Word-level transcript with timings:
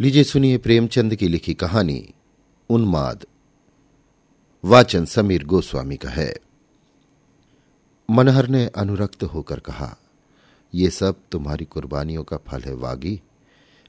लीजिए 0.00 0.24
सुनिए 0.24 0.56
प्रेमचंद 0.58 1.14
की 1.14 1.28
लिखी 1.28 1.52
कहानी, 1.54 2.14
उन्माद। 2.70 3.24
वाचन 4.64 5.04
समीर 5.04 5.44
गोस्वामी 5.44 5.96
का 5.96 6.10
है। 6.10 6.34
मनहर 8.08 8.48
ने 8.48 8.66
अनुरक्त 8.66 9.22
होकर 9.24 9.60
कहा 9.60 9.96
यह 10.72 10.90
सब 10.90 11.20
तुम्हारी 11.32 11.64
कुर्बानियों 11.64 12.24
का 12.24 12.36
फल 12.36 12.62
है, 12.62 12.74
वागी। 12.74 13.20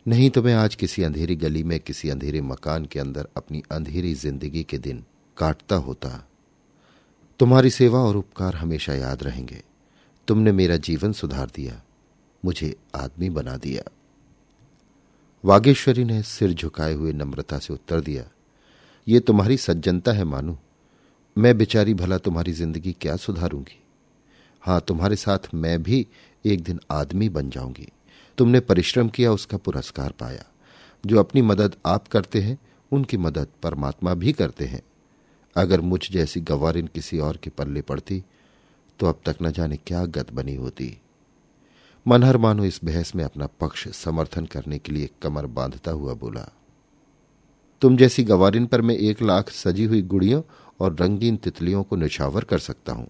नहीं 0.06 0.30
तो 0.30 0.44
मैं 0.44 0.54
आज 0.56 0.76
किसी 0.76 1.04
अंधेरी 1.04 1.36
गली 1.36 1.64
में, 1.64 1.80
किसी 1.80 2.10
अंधेरे 2.10 2.42
मकान 2.42 2.86
के 2.86 3.00
अंदर 3.00 3.28
अपनी 3.38 3.64
अंधेरी 3.72 4.14
ज़िंदगी 4.14 4.64
के 4.64 4.78
दिन 4.78 5.04
काटता 5.38 5.76
होता। 5.76 6.28
तुम्हारी 7.40 7.70
सेवा 7.70 8.00
और 8.00 8.18
उपकार 8.18 8.56
हमेशा 8.56 8.94
याद 8.94 9.24
रहेंगे। 9.24 9.62
तुमने 10.28 10.52
मेरा 10.52 10.78
जीवन 10.78 11.12
सुधार 11.12 11.52
दिया, 11.56 11.82
मुझे 12.44 12.76
आदमी 12.96 13.30
बना 13.30 13.58
दिया। 13.58 13.92
वागेश्वरी 15.48 16.04
ने 16.04 16.22
सिर 16.24 16.54
झुकाए 16.54 16.94
हुए 16.94 17.12
नम्रता 17.14 17.58
से 17.60 17.74
उत्तर 17.74 18.00
दिया, 18.02 18.24
ये 19.08 19.20
तुम्हारी 19.20 19.58
सज्जनता 19.58 20.12
है, 20.12 20.24
मानू। 20.24 20.58
मैं 21.36 21.58
बेचारी 21.58 21.94
भला 21.94 22.18
तुम्हारी 22.18 22.54
ज़िंदगी 22.54 22.96
क्या 23.02 23.16
सुधारूँगी? 23.16 23.80
हाँ, 24.64 24.80
तुम्हारे 24.82 25.16
साथ 25.16 25.48
मैं 25.54 25.82
भी 25.84 26.06
एक 26.46 26.64
दिन 26.64 26.80
आदमी 26.92 27.30
बन 27.30 27.50
जाऊँगी। 27.50 27.88
तुमने 28.38 28.60
परिश्रम 28.62 29.10
किया, 29.10 29.32
उसका 29.32 29.58
पुरस्कार 29.60 30.14
पाया। 30.20 30.46
जो 31.04 31.20
अपनी 31.20 31.42
मदद 31.44 31.76
आप 31.86 32.08
करते 32.08 32.42
हैं, 32.42 32.58
उनकी 32.92 33.18
मदद 33.20 33.48
परमात्मा 33.64 34.14
भी 34.16 34.34
करते 34.34 34.66
हैं। 34.66 34.82
अगर 35.56 35.82
मुझ 35.84 36.02
जैसी 36.12 36.42
गवारिन 36.44 36.88
किसी 36.88 37.20
और 37.20 37.38
के 37.38 37.50
पल्ले 37.50 37.82
पड़ती 37.84 38.24
तो 39.00 39.08
अब 39.08 39.20
तक 39.26 39.38
न 39.42 39.52
जाने 39.52 39.78
क्या 39.78 40.06
गत 40.08 40.32
बनी 40.34 40.56
होती। 40.56 40.98
मनहर 42.08 42.38
मानो 42.38 42.66
इस 42.66 42.80
बहस 42.84 43.12
में 43.16 43.24
अपना 43.24 43.48
पक्ष 43.60 43.88
समर्थन 43.88 44.46
करने 44.46 44.78
के 44.80 44.92
लिए 44.92 45.10
कमर 45.22 45.46
बांधता 45.46 45.92
हुआ 45.92 46.14
बोला, 46.14 46.46
तुम 47.82 47.98
जैसी 47.98 48.24
गवारिन 48.24 48.66
पर 48.66 48.82
मैं 48.82 48.96
एक 48.96 49.22
लाख 49.22 49.50
सजी 49.50 49.86
हुई 49.86 50.02
गुड़ियों 50.04 50.42
और 50.80 50.96
रंगीन 51.00 51.38
तितलियों 51.38 51.84
को 51.84 51.96
निछावर 51.96 52.44
कर 52.44 52.60
सकता 52.60 52.94
हूँ। 52.94 53.08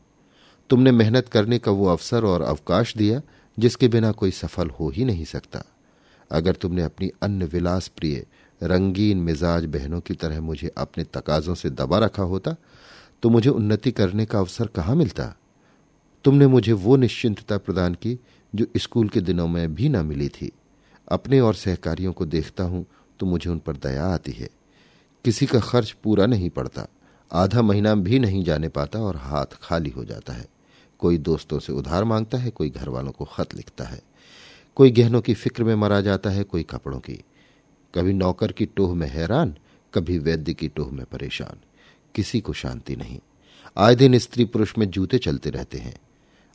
तुमने 0.69 0.91
मेहनत 0.91 1.27
करने 1.29 1.59
का 1.59 1.71
वो 1.71 1.87
अवसर 1.87 2.25
और 2.25 2.41
अवकाश 2.41 2.95
दिया 2.97 3.21
जिसके 3.57 3.87
बिना 3.87 4.11
कोई 4.11 4.31
सफल 4.31 4.69
हो 4.69 4.89
ही 4.89 5.05
नहीं 5.05 5.25
सकता। 5.25 5.63
अगर 6.31 6.55
तुमने 6.55 6.83
अपनी 6.83 7.11
अन्य 7.21 7.45
विलास 7.45 7.87
प्रिय 7.87 8.25
रंगीन 8.61 9.17
मिजाज 9.17 9.65
बहनों 9.65 9.99
की 9.99 10.13
तरह 10.13 10.41
मुझे 10.41 10.71
अपने 10.77 11.03
तकाजों 11.03 11.55
से 11.55 11.69
दबा 11.69 11.99
रखा 11.99 12.23
होता 12.23 12.55
तो 13.23 13.29
मुझे 13.29 13.49
उन्नति 13.49 13.91
करने 13.91 14.25
का 14.25 14.39
अवसर 14.39 14.67
कहाँ 14.67 14.95
मिलता? 14.95 15.35
तुमने 16.25 16.47
मुझे 16.47 16.73
वो 16.73 16.95
निश्चिंतता 16.95 17.57
प्रदान 17.57 17.93
की 17.93 18.17
जो 18.57 18.65
स्कूल 18.77 19.09
के 19.09 19.21
दिनों 19.21 19.47
में 19.47 19.75
भी 19.75 19.89
न 19.89 20.05
मिली 20.05 20.29
थी। 20.29 20.51
अपने 21.11 21.39
और 21.39 21.53
सहकारियों 21.53 22.13
को 22.13 22.25
देखता 22.25 22.63
हूँ 22.63 22.85
तो 23.19 23.25
मुझे 23.25 23.49
उन 23.49 23.59
पर 23.59 23.75
दया 23.75 24.05
आती 24.05 24.31
है। 24.31 24.49
किसी 25.25 25.45
का 25.45 25.59
खर्च 25.59 25.91
पूरा 25.91 26.25
नहीं 26.25 26.49
पड़ता। 26.49 26.87
आधा 27.31 27.61
महीना 27.61 27.95
भी 27.95 28.19
नहीं 28.19 28.43
जाने 28.43 28.69
पाता 28.69 28.99
और 28.99 29.15
हाथ 29.15 29.45
खाली 29.61 29.89
हो 29.89 30.05
जाता 30.05 30.33
है। 30.33 30.45
कोई 30.99 31.17
दोस्तों 31.17 31.59
से 31.59 31.73
उधार 31.73 32.03
माँगता 32.03 32.37
है, 32.37 32.49
कोई 32.49 32.69
घर 32.69 32.89
वालों 32.89 33.11
को 33.11 33.25
खत 33.25 33.55
लिखता 33.55 33.83
है। 33.83 34.01
कोई 34.75 34.91
गहनों 34.91 35.21
की 35.21 35.33
फ़िक्र 35.33 35.63
में 35.63 35.75
मरा 35.75 36.01
जाता 36.01 36.29
है, 36.29 36.43
कोई 36.43 36.63
कपड़ों 36.63 36.99
की। 36.99 37.23
कभी 37.95 38.13
नौकर 38.13 38.51
की 38.51 38.65
टोह 38.65 38.95
में 38.95 39.07
हैरान, 39.07 39.55
कभी 39.93 40.17
वैद्य 40.17 40.53
की 40.53 40.67
टोह 40.67 40.91
में 40.91 41.05
परेशान। 41.05 41.57
किसी 42.15 42.41
को 42.41 42.53
शांति 42.53 42.95
नहीं। 42.95 43.19
आए 43.77 43.95
दिन 43.95 44.17
स्त्री 44.17 44.45
पुरुष 44.45 44.77
में 44.77 44.89
जूते 44.89 45.17
चलते 45.17 45.49
रहते 45.49 45.77
हैं। 45.77 45.97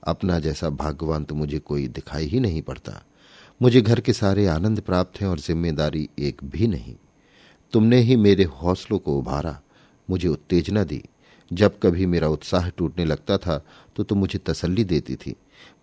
अपना 0.03 0.39
जैसा 0.39 0.69
भाग्यवान 0.71 1.25
तो 1.25 1.35
मुझे 1.35 1.59
कोई 1.59 1.87
दिखाई 1.89 2.27
ही 2.27 2.41
नहीं 2.41 2.63
पड़ता। 2.63 3.03
मुझे 3.61 3.81
घर 3.81 4.01
के 4.01 4.13
सारे 4.13 4.47
आनंद 4.47 4.81
प्राप्त 4.81 5.21
हैं 5.21 5.29
और 5.29 5.39
ज़िम्मेदारी 5.39 6.09
एक 6.19 6.43
भी 6.45 6.67
नहीं। 6.67 6.95
तुमने 7.73 7.99
ही 7.99 8.17
मेरे 8.17 8.45
हौसलों 8.45 8.99
को 8.99 9.19
उभारा, 9.19 9.59
मुझे 10.09 10.29
उत्तेजना 10.29 10.85
दी। 10.85 11.03
जब 11.51 11.79
कभी 11.79 12.07
मेरा 12.07 12.29
उत्साह 12.29 12.69
टूटने 12.69 13.05
लगता 13.05 13.37
था 13.39 13.59
तो 13.97 14.03
तुम 14.03 14.19
मुझे 14.19 14.39
तसल्ली 14.41 14.85
देती 14.85 15.17
थी। 15.17 15.35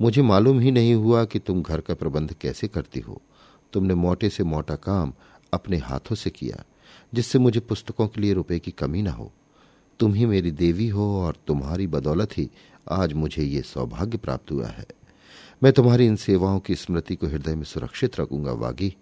मुझे 0.01 0.21
मालूम 0.21 0.59
ही 0.59 0.71
नहीं 0.71 0.93
हुआ 0.95 1.23
कि 1.25 1.39
तुम 1.39 1.61
घर 1.61 1.81
का 1.81 1.93
प्रबंध 1.93 2.33
कैसे 2.33 2.67
करती 2.67 2.99
हो। 2.99 3.21
तुमने 3.73 3.93
मोटे 3.95 4.29
से 4.29 4.43
मोटा 4.45 4.75
काम 4.77 5.13
अपने 5.53 5.77
हाथों 5.77 6.15
से 6.15 6.29
किया, 6.29 6.63
जिससे 7.13 7.39
मुझे 7.39 7.59
पुस्तकों 7.59 8.07
के 8.07 8.21
लिए 8.21 8.33
रुपए 8.33 8.59
की 8.59 8.71
कमी 8.71 9.01
ना 9.01 9.11
हो। 9.11 9.31
तुम 9.99 10.13
ही 10.13 10.25
मेरी 10.25 10.51
देवी 10.53 10.87
हो 10.87 11.05
और 11.19 11.37
तुम्हारी 11.47 11.87
बदौलत 11.87 12.37
ही 12.37 12.49
आज 12.91 13.13
मुझे 13.13 13.43
ये 13.43 13.61
सौभाग्य 13.61 14.17
प्राप्त 14.17 14.51
हुआ 14.51 14.67
है। 14.67 14.85
मैं 15.63 15.73
तुम्हारी 15.73 16.05
इन 16.05 16.15
सेवाओं 16.15 16.59
की 16.59 16.75
स्मृति 16.75 17.15
को 17.15 17.27
हृदय 17.27 17.55
में 17.55 17.63
सुरक्षित 17.63 18.19
रखूँगा, 18.19 18.51
वागी। 18.51 18.95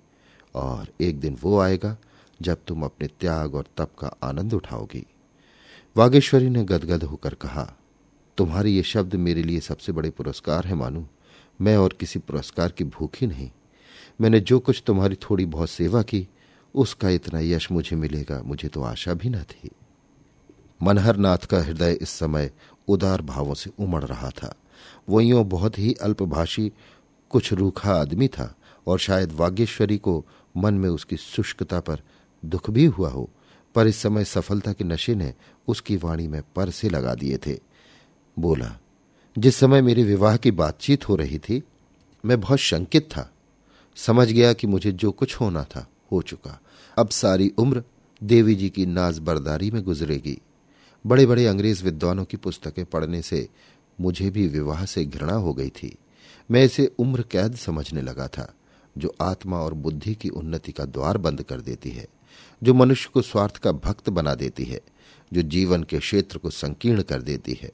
और 0.55 0.87
एक 1.01 1.19
दिन 1.19 1.37
वो 1.41 1.59
आएगा 1.59 1.97
जब 2.41 2.57
तुम 2.67 2.83
अपने 2.83 3.07
त्याग 3.07 3.55
और 3.55 3.65
तप 3.77 3.91
का 3.99 4.15
आनंद 4.23 4.53
उठाओगी। 4.53 5.05
वागेश्वरी 5.97 6.49
ने 6.49 6.63
गदगद 6.63 7.03
होकर 7.03 7.33
कहा, 7.33 7.73
तुम्हारे 8.37 8.69
ये 8.69 8.83
शब्द 8.83 9.15
मेरे 9.15 9.43
लिए 9.43 9.59
सबसे 9.59 9.91
बड़े 9.91 10.09
पुरस्कार 10.09 10.67
है, 10.67 10.75
मानू। 10.75 11.07
मैं 11.61 11.77
और 11.77 11.97
किसी 11.99 12.19
पुरस्कार 12.19 12.71
की 12.71 12.83
भूखी 12.83 13.27
नहीं। 13.27 13.51
मैंने 14.21 14.39
जो 14.39 14.59
कुछ 14.59 14.83
तुम्हारी 14.85 15.15
थोड़ी 15.15 15.45
बहुत 15.45 15.69
सेवा 15.69 16.01
की, 16.01 16.27
उसका 16.75 17.09
इतना 17.09 17.39
यश 17.39 17.71
मुझे 17.71 17.95
मिलेगा, 17.95 18.41
मुझे 18.45 18.67
तो 18.67 18.81
आशा 18.81 19.13
भी 19.13 19.29
न 19.29 19.43
थी। 19.43 19.69
मनहर 20.83 21.17
नाथ 21.17 21.37
का 21.37 21.63
हृदय 21.63 21.97
इस 22.01 22.09
समय 22.09 22.51
उदार 22.87 23.21
भावों 23.21 23.53
से 23.53 23.71
उमड़ 23.79 24.03
रहा 24.03 24.29
था। 24.29 24.55
वो 25.09 25.21
यूँ 25.21 25.43
बहुत 25.43 25.79
ही 25.79 25.93
अल्पभाषी, 25.93 26.71
कुछ 27.29 27.53
रूखा 27.53 27.93
आदमी 27.93 28.27
था 28.27 28.55
और 28.87 28.99
शायद 28.99 29.31
वागेश्वरी 29.31 29.97
को 29.97 30.25
मन 30.57 30.73
में 30.73 30.89
उसकी 30.89 31.17
शुष्कता 31.17 31.79
पर 31.79 32.01
दुख 32.45 32.69
भी 32.69 32.85
हुआ 32.85 33.09
हो, 33.09 33.29
पर 33.75 33.87
इस 33.87 33.97
समय 33.97 34.25
सफलता 34.25 34.73
के 34.73 34.83
नशे 34.83 35.15
ने 35.15 35.33
उसकी 35.67 35.97
वाणी 35.97 36.27
में 36.27 36.41
पर 36.55 36.69
से 36.69 36.89
लगा 36.89 37.15
दिए 37.15 37.37
थे। 37.37 37.59
बोला, 38.39 38.77
जिस 39.37 39.55
समय 39.55 39.81
मेरे 39.81 40.03
विवाह 40.03 40.37
की 40.37 40.51
बातचीत 40.51 41.09
हो 41.09 41.15
रही 41.15 41.39
थी, 41.39 41.63
मैं 42.25 42.41
बहुत 42.41 42.59
शंकित 42.59 43.03
था। 43.03 43.31
समझ 43.95 44.31
गया 44.31 44.53
कि 44.53 44.67
मुझे 44.67 44.91
जो 44.91 45.11
कुछ 45.11 45.35
होना 45.35 45.63
था, 45.63 45.87
हो 46.11 46.21
चुका। 46.21 46.61
अब 46.97 47.09
सारी 47.09 47.53
उम्र 47.57 47.83
देवी 48.23 48.55
जी 48.55 48.69
की 48.69 48.85
नाज 48.85 49.19
बरदारी 49.19 49.71
में 49.71 49.83
गुजरेगी। 49.83 50.41
बड़े 51.05 51.25
बड़े 51.25 51.47
अंग्रेज़ 51.47 51.83
विद्वानों 51.83 52.25
की 52.25 52.37
पुस्तकें 52.37 52.85
पढ़ने 52.85 53.21
से 53.21 53.49
मुझे 54.01 54.29
भी 54.29 54.47
विवाह 54.47 54.85
से 54.85 55.05
घृणा 55.05 55.33
हो 55.33 55.53
गई 55.53 55.69
थी। 55.69 55.97
मैं 56.51 56.63
इसे 56.63 56.91
उम्र 56.99 57.21
कैद 57.21 57.55
समझने 57.55 58.01
लगा 58.01 58.27
था, 58.27 58.53
जो 58.97 59.15
आत्मा 59.21 59.59
और 59.59 59.73
बुद्धि 59.73 60.15
की 60.15 60.29
उन्नति 60.29 60.71
का 60.71 60.85
द्वार 60.85 61.17
बंद 61.17 61.41
कर 61.41 61.61
देती 61.61 61.89
है, 61.89 62.07
जो 62.63 62.73
मनुष्य 62.73 63.09
को 63.13 63.21
स्वार्थ 63.21 63.57
का 63.57 63.71
भक्त 63.71 64.09
बना 64.09 64.35
देती 64.35 64.63
है, 64.63 64.81
जो 65.33 65.41
जीवन 65.41 65.83
के 65.83 65.99
क्षेत्र 65.99 66.37
को 66.37 66.49
संकीर्ण 66.49 67.01
कर 67.01 67.21
देती 67.21 67.59
है। 67.61 67.71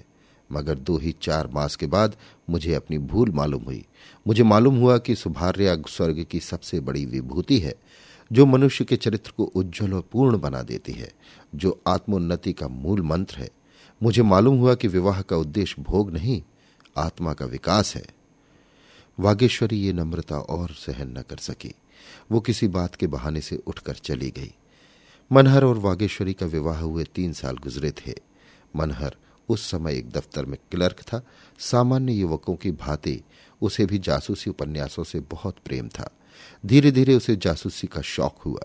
मगर 0.51 0.75
दो 0.75 0.97
ही 0.97 1.15
चार 1.21 1.47
मास 1.47 1.75
के 1.75 1.85
बाद 1.85 2.15
मुझे 2.49 2.73
अपनी 2.73 2.97
भूल 2.97 3.31
मालूम 3.31 3.63
हुई। 3.63 3.85
मुझे 4.27 4.43
मालूम 4.43 4.77
हुआ 4.77 4.97
कि 4.97 5.15
सुभार्या 5.15 5.77
स्वर्ग 5.89 6.25
की 6.31 6.39
सबसे 6.39 6.79
बड़ी 6.79 7.05
विभूति 7.05 7.59
है 7.59 7.75
जो 8.33 8.45
मनुष्य 8.45 8.85
के 8.85 8.95
चरित्र 8.95 9.33
को 9.37 9.43
उज्जवल 9.43 9.93
और 9.93 10.09
पूर्ण 10.11 10.37
बना 10.37 10.61
देती 10.61 10.91
है, 10.91 11.13
जो 11.55 11.81
आत्मोन्नति 11.87 12.53
का 12.53 12.67
मूल 12.67 13.01
मंत्र 13.01 13.37
है। 13.37 13.49
मुझे 14.03 14.21
मालूम 14.21 14.57
हुआ 14.57 14.75
कि 14.75 14.87
विवाह 14.87 15.21
का 15.21 15.37
उद्देश्य 15.37 15.81
भोग 15.81 16.11
नहीं, 16.11 16.41
आत्मा 16.97 17.33
का 17.33 17.45
विकास 17.45 17.95
है। 17.95 18.05
वागेश्वरी 19.19 19.77
ये 19.77 19.93
नम्रता 19.93 20.37
और 20.37 20.69
सहन 20.69 21.17
न 21.17 21.21
कर 21.21 21.37
सकी। 21.37 21.75
वो 22.31 22.39
किसी 22.39 22.67
बात 22.67 22.95
के 22.95 23.07
बहाने 23.07 23.41
से 23.41 23.55
उठकर 23.55 23.93
चली 23.93 24.29
गई। 24.29 24.53
मनहर 25.31 25.63
और 25.63 25.77
वागेश्वरी 25.77 26.33
का 26.33 26.45
विवाह 26.45 26.79
हुए 26.79 27.03
तीन 27.03 27.33
साल 27.33 27.57
गुजरे 27.57 27.91
थे। 27.91 28.13
मनहर 28.75 29.15
उस 29.49 29.71
समय 29.71 29.97
एक 29.97 30.09
दफ्तर 30.11 30.45
में 30.45 30.57
क्लर्क 30.71 31.01
था। 31.01 31.25
सामान्य 31.59 32.13
युवकों 32.13 32.55
की 32.55 32.71
भांति 32.71 33.21
उसे 33.61 33.85
भी 33.85 33.97
जासूसी 33.97 34.49
उपन्यासों 34.49 35.03
से 35.03 35.19
बहुत 35.19 35.55
प्रेम 35.65 35.87
था। 35.87 36.09
धीरे 36.65 36.91
धीरे 36.91 37.15
उसे 37.15 37.35
जासूसी 37.35 37.87
का 37.87 38.01
शौक 38.01 38.37
हुआ। 38.45 38.61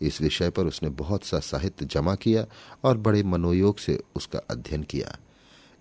इस 0.00 0.20
विषय 0.20 0.50
पर 0.50 0.66
उसने 0.66 0.88
बहुत 0.88 1.24
सा 1.24 1.38
साहित्य 1.38 1.86
जमा 1.86 2.14
किया 2.14 2.46
और 2.84 2.98
बड़े 2.98 3.22
मनोयोग 3.22 3.78
से 3.78 4.00
उसका 4.16 4.38
अध्ययन 4.50 4.82
किया। 4.82 5.18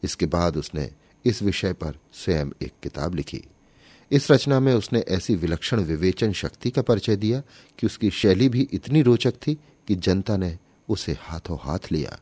इसके 0.04 0.26
बाद 0.26 0.58
उसने 0.58 0.92
इस 1.26 1.42
विषय 1.42 1.74
पर 1.74 1.96
स्वयं 2.14 2.50
एक 2.62 2.72
किताब 2.84 3.16
लिखी। 3.16 3.44
इस 4.12 4.32
रचना 4.32 4.60
में 4.60 4.74
उसने 4.74 5.00
ऐसी 5.00 5.36
विलक्षण 5.36 5.80
विवेचन 5.80 6.32
शक्ति 6.32 6.72
का 6.72 6.82
परिचय 6.82 7.16
दिया 7.16 7.42
कि 7.80 7.88
उसकी 7.88 8.10
शैली 8.10 8.50
भी 8.50 8.70
इतनी 8.72 9.02
रोचक 9.02 9.32
थी 9.32 9.56
कि 9.88 9.96
जनता 9.96 10.38
ने 10.38 10.58
उसे 10.90 11.18
हाथों 11.20 11.58
हाथ 11.62 11.80
लिया। 11.92 12.20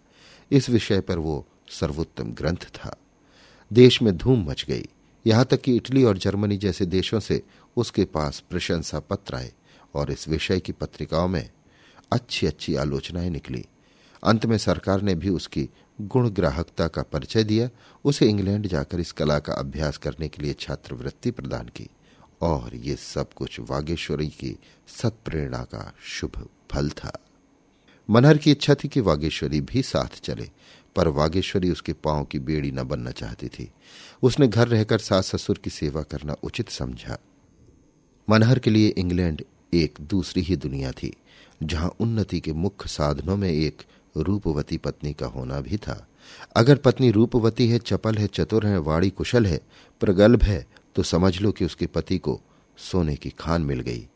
इस 0.51 0.69
विषय 0.69 1.01
पर 1.01 1.17
वो 1.17 1.47
सर्वोत्तम 1.69 2.23
ग्रंथ 2.23 2.65
था। 2.75 2.95
देश 3.73 4.01
में 4.01 4.17
धूम 4.17 4.49
मच 4.49 4.65
गई। 4.69 4.87
यहाँ 5.27 5.45
तक 5.45 5.61
कि 5.61 5.75
इटली 5.75 6.03
और 6.03 6.17
जर्मनी 6.17 6.57
जैसे 6.57 6.85
देशों 6.85 7.19
से 7.19 7.43
उसके 7.77 8.05
पास 8.05 8.43
प्रशंसा 8.49 8.99
पत्र 8.99 9.35
आए 9.35 9.53
और 9.95 10.11
इस 10.11 10.27
विषय 10.27 10.59
की 10.59 10.71
पत्रिकाओं 10.71 11.27
में 11.27 11.49
अच्छी 12.11 12.47
अच्छी 12.47 12.75
आलोचनाएँ 12.75 13.29
निकली। 13.29 13.65
अंत 14.23 14.45
में 14.45 14.57
सरकार 14.57 15.01
ने 15.01 15.15
भी 15.15 15.29
उसकी 15.29 15.69
गुण 16.01 16.29
ग्राहकता 16.29 16.87
का 16.87 17.01
परिचय 17.03 17.43
दिया। 17.43 17.69
उसे 18.05 18.25
इंग्लैंड 18.25 18.67
जाकर 18.67 18.99
इस 18.99 19.11
कला 19.11 19.39
का 19.39 19.53
अभ्यास 19.53 19.97
करने 19.97 20.27
के 20.27 20.43
लिए 20.43 20.53
छात्रवृत्ति 20.53 21.31
प्रदान 21.31 21.65
की 21.65 21.89
और 22.41 22.75
ये 22.75 22.95
सब 22.95 23.33
कुछ 23.33 23.59
वागेश्वरी 23.59 24.27
की 24.27 24.59
सत्प्रेरणा 24.87 25.63
का 25.63 25.93
शुभ 26.03 26.49
फल 26.71 26.89
था। 26.89 27.17
मनहर 28.09 28.37
की 28.37 28.51
इच्छा 28.51 28.75
थी 28.75 28.87
कि 28.87 28.99
वागेश्वरी 28.99 29.61
भी 29.61 29.81
साथ 29.81 30.21
चले, 30.23 30.49
पर 30.95 31.07
वागेश्वरी 31.07 31.71
उसके 31.71 31.93
पाँव 31.93 32.25
की 32.25 32.39
बेड़ी 32.39 32.71
न 32.71 32.83
बनना 32.83 33.11
चाहती 33.11 33.47
थी। 33.47 33.71
उसने 34.23 34.47
घर 34.47 34.67
रहकर 34.67 34.97
सास 34.97 35.27
ससुर 35.27 35.57
की 35.57 35.69
सेवा 35.69 36.01
करना 36.01 36.35
उचित 36.43 36.69
समझा। 36.69 37.17
मनहर 38.27 38.59
के 38.59 38.69
लिए 38.69 38.87
इंग्लैंड 38.89 39.43
एक 39.73 39.97
दूसरी 40.01 40.41
ही 40.41 40.55
दुनिया 40.55 40.91
थी, 40.91 41.13
जहाँ 41.63 41.89
उन्नति 41.99 42.39
के 42.39 42.53
मुख्य 42.53 42.89
साधनों 42.89 43.37
में 43.37 43.49
एक 43.49 43.83
रूपवती 44.17 44.77
पत्नी 44.77 45.13
का 45.13 45.25
होना 45.25 45.59
भी 45.61 45.77
था। 45.77 46.07
अगर 46.55 46.77
पत्नी 46.77 47.11
रूपवती 47.11 47.67
है, 47.69 47.79
चपल 47.79 48.15
है, 48.15 48.27
चतुर 48.27 48.65
है 48.65 48.77
वाड़ी 48.77 49.09
कुशल 49.09 49.45
है, 49.45 49.59
प्रगल्भ 50.01 50.43
है 50.43 50.65
तो 50.95 51.03
समझ 51.03 51.39
लो 51.41 51.51
कि 51.51 51.65
उसके 51.65 51.85
पति 51.85 52.17
को 52.17 52.39
सोने 52.77 53.15
की 53.15 53.29
खान 53.29 53.61
मिल 53.61 53.79
गई। 53.79 54.07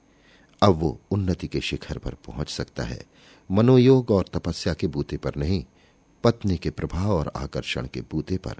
अब 0.62 0.80
वो 0.80 1.00
उन्नति 1.12 1.48
के 1.48 1.62
शिखर 1.62 1.98
पर 1.98 2.14
पहुँच 2.26 2.50
सकता 2.50 2.84
है। 2.84 3.04
मनोयोग 3.50 4.12
और 4.12 4.26
तपस्या 4.34 4.74
के 4.74 4.88
बूते 4.88 5.18
पर 5.18 5.36
नहीं, 5.36 5.64
पत्नी 6.24 6.58
के 6.58 6.70
प्रभाव 6.70 7.12
और 7.12 7.32
आकर्षण 7.36 7.88
के 7.88 8.02
बूते 8.02 8.38
पर। 8.38 8.56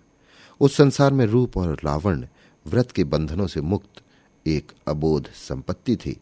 उस 0.62 0.76
संसार 0.76 1.14
में 1.14 1.26
रूप 1.26 1.58
और 1.58 1.78
लावण्य 1.86 2.28
व्रत 2.68 2.92
के 2.92 3.04
बंधनों 3.04 3.48
से 3.48 3.62
मुक्त 3.62 4.02
एक 4.46 4.72
अबोध 4.88 5.28
संपत्ति 5.34 5.96
थी, 5.96 6.20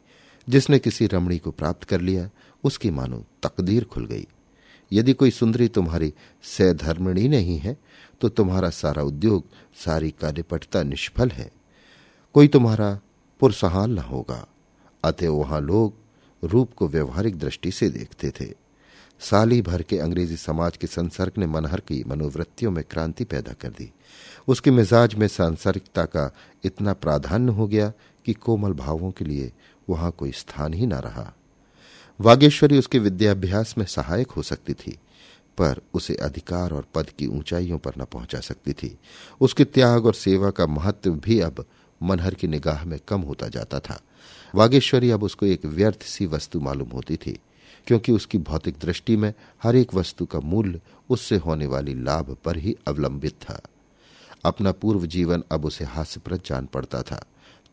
जिसने 0.47 0.79
किसी 0.79 1.07
रमणी 1.07 1.37
को 1.37 1.51
प्राप्त 1.51 1.83
कर 1.83 2.01
लिया, 2.01 2.29
उसकी 2.63 2.89
मानो 2.89 3.23
तकदीर 3.43 3.83
खुल 3.83 4.05
गई। 4.05 4.27
यदि 4.91 5.13
कोई 5.13 5.31
सुंदरी 5.31 5.67
तुम्हारी 5.67 6.13
सधर्मिणी 6.43 7.27
नहीं 7.27 7.57
है 7.59 7.77
तो 8.21 8.29
तुम्हारा 8.29 8.69
सारा 8.69 9.03
उद्योग, 9.03 9.43
सारी 9.85 10.11
कार्यपटता 10.11 10.83
निष्फल 10.83 11.29
है। 11.29 11.51
कोई 12.33 12.47
तुम्हारा 12.47 12.99
पुरसहाल 13.39 13.89
न 13.89 13.97
होगा। 13.97 14.45
अतः 15.03 15.29
वहाँ 15.29 15.61
लोग 15.61 15.93
रूप 16.43 16.73
को 16.73 16.87
व्यवहारिक 16.87 17.37
दृष्टि 17.39 17.71
से 17.71 17.89
देखते 17.89 18.31
थे। 18.31 18.53
साली 19.19 19.61
भर 19.61 19.81
के 19.81 19.97
अंग्रेज़ी 19.97 20.37
समाज 20.37 20.77
के 20.77 20.87
संसर्ग 20.87 21.33
ने 21.37 21.47
मनहर 21.47 21.79
की 21.79 22.03
मनोवृत्तियों 22.07 22.71
में 22.71 22.83
क्रांति 22.83 23.23
पैदा 23.23 23.53
कर 23.53 23.69
दी। 23.69 23.91
उसके 24.47 24.71
मिजाज 24.71 25.15
में 25.15 25.27
सांसारिकता 25.27 26.05
का 26.05 26.31
इतना 26.63 26.93
प्राधान्य 26.93 27.51
हो 27.51 27.67
गया 27.67 27.91
कि 28.25 28.33
कोमल 28.33 28.73
भावों 28.73 29.11
के 29.11 29.25
लिए 29.25 29.51
वहाँ 29.89 30.11
कोई 30.11 30.31
स्थान 30.31 30.73
ही 30.73 30.85
न 30.85 30.93
रहा। 30.93 31.33
वागेश्वरी 32.19 32.77
उसके 32.77 32.99
विद्याभ्यास 32.99 33.75
में 33.77 33.85
सहायक 33.85 34.31
हो 34.31 34.41
सकती 34.41 34.73
थी, 34.73 34.97
पर 35.57 35.81
उसे 35.93 36.15
अधिकार 36.15 36.71
और 36.71 36.85
पद 36.95 37.09
की 37.09 37.27
ऊंचाइयों 37.27 37.77
पर 37.77 37.93
न 37.97 38.05
पहुँचा 38.05 38.39
सकती 38.39 38.73
थी। 38.73 38.97
उसके 39.41 39.65
त्याग 39.65 40.05
और 40.05 40.13
सेवा 40.13 40.49
का 40.49 40.67
महत्व 40.67 41.11
भी 41.11 41.39
अब 41.39 41.65
मनहर 42.03 42.33
की 42.33 42.47
निगाह 42.47 42.85
में 42.85 42.99
कम 43.07 43.21
होता 43.21 43.47
जाता 43.47 43.79
था। 43.79 44.01
वागेश्वरी 44.55 45.11
अब 45.11 45.23
उसको 45.23 45.45
एक 45.45 45.65
व्यर्थ 45.65 46.03
सी 46.03 46.25
वस्तु 46.25 46.59
मालूम 46.59 46.89
होती 46.89 47.17
थी। 47.17 47.39
क्योंकि 47.89 48.11
उसकी 48.11 48.37
भौतिक 48.37 48.75
दृष्टि 48.81 49.17
में 49.17 49.33
हर 49.63 49.75
एक 49.75 49.93
वस्तु 49.93 50.25
का 50.25 50.39
मूल्य 50.39 50.81
उससे 51.09 51.35
होने 51.35 51.65
वाली 51.65 52.03
लाभ 52.03 52.37
पर 52.45 52.57
ही 52.57 52.75
अवलंबित 52.87 53.33
था। 53.33 53.61
अपना 54.45 54.71
पूर्व 54.71 55.05
जीवन 55.05 55.43
अब 55.51 55.65
उसे 55.65 55.85
हास्यप्रद 55.85 56.41
जान 56.45 56.65
पड़ता 56.65 57.01
था। 57.01 57.25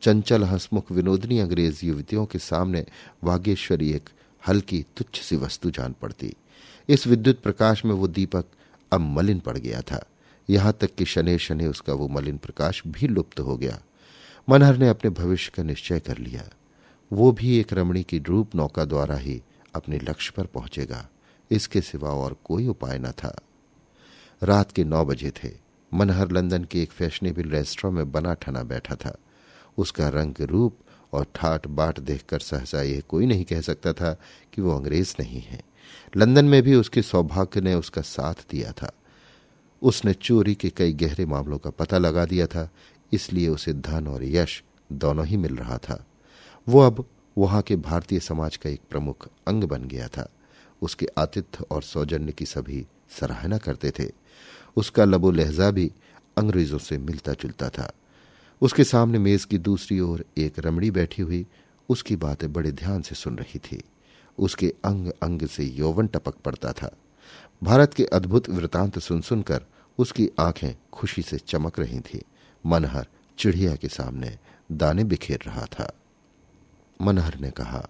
चंचल 0.02 0.44
हंसमुख 0.44 0.92
विनोदनी 0.92 1.38
अंग्रेज़ 1.38 1.86
युवतियों 1.86 2.26
के 2.26 2.38
सामने 2.38 2.86
वागेश्वरी 3.24 3.92
एक 3.92 4.10
हल्की, 4.48 4.84
तुच्छ 4.96 5.20
सी 5.20 5.36
वस्तु 5.36 5.70
जान 5.70 5.94
पड़ती। 6.02 6.34
इस 6.88 7.06
विद्युत 7.06 7.40
प्रकाश 7.40 7.84
में 7.84 7.92
वो 7.92 8.08
दीपक 8.08 8.44
अब 8.92 9.00
मलिन 9.00 9.38
पड़ 9.38 9.58
गया 9.58 9.80
था। 9.80 10.06
यहाँ 10.50 10.72
तक 10.72 10.94
कि 10.94 11.04
शनि 11.04 11.38
शनि 11.38 11.66
उसका 11.66 11.92
वो 11.92 12.08
मलिन 12.08 12.36
प्रकाश 12.36 12.82
भी 12.86 13.08
लुप्त 13.08 13.40
हो 13.40 13.56
गया। 13.56 13.80
मनहर 14.48 14.76
ने 14.76 14.88
अपने 14.88 15.10
भविष्य 15.10 15.52
का 15.56 15.62
निश्चय 15.62 16.00
कर 16.00 16.18
लिया। 16.18 16.48
वो 17.12 17.32
भी 17.32 17.58
एक 17.58 17.72
रमणी 17.72 18.02
की 18.02 18.18
रूप 18.18 18.54
नौका 18.54 18.84
द्वारा 18.84 19.16
ही 19.16 19.42
अपने 19.76 19.98
लक्ष्य 19.98 20.32
पर 20.36 20.46
पहुंचेगा। 20.46 21.08
इसके 21.50 21.80
सिवा 21.80 22.10
और 22.10 22.36
कोई 22.44 22.66
उपाय 22.66 22.98
न 22.98 23.10
था। 23.10 23.40
रात 24.42 24.72
के 24.72 24.84
नौ 24.84 25.04
बजे 25.04 25.30
थे। 25.30 25.52
मनहर 25.94 26.32
लंदन 26.32 26.64
के 26.64 26.82
एक 26.82 26.90
फैशनेबल 26.90 27.42
रेस्टोरेंट 27.42 27.96
में 27.96 28.12
बना 28.12 28.34
ठना 28.34 28.62
बैठा 28.62 28.94
था। 28.94 29.16
उसका 29.78 30.08
रंग 30.08 30.34
रूप 30.40 30.76
और 31.12 31.26
ठाट 31.34 31.66
बाट 31.66 32.00
देखकर 32.00 32.38
सहसा 32.38 32.82
यह 32.82 33.02
कोई 33.08 33.26
नहीं 33.26 33.44
कह 33.44 33.60
सकता 33.60 33.92
था 33.92 34.16
कि 34.52 34.62
वो 34.62 34.76
अंग्रेज़ 34.78 35.14
नहीं 35.20 35.40
है। 35.40 35.62
लंदन 36.16 36.44
में 36.44 36.62
भी 36.62 36.74
उसके 36.74 37.02
सौभाग्य 37.02 37.60
ने 37.60 37.74
उसका 37.74 38.02
साथ 38.02 38.34
दिया 38.50 38.72
था। 38.72 38.92
उसने 39.82 40.14
चोरी 40.14 40.54
के 40.54 40.70
कई 40.70 40.92
गहरे 40.92 41.26
मामलों 41.26 41.58
का 41.58 41.70
पता 41.70 41.98
लगा 41.98 42.24
दिया 42.24 42.46
था, 42.46 42.70
इसलिए 43.12 43.48
उसे 43.48 43.72
धन 43.72 44.06
और 44.06 44.24
यश 44.24 44.62
दोनों 44.92 45.26
ही 45.26 45.36
मिल 45.36 45.56
रहा 45.56 45.78
था। 45.78 46.06
वो 46.68 46.80
अब 46.80 47.06
वहाँ 47.38 47.62
के 47.62 47.76
भारतीय 47.76 48.20
समाज 48.20 48.56
का 48.56 48.70
एक 48.70 48.80
प्रमुख 48.90 49.28
अंग 49.48 49.64
बन 49.64 49.84
गया 49.84 50.08
था। 50.08 50.28
उसके 50.82 51.06
आतिथ्य 51.18 51.64
और 51.70 51.82
सौजन्य 51.82 52.32
की 52.32 52.46
सभी 52.46 52.86
सराहना 53.10 53.58
करते 53.58 53.90
थे। 53.90 54.10
उसका 54.76 55.04
लबो 55.04 55.30
लहजा 55.30 55.70
भी 55.70 55.92
अंग्रेज़ों 56.38 56.78
से 56.78 56.98
मिलता 56.98 57.32
जुलता 57.32 57.68
था। 57.68 57.92
उसके 58.60 58.84
सामने 58.84 59.18
मेज 59.18 59.44
की 59.44 59.58
दूसरी 59.58 60.00
ओर 60.00 60.24
एक 60.38 60.58
रमणी 60.58 60.90
बैठी 60.90 61.22
हुई, 61.22 61.46
उसकी 61.88 62.16
बातें 62.16 62.52
बड़े 62.52 62.72
ध्यान 62.72 63.02
से 63.02 63.14
सुन 63.14 63.36
रही 63.36 63.58
थी। 63.58 63.82
उसके 64.38 64.74
अंग 64.84 65.08
अंग 65.08 65.42
से 65.42 65.64
यौवन 65.64 66.06
टपक 66.06 66.34
पड़ता 66.34 66.72
था। 66.72 66.96
भारत 67.62 67.94
के 67.94 68.04
अद्भुत 68.04 68.50
वृतांत 68.50 68.98
सुन 68.98 69.20
सुनकर 69.20 69.64
उसकी 69.98 70.30
आँखें 70.40 70.76
खुशी 70.92 71.22
से 71.22 71.38
चमक 71.38 71.80
रही 71.80 72.00
थी। 72.00 72.22
मनहर 72.66 73.06
चिड़िया 73.38 73.76
के 73.76 73.88
सामने 73.88 74.38
दाने 74.72 75.04
बिखेर 75.04 75.38
रहा 75.46 75.64
था। 75.64 75.92
मनहर 77.02 77.38
ने 77.40 77.50
कहा, 77.50 77.88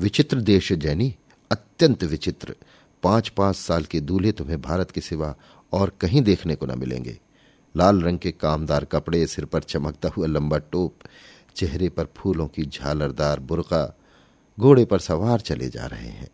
विचित्र 0.00 0.40
देश 0.40 0.72
जैनी, 0.72 1.14
अत्यंत 1.50 2.04
विचित्र। 2.04 2.56
पाँच 3.02 3.28
पाँच 3.28 3.56
साल 3.56 3.84
के 3.84 4.00
दूल्हे 4.00 4.32
तुम्हें 4.32 4.60
भारत 4.60 4.90
के 4.90 5.00
सिवा 5.00 5.34
और 5.72 5.92
कहीं 6.00 6.22
देखने 6.22 6.54
को 6.54 6.66
न 6.66 6.78
मिलेंगे। 6.78 7.18
लाल 7.76 8.02
रंग 8.02 8.18
के 8.18 8.30
कामदार 8.30 8.84
कपड़े, 8.84 9.26
सिर 9.26 9.44
पर 9.44 9.62
चमकता 9.62 10.08
हुआ 10.08 10.26
लंबा 10.26 10.58
टोप, 10.58 10.94
चेहरे 11.56 11.88
पर 11.88 12.06
फूलों 12.16 12.48
की 12.48 12.62
झालरदार 12.64 13.40
बुरका, 13.40 13.96
घोड़े 14.60 14.84
पर 14.84 14.98
सवार 14.98 15.40
चले 15.40 15.68
जा 15.68 15.86
रहे 15.86 16.08
हैं। 16.08 16.28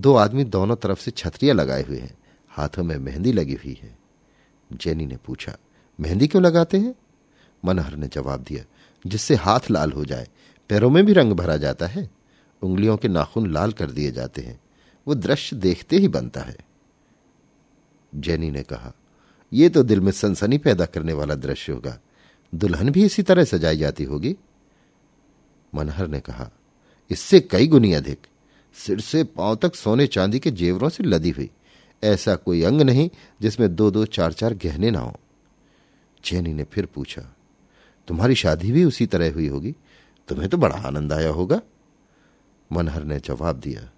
दो 0.00 0.14
आदमी 0.14 0.44
दोनों 0.44 0.76
तरफ़ 0.76 1.00
से 1.00 1.10
छतरियाँ 1.10 1.56
लगाए 1.56 1.82
हुए 1.82 1.98
हैं, 1.98 2.18
हाथों 2.48 2.84
में 2.84 2.96
मेहंदी 2.96 3.32
लगी 3.32 3.54
हुई 3.54 3.80
है। 3.82 3.98
जेनी 4.72 5.06
ने 5.06 5.16
पूछा, 5.16 5.56
मेहंदी 6.00 6.26
क्यों 6.26 6.42
लगाते 6.42 6.78
हैं? 6.78 6.94
मनहर 7.64 7.96
ने 7.96 8.08
जवाब 8.08 8.40
दिया, 8.40 8.64
जिससे 9.06 9.34
हाथ 9.34 9.60
लाल 9.70 9.92
हो 9.92 10.04
जाए 10.04 10.28
पैरों 10.70 10.90
में 10.90 11.04
भी 11.06 11.12
रंग 11.12 11.32
भरा 11.32 11.56
जाता 11.56 11.86
है। 11.86 12.08
उंगलियों 12.62 12.96
के 12.96 13.08
नाखून 13.08 13.50
लाल 13.52 13.72
कर 13.72 13.90
दिए 13.90 14.10
जाते 14.12 14.42
हैं। 14.42 14.58
वो 15.06 15.14
दृश्य 15.14 15.56
देखते 15.56 15.96
ही 15.96 16.08
बनता 16.08 16.40
है। 16.40 16.56
जेनी 18.12 18.50
ने 18.50 18.62
कहा 18.62 18.92
यह 19.52 19.68
तो 19.68 19.82
दिल 19.82 20.00
में 20.00 20.12
सनसनी 20.12 20.58
पैदा 20.58 20.86
करने 20.86 21.12
वाला 21.12 21.34
दृश्य 21.34 21.72
होगा। 21.72 21.98
दुल्हन 22.52 22.90
भी 22.90 23.04
इसी 23.04 23.22
तरह 23.22 23.44
सजाई 23.44 23.76
जाती 23.76 24.04
होगी। 24.04 24.36
मनहर 25.74 26.08
ने 26.08 26.20
कहा, 26.20 26.50
इससे 27.10 27.40
कई 27.40 27.66
गुनी 27.66 27.92
अधिक। 27.92 28.26
सिर 28.76 29.00
से 29.00 29.24
पाँव 29.24 29.56
तक 29.56 29.74
सोने 29.74 30.06
चांदी 30.06 30.38
के 30.38 30.50
जेवरों 30.50 30.88
से 30.88 31.04
लदी 31.04 31.30
हुई। 31.30 31.50
ऐसा 32.02 32.34
कोई 32.34 32.62
अंग 32.62 32.82
नहीं 32.82 33.08
जिसमें 33.40 33.74
दो 33.74 33.90
दो 33.90 34.04
चार 34.06 34.32
चार 34.32 34.54
गहने 34.54 34.90
ना 34.90 34.98
हो। 34.98 35.16
चैनी 36.24 36.52
ने 36.52 36.64
फिर 36.64 36.86
पूछा, 36.86 37.22
तुम्हारी 38.08 38.34
शादी 38.34 38.72
भी 38.72 38.84
उसी 38.84 39.06
तरह 39.06 39.32
हुई 39.32 39.48
होगी? 39.48 39.74
तुम्हें 40.30 40.48
तो 40.48 40.56
बड़ा 40.58 40.76
आनंद 40.78 41.12
आया 41.12 41.30
होगा। 41.30 41.60
मनहर 42.70 43.04
ने 43.04 43.18
जवाब 43.18 43.60
दिया 43.60 43.88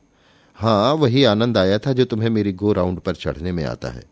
हाँ 0.57 0.93
वही 0.95 1.25
आनंद 1.25 1.59
आया 1.59 1.79
था 1.79 1.93
जो 1.93 2.05
तुम्हें 2.05 2.29
मेरी 2.31 2.53
गो 2.55 2.73
राउंड 2.73 3.01
पर 3.01 3.15
चढ़ने 3.15 3.53
में 3.53 3.65
आता 3.65 3.89
है। 3.89 4.05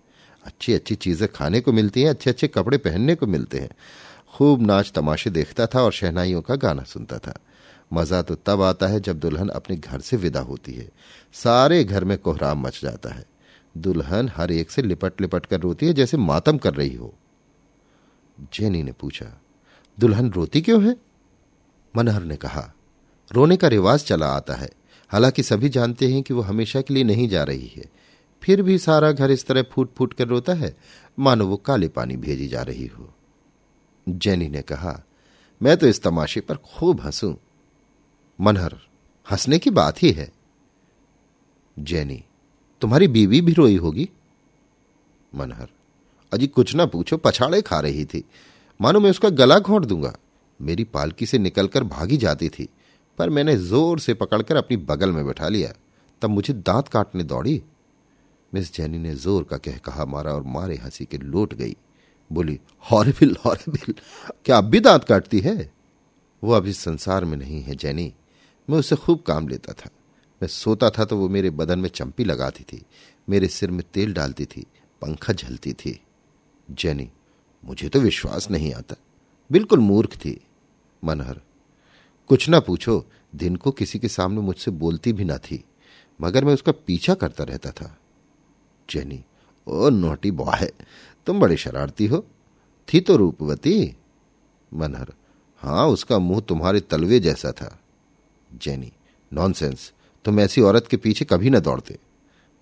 अच्छी 0.44 0.72
अच्छी 0.74 0.94
चीज़ें 0.96 1.28
खाने 1.32 1.60
को 1.60 1.72
मिलती 1.72 2.02
हैं 2.02 2.10
अच्छे 2.10 2.30
अच्छे 2.30 2.48
कपड़े 2.48 2.78
पहनने 2.78 3.14
को 3.14 3.26
मिलते 3.26 3.58
हैं। 3.58 3.70
खूब 4.34 4.62
नाच 4.62 4.92
तमाशे 4.92 5.30
देखता 5.30 5.66
था 5.66 5.82
और 5.82 5.92
शहनाइयों 5.92 6.42
का 6.42 6.54
गाना 6.56 6.82
सुनता 6.84 7.18
था। 7.18 7.34
मज़ा 7.92 8.22
तो 8.22 8.34
तब 8.36 8.62
आता 8.62 8.86
है 8.86 9.00
जब 9.00 9.18
दुल्हन 9.18 9.48
अपने 9.48 9.76
घर 9.76 10.00
से 10.00 10.16
विदा 10.16 10.40
होती 10.40 10.72
है। 10.72 10.88
सारे 11.34 11.82
घर 11.84 12.04
में 12.04 12.16
कोहराम 12.18 12.60
मच 12.60 12.80
जाता 12.82 13.10
है। 13.10 13.24
दुल्हन 13.74 14.30
हर 14.36 14.52
एक 14.52 14.70
से 14.70 14.82
लिपट 14.82 15.20
लिपट 15.20 15.46
कर 15.46 15.60
रोती 15.60 15.86
है 15.86 15.92
जैसे 15.92 16.16
मातम 16.16 16.58
कर 16.58 16.74
रही 16.74 16.94
हो। 16.94 17.12
जेनी 18.52 18.82
ने 18.82 18.92
पूछा, 18.92 19.26
दुल्हन 19.98 20.30
रोती 20.30 20.60
क्यों 20.60 20.82
है? 20.84 20.94
मनहर 21.96 22.22
ने 22.22 22.36
कहा, 22.36 22.74
रोने 23.32 23.56
का 23.56 23.68
रिवाज 23.68 24.04
चला 24.04 24.26
आता 24.26 24.54
है। 24.54 24.70
हालाँकि 25.08 25.42
सभी 25.42 25.68
जानते 25.68 26.12
हैं 26.12 26.22
कि 26.22 26.34
वो 26.34 26.40
हमेशा 26.40 26.80
के 26.80 26.94
लिए 26.94 27.04
नहीं 27.04 27.28
जा 27.28 27.44
रही 27.44 27.66
है। 27.66 27.84
फिर 28.42 28.62
भी 28.62 28.78
सारा 28.78 29.12
घर 29.12 29.30
इस 29.30 29.46
तरह 29.46 29.62
फूट 29.62 29.94
फूट 29.94 30.14
कर 30.14 30.28
रोता 30.28 30.54
है। 30.54 30.76
मानो 31.18 31.46
वो 31.46 31.56
काले 31.56 31.88
पानी 31.88 32.16
भेजी 32.16 32.48
जा 32.48 32.62
रही 32.62 32.86
हो। 32.86 33.14
जेनी 34.08 34.48
ने 34.48 34.62
कहा, 34.62 35.04
मैं 35.62 35.76
तो 35.76 35.86
इस 35.86 36.02
तमाशे 36.02 36.40
पर 36.40 36.56
खूब 36.56 37.00
हंसू। 37.00 37.38
मनहर, 38.40 38.78
हंसने 39.30 39.58
की 39.58 39.70
बात 39.70 40.02
ही 40.02 40.10
है। 40.10 40.32
जैनी, 41.78 42.24
तुम्हारी 42.80 43.08
बीवी 43.08 43.40
भी 43.40 43.52
रोई 43.52 43.76
होगी? 43.76 44.10
मनहर, 45.34 45.68
अजी 46.32 46.46
कुछ 46.46 46.74
ना 46.74 46.86
पूछो, 46.86 47.16
पछाड़े 47.16 47.62
खा 47.62 47.80
रही 47.80 48.04
थी। 48.04 48.24
मानो 48.80 49.00
मैं 49.00 49.10
उसका 49.10 49.28
गला 49.28 49.58
घोंट 49.58 49.84
दूँगा। 49.84 50.16
मेरी 50.60 50.84
पालकी 50.84 51.26
से 51.26 51.38
निकलकर 51.38 51.84
भागी 51.84 52.16
जाती 52.16 52.48
थी, 52.48 52.68
पर 53.18 53.30
मैंने 53.30 53.56
ज़ोर 53.56 54.00
से 54.00 54.14
पकड़कर 54.14 54.56
अपनी 54.56 54.76
बगल 54.76 55.12
में 55.12 55.24
बैठा 55.26 55.48
लिया। 55.48 55.72
तब 56.22 56.30
मुझे 56.30 56.54
दांत 56.54 56.88
काटने 56.88 57.24
दौड़ी। 57.24 57.62
मिस 58.52 58.74
जैनी 58.74 58.98
ने 58.98 59.14
ज़ोर 59.14 59.44
का 59.44 59.56
कह 59.56 59.76
कहा 59.76 60.04
मारा 60.04 60.32
और 60.32 60.42
मारे 60.42 60.76
हँसी 60.76 61.04
के 61.04 61.18
लौट 61.18 61.54
गई। 61.54 61.76
बोली 62.30 62.58
हॉरेबिल 62.90 63.36
हॉरेबिल 63.44 63.94
क्या 64.44 64.58
अब 64.58 64.64
भी 64.64 64.80
दांत 64.80 65.04
काटती 65.04 65.40
है? 65.40 65.70
वो 66.42 66.52
अभी 66.52 66.72
संसार 66.72 67.24
में 67.24 67.36
नहीं 67.36 67.62
है 67.62 67.74
जैनी। 67.74 68.12
मैं 68.68 68.78
उसे 68.78 68.96
खूब 68.96 69.22
काम 69.22 69.48
लेता 69.48 69.72
था। 69.72 69.90
मैं 70.40 70.48
सोता 70.48 70.90
था 70.90 71.04
तो 71.04 71.16
वो 71.16 71.28
मेरे 71.28 71.50
बदन 71.50 71.78
में 71.78 71.88
चंपी 71.88 72.24
लगाती 72.24 72.64
थी, 72.64 72.82
मेरे 73.28 73.48
सिर 73.48 73.70
में 73.70 73.82
तेल 73.94 74.12
डालती 74.12 74.44
थी, 74.44 74.64
पंखा 75.02 75.32
झलती 75.32 75.72
थी। 75.72 75.98
जैनी, 76.68 77.08
मुझे 77.64 77.88
तो 77.88 78.00
विश्वास 78.00 78.50
नहीं 78.50 78.72
आता। 78.74 78.96
बिल्कुल 79.50 79.78
मूर्ख 79.78 80.14
थी। 80.14 80.38
मनहर। 81.04 81.40
कुछ 82.28 82.48
ना 82.48 82.60
पूछो, 82.60 83.06
दिन 83.34 83.56
को 83.56 83.70
किसी 83.70 83.98
के 83.98 84.08
सामने 84.08 84.40
मुझसे 84.40 84.70
बोलती 84.70 85.12
भी 85.12 85.24
ना 85.24 85.38
थी, 85.38 85.64
मगर 86.20 86.44
मैं 86.44 86.54
उसका 86.54 86.72
पीछा 86.72 87.14
करता 87.14 87.44
रहता 87.44 87.70
था। 87.70 87.98
जेनी, 88.90 89.24
ओ 89.66 89.88
नोटी 89.88 90.30
बॉय, 90.30 90.72
तुम 91.26 91.40
बड़े 91.40 91.56
शरारती 91.56 92.06
हो। 92.06 92.26
थी 92.94 93.00
तो 93.00 93.16
रूपवती, 93.16 93.96
मनहर। 94.74 95.08
हाँ, 95.58 95.86
उसका 95.86 96.18
मुँह 96.18 96.40
तुम्हारे 96.40 96.80
तलवे 96.80 97.20
जैसा 97.20 97.52
था। 97.52 97.80
जेनी, 98.54 98.92
नॉनसेंस, 99.32 99.92
तुम 100.24 100.40
ऐसी 100.40 100.60
औरत 100.60 100.86
के 100.86 100.96
पीछे 100.96 101.24
कभी 101.24 101.50
न 101.50 101.60
दौड़ते। 101.60 101.98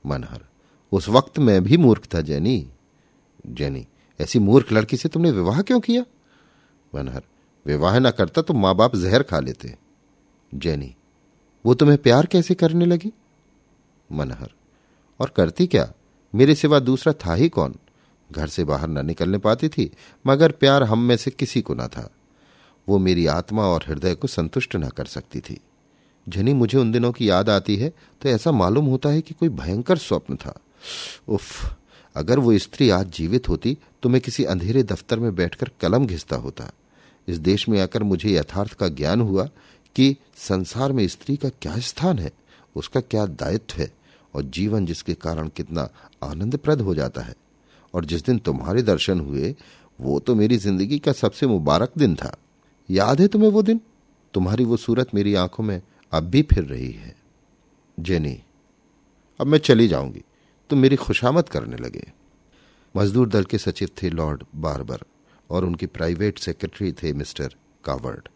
मनहर, 0.07 0.45
उस 0.93 1.09
वक्त 1.09 1.39
मैं 1.39 1.65
भी 1.65 1.77
मूर्ख 1.77 2.15
था, 2.15 2.21
जैनी। 2.21 2.69
जैनी, 3.47 3.87
ऐसी 4.21 4.39
मूर्ख 4.39 4.73
लड़की 4.73 4.97
से 4.97 5.09
तुमने 5.09 5.31
विवाह 5.31 5.63
क्यों 5.63 5.81
किया? 5.81 6.05
मनहर 6.95 7.23
विवाह 7.69 7.99
ना 7.99 8.11
करता 8.11 8.43
तो 8.43 8.55
माँ 8.55 8.75
बाप 8.75 8.97
जहर 8.97 9.23
खा 9.23 9.41
लेते। 9.41 9.75
जैनी, 10.55 10.95
वो 11.65 11.75
तुम्हें 11.75 11.99
प्यार 11.99 12.27
कैसे 12.27 12.55
करने 12.55 12.87
लगी? 12.87 13.13
मनहर, 14.13 14.51
और 15.21 15.33
करती 15.37 15.67
क्या? 15.67 15.93
मेरे 16.35 16.55
सिवा 16.55 16.79
दूसरा 16.79 17.13
था 17.13 17.35
ही 17.35 17.49
कौन? 17.49 17.75
घर 18.31 18.47
से 18.47 18.65
बाहर 18.65 18.89
न 18.89 19.07
निकलने 19.07 19.39
पाती 19.39 19.69
थी, 19.69 19.91
मगर 20.27 20.53
प्यार 20.53 20.83
हम 20.83 20.99
में 20.99 21.17
से 21.17 21.31
किसी 21.31 21.63
को 21.63 21.75
ना 21.75 21.89
था। 21.89 22.11
वो 22.89 22.99
मेरी 22.99 23.27
आत्मा 23.27 23.63
और 23.63 23.85
हृदय 23.89 24.15
को 24.15 24.29
संतुष्ट 24.29 24.77
न 24.77 24.89
कर 24.89 25.05
सकती 25.05 25.41
थी। 25.41 25.61
जनी, 26.27 26.53
मुझे 26.53 26.79
उन 26.79 26.93
दिनों 26.93 27.13
की 27.13 27.29
याद 27.31 27.51
आती 27.51 27.77
है 27.77 27.93
तो 28.23 28.29
ऐसा 28.29 28.53
मालूम 28.53 28.87
होता 28.87 29.09
है 29.09 29.21
कि 29.21 29.35
कोई 29.35 29.49
भयंकर 29.49 29.99
स्वप्न 29.99 30.37
था। 30.37 30.59
उफ, 31.29 31.75
अगर 32.17 32.39
वो 32.39 32.57
स्त्री 32.59 32.91
आज 32.91 33.11
जीवित 33.11 33.49
होती 33.49 33.77
तो 34.03 34.09
मैं 34.09 34.21
किसी 34.21 34.45
अंधेरे 34.45 34.83
दफ्तर 34.83 35.19
में 35.19 35.35
बैठकर 35.35 35.71
कलम 35.81 36.07
घिसता 36.07 36.37
होता। 36.37 36.71
इस 37.29 37.39
देश 37.39 37.69
में 37.69 37.81
आकर 37.81 38.03
मुझे 38.03 38.33
यथार्थ 38.33 38.73
का 38.73 38.89
ज्ञान 38.89 39.21
हुआ 39.21 39.49
कि 39.97 40.17
संसार 40.37 40.93
में 40.93 41.09
स्त्री 41.09 41.37
का 41.37 41.49
क्या 41.49 41.79
स्थान 41.79 42.19
है, 42.19 42.33
उसका 42.77 43.01
क्या 43.01 43.27
दायित्व 43.27 43.83
है, 43.83 43.93
और 44.35 44.43
जीवन 44.43 44.87
जिसके 44.87 45.15
कारण 45.15 45.49
कितना 45.49 45.89
आनंदप्रद 46.23 46.81
हो 46.81 46.95
जाता 46.95 47.23
है। 47.23 47.35
और 47.95 48.05
जिस 48.05 48.25
दिन 48.25 48.39
तुम्हारे 48.39 48.83
दर्शन 48.83 49.21
हुए, 49.21 49.57
वो 50.01 50.21
तो 50.21 50.35
मेरी 50.35 50.57
ज़िंदगी 50.57 50.99
का 50.99 51.13
सबसे 51.13 51.47
मुबारक 51.47 51.93
दिन 51.99 52.15
था। 52.15 52.37
याद 52.91 53.21
है 53.21 53.29
तुम्हें 53.29 53.51
वो 53.51 53.63
दिन? 53.63 53.81
तुम्हारी 54.35 54.65
वो 54.65 54.77
सूरत 54.77 55.15
मेरी 55.15 55.35
आँखों 55.35 55.65
में 55.65 55.83
अब 56.13 56.25
भी 56.25 56.43
फिर 56.43 56.65
रही 56.65 56.93
है। 56.93 57.17
जेनी, 58.01 58.43
अब 59.41 59.47
मैं 59.47 59.59
चली 59.59 59.89
जाऊँगी। 59.89 60.23
तुम 60.71 60.79
मेरी 60.79 60.97
खुशामद 60.97 61.49
करने 61.49 61.77
लगे। 61.77 62.13
मजदूर 62.97 63.29
दल 63.29 63.45
के 63.45 63.59
सचिव 63.59 63.91
थे 64.03 64.11
लॉर्ड 64.11 64.45
बारबर। 64.57 64.99
और 65.51 65.65
उनके 65.65 65.87
प्राइवेट 65.87 66.39
सेक्रेटरी 66.39 66.93
थे 66.93 67.13
Mister 67.13 67.55
Coward. 67.85 68.29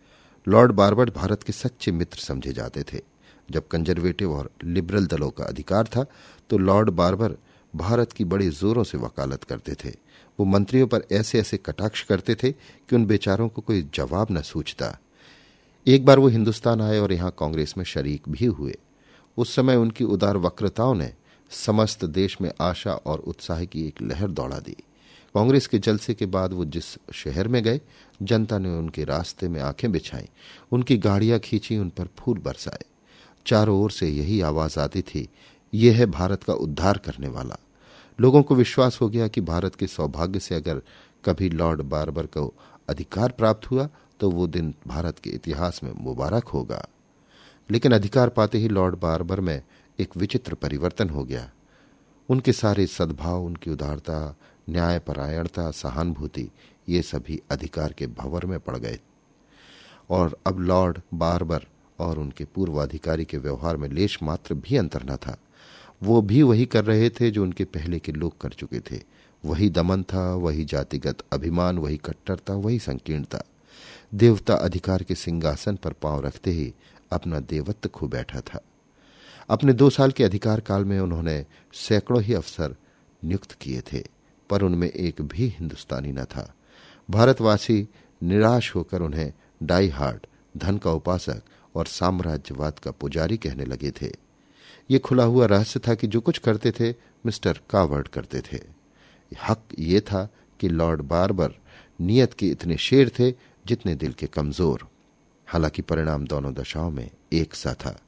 Lord 0.46 0.72
Barber 0.72 1.10
Bharat 1.10 1.42
के 1.42 1.52
सच्चे 1.52 1.92
मित्र 1.92 2.18
समझे 2.18 2.52
जाते 2.52 2.82
थे। 2.82 3.00
जब 3.48 3.68
कंजर्वेटिव 3.68 4.32
और 4.32 4.50
लिबरल 4.64 5.06
दलों 5.06 5.30
का 5.30 5.44
अधिकार 5.44 5.86
था 5.86 6.04
तो 6.50 6.58
लॉर्ड 6.58 6.90
बारबर 6.90 7.36
भारत 7.74 8.12
की 8.12 8.24
बड़े 8.24 8.48
जोरों 8.50 8.84
से 8.84 8.98
वकालत 8.98 9.44
करते 9.44 9.74
थे। 9.74 9.90
वो 10.38 10.44
मंत्रियों 10.44 10.86
पर 10.86 11.04
ऐसे 11.12 11.40
ऐसे 11.40 11.56
कटाक्ष 11.56 12.02
करते 12.02 12.34
थे 12.34 12.52
कि 12.52 12.96
उन 12.96 13.06
बेचारों 13.06 13.48
को 13.48 13.62
कोई 13.62 13.82
जवाब 13.94 14.28
न 14.30 14.40
सूझता। 14.42 14.96
एक 15.86 16.04
बार 16.04 16.18
वो 16.18 16.28
हिंदुस्तान 16.28 16.80
आए 16.80 16.98
और 16.98 17.12
यहाँ 17.12 17.34
कांग्रेस 17.38 17.74
में 17.78 17.84
शरीक 17.84 18.28
भी 18.28 18.46
हुए। 18.46 18.76
उस 19.36 19.54
समय 19.54 19.76
उनकी 19.76 20.04
उदार 20.04 20.36
वक्रताओं 20.36 20.94
ने 20.94 21.12
समस्त 21.50 22.04
देश 22.04 22.40
में 22.40 22.50
आशा 22.60 22.92
और 22.92 23.18
उत्साह 23.18 23.64
की 23.64 23.86
एक 23.86 24.02
लहर 24.02 24.30
दौड़ा 24.30 24.58
दी। 24.58 24.76
कांग्रेस 25.34 25.66
के 25.66 25.78
जलसे 25.78 26.14
के 26.14 26.26
बाद 26.26 26.52
वो 26.52 26.64
जिस 26.64 26.98
शहर 27.12 27.48
में 27.48 27.62
गए, 27.62 27.80
जनता 28.22 28.58
ने 28.58 28.70
उनके 28.70 29.04
रास्ते 29.04 29.48
में 29.48 29.60
आँखें 29.60 29.92
बिछाई, 29.92 30.28
उनकी 30.72 30.96
गाड़ियाँ 30.96 31.38
खींची, 31.38 31.78
उन 31.78 31.88
पर 31.88 32.08
फूल 32.18 32.38
बरसाए। 32.38 32.84
चारों 33.46 33.80
ओर 33.80 33.90
से 33.90 34.08
यही 34.08 34.40
आवाज़ 34.40 34.80
आती 34.80 35.02
थी 35.02 35.28
ये 35.74 35.90
है 35.90 36.06
भारत 36.06 36.42
का 36.42 36.52
उद्धार 36.52 36.98
करने 36.98 37.28
वाला। 37.28 37.56
लोगों 38.20 38.42
को 38.42 38.54
विश्वास 38.54 38.98
हो 39.00 39.08
गया 39.08 39.28
कि 39.28 39.40
भारत 39.40 39.74
के 39.74 39.86
सौभाग्य 39.86 40.40
से 40.40 40.54
अगर 40.54 40.82
कभी 41.24 41.48
लॉर्ड 41.48 41.80
बारबर 41.82 42.26
को 42.26 42.54
अधिकार 42.88 43.30
प्राप्त 43.30 43.70
हुआ 43.70 43.88
तो 44.20 44.30
वो 44.30 44.46
दिन 44.46 44.74
भारत 44.86 45.18
के 45.18 45.30
इतिहास 45.30 45.80
में 45.84 45.92
मुबारक 45.96 46.44
होगा। 46.44 46.86
लेकिन 47.70 47.92
अधिकार 47.92 48.28
पाते 48.28 48.58
ही 48.58 48.68
लॉर्ड 48.68 49.00
बारबर 49.00 49.40
में 49.40 49.62
एक 49.98 50.16
विचित्र 50.16 50.54
परिवर्तन 50.54 51.08
हो 51.08 51.24
गया। 51.24 51.50
उनके 52.28 52.52
सारे 52.52 52.86
सद्भाव, 52.86 53.44
उनकी 53.44 53.70
उदारता 53.70 54.36
न्यायपरायणता, 54.70 55.70
सहानुभूति, 55.70 56.48
ये 56.88 57.02
सभी 57.02 57.42
अधिकार 57.50 57.92
के 57.92 58.06
भंवर 58.06 58.46
में 58.46 58.60
पड़ 58.60 58.76
गए। 58.76 59.00
और 60.10 60.38
अब 60.46 60.60
लॉर्ड 60.60 61.00
बारबर 61.14 61.64
और 61.98 62.18
उनके 62.18 62.44
पूर्वाधिकारी 62.44 63.24
के 63.24 63.38
व्यवहार 63.38 63.76
में 63.76 63.88
लेश 63.88 64.22
मात्र 64.22 64.54
भी 64.54 64.76
अंतर 64.76 65.02
न 65.04 65.16
था। 65.16 65.36
वो 66.02 66.22
भी 66.22 66.42
वही 66.42 66.66
कर 66.66 66.84
रहे 66.84 67.10
थे 67.10 67.30
जो 67.30 67.42
उनके 67.42 67.64
पहले 67.64 67.98
के 67.98 68.12
लोग 68.12 68.40
कर 68.40 68.48
चुके 68.48 68.80
थे। 68.80 69.00
वही 69.44 69.70
दमन 69.70 70.02
था, 70.02 70.34
वही 70.34 70.64
जातिगत 70.64 71.18
अभिमान, 71.32 71.78
वही 71.78 71.96
कट्टरता, 71.96 72.54
वही 72.54 72.78
संकीर्णता 72.78 73.42
देवता 74.14 74.54
अधिकार 74.54 75.02
के 75.02 75.14
सिंहासन 75.14 75.76
पर 75.76 75.92
पाँव 75.92 76.26
रखते 76.26 76.50
ही 76.50 76.74
अपना 77.12 77.40
देवत्व 77.40 77.88
खो 77.88 78.08
बैठा 78.08 78.40
था। 78.40 78.60
अपने 79.50 79.72
दो 79.72 79.90
साल 79.90 80.10
के 80.10 80.24
अधिकार 80.24 80.60
काल 80.60 80.84
में 80.84 81.00
उन्होंने 81.00 81.46
सैकड़ों 81.72 82.22
ही 82.22 82.34
अफसर 82.34 82.76
नियुक्त 83.24 83.52
किए 83.52 83.80
थे। 83.80 84.21
पर 84.50 84.62
उनमें 84.62 84.88
एक 84.88 85.22
भी 85.22 85.46
हिंदुस्तानी 85.48 86.12
न 86.12 86.24
था। 86.24 86.54
भारतवासी 87.10 87.88
निराश 88.22 88.74
होकर 88.74 89.02
उन्हें 89.02 89.32
डाई 89.62 89.88
हार्ट 89.88 90.26
धन 90.56 90.78
का 90.78 90.90
उपासक 90.90 91.42
और 91.74 91.86
साम्राज्यवाद 91.86 92.78
का 92.78 92.90
पुजारी 92.90 93.36
कहने 93.36 93.64
लगे 93.64 93.90
थे। 93.90 94.12
ये 94.90 94.98
खुला 94.98 95.24
हुआ 95.24 95.46
रहस्य 95.46 95.80
था 95.88 95.94
कि 95.94 96.06
जो 96.06 96.20
कुछ 96.20 96.38
करते 96.38 96.70
थे, 96.70 96.90
मिस्टर 97.26 97.60
कावर्ड 97.70 98.08
करते 98.08 98.40
थे। 98.40 98.60
हक 99.48 99.62
ये 99.78 100.00
था 100.00 100.28
कि 100.60 100.68
लॉर्ड 100.68 101.02
बारबर 101.02 101.54
नियत 102.00 102.34
के 102.34 102.48
इतने 102.48 102.76
शेर 102.76 103.12
थे 103.18 103.30
जितने 103.66 103.94
दिल 103.94 104.12
के 104.12 104.26
कमज़ोर। 104.26 104.88
हालाँकि 105.46 105.82
परिणाम 105.82 106.26
दोनों 106.26 106.54
दशाओं 106.54 106.90
में 106.90 107.10
एक 107.32 107.54
सा 107.54 107.74
था। 107.74 108.00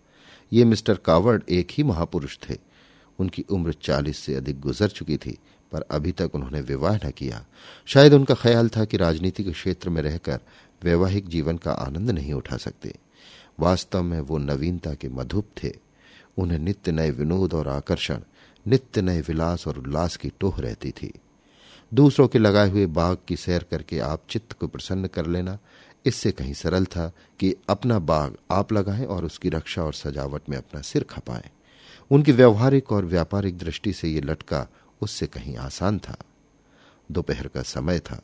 ये 0.52 0.64
मिस्टर 0.64 0.94
कावर्ड 0.94 1.42
एक 1.48 1.68
ही 1.70 1.82
महापुरुष 1.82 2.38
थे। 2.38 2.56
उनकी 3.18 3.42
उम्र 3.42 3.72
चालीस 3.72 4.18
से 4.18 4.34
अधिक 4.34 4.60
गुजर 4.60 4.88
चुकी 4.88 5.16
थी 5.16 5.38
पर 5.74 5.84
अभी 5.90 6.12
तक 6.12 6.34
उन्होंने 6.34 6.60
विवाह 6.60 6.96
न 6.96 7.10
किया। 7.10 7.44
शायद 7.86 8.14
उनका 8.14 8.34
ख्याल 8.34 8.68
था 8.68 8.84
कि 8.84 8.96
राजनीति 8.96 9.44
के 9.44 9.52
क्षेत्र 9.52 9.90
में 9.90 10.02
रहकर 10.02 10.40
वैवाहिक 10.82 11.28
जीवन 11.28 11.56
का 11.56 11.72
आनंद 11.72 12.10
नहीं 12.10 12.32
उठा 12.32 12.56
सकते। 12.56 12.94
वास्तव 13.60 14.02
में 14.02 14.20
वो 14.20 14.38
नवीनता 14.38 14.94
के 14.94 15.08
मधुप 15.08 15.48
थे। 15.62 15.72
उन्हें 16.38 16.58
नित्य 16.58 16.92
नए 16.92 17.10
विनोद 17.10 17.54
और 17.54 17.68
आकर्षण, 17.68 18.18
नित्य 18.66 19.02
नए 19.02 19.20
विलास 19.20 19.68
और 19.68 19.78
उल्लास 19.78 20.16
की 20.16 20.32
टोह 20.40 20.60
रहती 20.60 20.90
थी। 20.90 21.12
दूसरों 21.92 22.28
के 22.28 22.38
लगाए 22.38 22.70
हुए 22.70 22.86
बाग 22.86 23.18
की 23.28 23.36
सैर 23.36 23.66
करके 23.70 23.98
आप 23.98 24.22
चित्त 24.30 24.52
को 24.52 24.66
प्रसन्न 24.66 25.06
कर 25.06 25.26
लेना, 25.26 25.58
इससे 26.06 26.32
कहीं 26.32 26.54
सरल 26.54 26.84
था 26.84 27.12
कि 27.40 27.54
अपना 27.68 27.98
बाग 27.98 28.36
आप 28.50 28.72
लगाएँ 28.72 29.04
और 29.04 29.24
उसकी 29.24 29.48
रक्षा 29.48 29.82
और 29.82 29.94
सजावट 29.94 30.42
में 30.48 30.56
अपना 30.56 30.80
सिर 30.80 31.04
खपाएँ। 31.04 31.48
उनकी 32.10 32.32
व्यवहारिक 32.32 32.92
और 32.92 33.04
व्यापारिक 33.04 33.58
दृष्टि 33.58 33.92
से 33.92 34.08
ये 34.08 34.20
लटका 34.20 34.66
उससे 35.00 35.26
कहीं 35.26 35.56
आसान 35.56 35.98
था। 35.98 36.16
दोपहर 37.12 37.48
का 37.48 37.62
समय 37.62 37.98
था। 37.98 38.22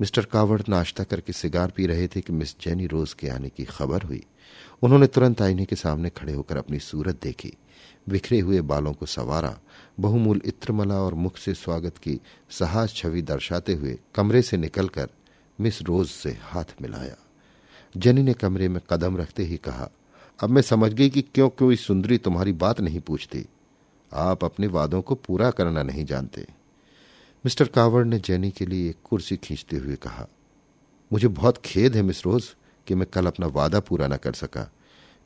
मिस्टर 0.00 0.24
कावड़ 0.24 0.62
नाश्ता 0.68 1.04
करके 1.04 1.32
सिगार 1.32 1.70
पी 1.70 1.86
रहे 1.86 2.08
थे 2.08 2.20
कि 2.20 2.32
मिस 2.32 2.60
जेनी 2.60 2.86
रोज 2.86 3.12
के 3.12 3.28
आने 3.28 3.48
की 3.48 3.64
खबर 3.64 4.02
हुई। 4.02 4.24
उन्होंने 4.82 5.06
तुरंत 5.06 5.42
आईने 5.42 5.64
के 5.64 5.76
सामने 5.76 6.10
खड़े 6.10 6.32
होकर 6.32 6.56
अपनी 6.56 6.78
सूरत 6.78 7.20
देखी। 7.22 7.52
बिखरे 8.08 8.40
हुए 8.40 8.60
बालों 8.60 8.92
को 8.92 9.06
सवारा, 9.06 9.58
बहुमूल 10.00 10.40
इत्रमला 10.44 10.94
और 10.94 11.14
मुख 11.14 11.36
से 11.36 11.54
स्वागत 11.54 11.98
की 11.98 12.20
सहाज 12.50 12.94
छवि 12.94 13.22
दर्शाते 13.22 13.74
हुए 13.74 13.98
कमरे 14.14 14.42
से 14.42 14.56
निकलकर 14.56 15.08
मिस 15.60 15.82
रोज 15.82 16.08
से 16.08 16.38
हाथ 16.42 16.64
मिलाया। 16.82 17.16
जेनी 17.96 18.22
ने 18.22 18.34
कमरे 18.34 18.68
में 18.68 18.80
कदम 18.90 19.16
रखते 19.16 19.44
ही 19.44 19.56
कहा, 19.56 19.90
अब 20.42 20.50
मैं 20.50 20.62
समझ 20.62 20.92
गई 20.92 21.10
कि 21.10 21.22
क्यों 21.22 21.48
कोई 21.48 21.76
सुंदरी 21.76 22.18
तुम्हारी 22.18 22.52
बात 22.52 22.80
नहीं 22.80 23.00
पूछती। 23.00 23.46
आप 24.12 24.44
अपने 24.44 24.66
वादों 24.66 25.00
को 25.02 25.14
पूरा 25.16 25.50
करना 25.50 25.82
नहीं 25.82 26.04
जानते। 26.04 26.46
मिस्टर 27.44 27.66
कावड़ 27.66 28.04
ने 28.04 28.18
जैनी 28.18 28.50
के 28.50 28.66
लिए 28.66 28.88
एक 28.90 28.96
कुर्सी 29.04 29.36
खींचते 29.36 29.76
हुए 29.76 29.96
कहा, 29.96 30.26
मुझे 31.10 31.28
बहुत 31.28 31.58
खेद 31.64 31.96
है 31.96 32.02
मिस 32.02 32.24
रोज 32.26 32.54
कि 32.86 32.94
मैं 32.94 33.06
कल 33.06 33.26
अपना 33.26 33.46
वादा 33.46 33.80
पूरा 33.80 34.06
न 34.06 34.16
कर 34.16 34.32
सका। 34.32 34.70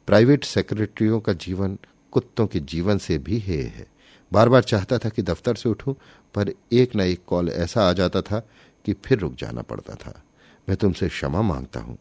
प्राइवेट 0.09 0.45
सेक्रेटरियों 0.45 1.21
का 1.21 1.33
जीवन 1.33 1.79
कुत्तों 2.12 2.47
के 2.47 2.61
जीवन 2.61 2.99
से 2.99 3.19
भी 3.19 3.38
हे 3.38 3.61
है। 3.62 3.87
बार 4.33 4.49
बार 4.49 4.62
चाहता 4.62 4.99
था 4.99 5.09
कि 5.09 5.23
दफ्तर 5.23 5.55
से 5.55 5.69
उठूं, 5.69 5.95
पर 6.35 6.53
एक 6.73 6.97
न 6.97 7.00
एक 7.00 7.25
कॉल 7.26 7.49
ऐसा 7.49 7.88
आ 7.88 7.93
जाता 7.93 8.23
था 8.23 8.41
कि 8.85 8.93
फिर 9.05 9.19
रुक 9.19 9.35
जाना 9.35 9.62
पड़ता 9.62 9.95
था। 9.95 10.23
मैं 10.69 10.76
तुमसे 10.76 11.09
क्षमा 11.09 11.43
माँगता 11.43 11.81
हूँ। 11.81 11.97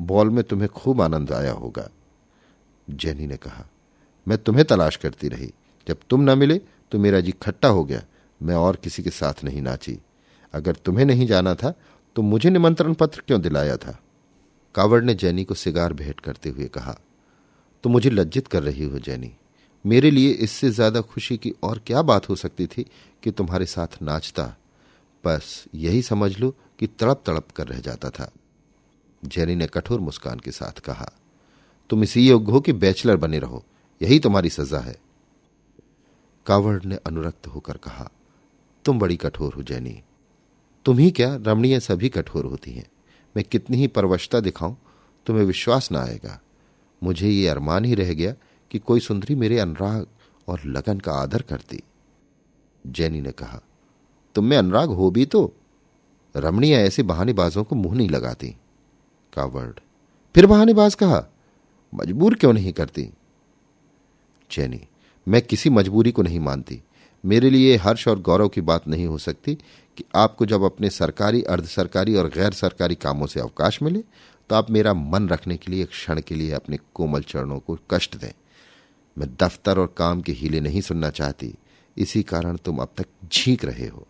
बॉल 0.00 0.30
में 0.30 0.42
तुम्हें 0.44 0.68
खूब 0.68 1.00
आनंद 1.02 1.32
आया 1.32 1.52
होगा। 1.52 1.88
जेनी 2.88 3.26
ने 3.26 3.36
कहा, 3.36 3.64
मैं 4.26 4.38
तुम्हें 4.38 4.64
तलाश 4.64 4.96
करती 4.96 5.28
रही। 5.28 5.52
जब 5.86 5.98
तुम 6.10 6.20
न 6.22 6.38
मिले 6.38 6.60
तो 6.92 6.98
मेरा 6.98 7.20
जी 7.20 7.32
खट्टा 7.42 7.68
हो 7.68 7.84
गया। 7.84 8.02
मैं 8.40 8.54
और 8.56 8.76
किसी 8.76 9.02
के 9.02 9.10
साथ 9.12 9.44
नहीं 9.44 9.62
नाची। 9.62 9.98
अगर 10.54 10.74
तुम्हें 10.76 11.04
नहीं 11.06 11.26
जाना 11.26 11.54
था 11.54 11.72
तो 12.16 12.22
मुझे 12.22 12.50
निमंत्रण 12.50 12.94
पत्र 12.94 13.22
क्यों 13.26 13.40
दिलाया 13.40 13.76
था? 13.76 13.98
कावड़ 14.74 15.02
ने 15.04 15.14
जैनी 15.14 15.44
को 15.44 15.54
सिगार 15.54 15.92
भेंट 15.92 16.20
करते 16.20 16.50
हुए 16.50 16.66
कहा 16.68 16.98
तो 17.84 17.90
मुझे 17.90 18.10
लज्जित 18.10 18.46
कर 18.48 18.62
रही 18.62 18.84
हो, 18.84 18.98
जैनी। 18.98 19.32
मेरे 19.84 20.10
लिए 20.10 20.30
इससे 20.32 20.70
ज़्यादा 20.70 21.00
खुशी 21.02 21.36
की 21.36 21.52
और 21.62 21.80
क्या 21.86 22.02
बात 22.02 22.28
हो 22.28 22.36
सकती 22.36 22.66
थी 22.66 22.84
कि 23.22 23.30
तुम्हारे 23.30 23.66
साथ 23.66 24.02
नाचता? 24.02 24.44
बस 25.24 25.64
यही 25.74 26.02
समझ 26.02 26.38
लो 26.38 26.50
कि 26.78 26.86
तड़प 26.88 27.22
तड़प 27.26 27.50
कर 27.56 27.66
रह 27.68 27.80
जाता 27.80 28.10
था। 28.10 28.30
जैनी 29.22 29.54
ने 29.54 29.66
कठोर 29.66 30.00
मुस्कान 30.00 30.38
के 30.38 30.50
साथ 30.50 30.80
कहा, 30.80 31.10
तुम 31.90 32.02
इसी 32.02 32.28
योग्य 32.28 32.52
हो 32.52 32.60
कि 32.60 32.72
बैचलर 32.74 33.16
बने 33.16 33.38
रहो। 33.38 33.64
यही 34.00 34.18
तुम्हारी 34.18 34.50
सजा 34.50 34.78
है। 34.78 34.96
कावड़ 36.46 36.84
ने 36.84 36.96
अनुरक्त 36.96 37.46
होकर 37.46 37.76
कहा, 37.76 38.10
तुम 38.84 38.98
बड़ी 38.98 39.16
कठोर 39.16 39.54
हो, 39.54 39.62
जैनी। 39.62 40.02
तुम 40.84 40.98
ही 40.98 41.10
क्या 41.10 41.36
रमणीय 41.36 41.80
सभी 41.80 42.08
कठोर 42.08 42.44
होती 42.44 42.72
हैं? 42.72 42.86
मैं 43.36 43.44
कितनी 43.44 43.76
ही 43.76 43.86
परवशता 43.86 44.40
दिखाऊँ, 44.40 44.76
तुम्हें 45.26 45.44
विश्वास 45.44 45.92
ना 45.92 46.00
आएगा। 46.02 46.40
मुझे 47.02 47.28
ये 47.28 47.48
अरमान 47.48 47.84
ही 47.84 47.94
रह 47.94 48.14
गया 48.14 48.34
कि 48.70 48.78
कोई 48.78 49.00
सुंदरी 49.00 49.34
मेरे 49.34 49.58
अनुराग 49.58 50.06
और 50.48 50.60
लगन 50.64 50.98
का 50.98 51.12
आदर 51.12 51.42
करती। 51.42 51.82
जैनी 52.86 53.20
ने 53.20 53.32
कहा, 53.32 53.60
तुम 54.34 54.44
में 54.44 54.56
अनुराग 54.56 54.88
हो 54.88 55.10
भी 55.10 55.26
तो। 55.26 55.52
रमणीय 56.36 56.74
ऐसे 56.74 57.02
बहानेबाजों 57.02 57.64
को 57.64 57.76
मुँह 57.76 57.94
नहीं 57.94 58.08
लगाती। 58.08 58.56
कावर्ड 59.32 59.80
फिर 60.34 60.46
बहानेबाज 60.46 60.94
कहा, 60.94 61.26
मजबूर 61.94 62.34
क्यों 62.34 62.52
नहीं 62.52 62.72
करती? 62.72 63.10
जैनी 64.50 64.80
मैं 65.26 65.40
किसी 65.42 65.70
मजबूरी 65.70 66.12
को 66.12 66.22
नहीं 66.22 66.40
मानती। 66.40 66.80
मेरे 67.24 67.50
लिए 67.50 67.76
हर्ष 67.76 68.06
और 68.08 68.20
गौरव 68.20 68.48
की 68.48 68.60
बात 68.60 68.88
नहीं 68.88 69.06
हो 69.06 69.18
सकती 69.18 69.54
कि 69.96 70.04
आपको 70.14 70.46
जब 70.46 70.62
अपने 70.62 70.90
सरकारी 70.90 71.42
अर्ध 71.42 71.66
सरकारी 71.66 72.14
और 72.14 72.28
गैर 72.28 72.52
सरकारी 72.52 72.94
कामों 72.94 73.26
से 73.26 73.40
अवकाश 73.40 73.82
मिले 73.82 74.02
तो 74.50 74.54
आप 74.54 74.70
मेरा 74.70 74.92
मन 74.94 75.28
रखने 75.28 75.56
के 75.56 75.70
लिए 75.72 75.84
क्षण 75.84 76.20
के 76.20 76.34
लिए 76.34 76.52
अपने 76.52 76.78
कोमल 76.94 77.22
चरणों 77.22 77.58
को 77.58 77.78
कष्ट 77.90 78.16
दें। 78.16 78.32
मैं 79.16 79.28
दफ्तर 79.36 79.78
और 79.78 79.94
काम 79.96 80.20
के 80.20 80.32
हीले 80.32 80.60
नहीं 80.60 80.80
सुनना 80.80 81.10
चाहती। 81.10 81.54
इसी 81.96 82.22
कारण 82.22 82.56
तुम 82.56 82.78
अब 82.78 82.92
तक 82.96 83.06
झींक 83.32 83.64
रहे 83.64 83.86
हो। 83.86 84.06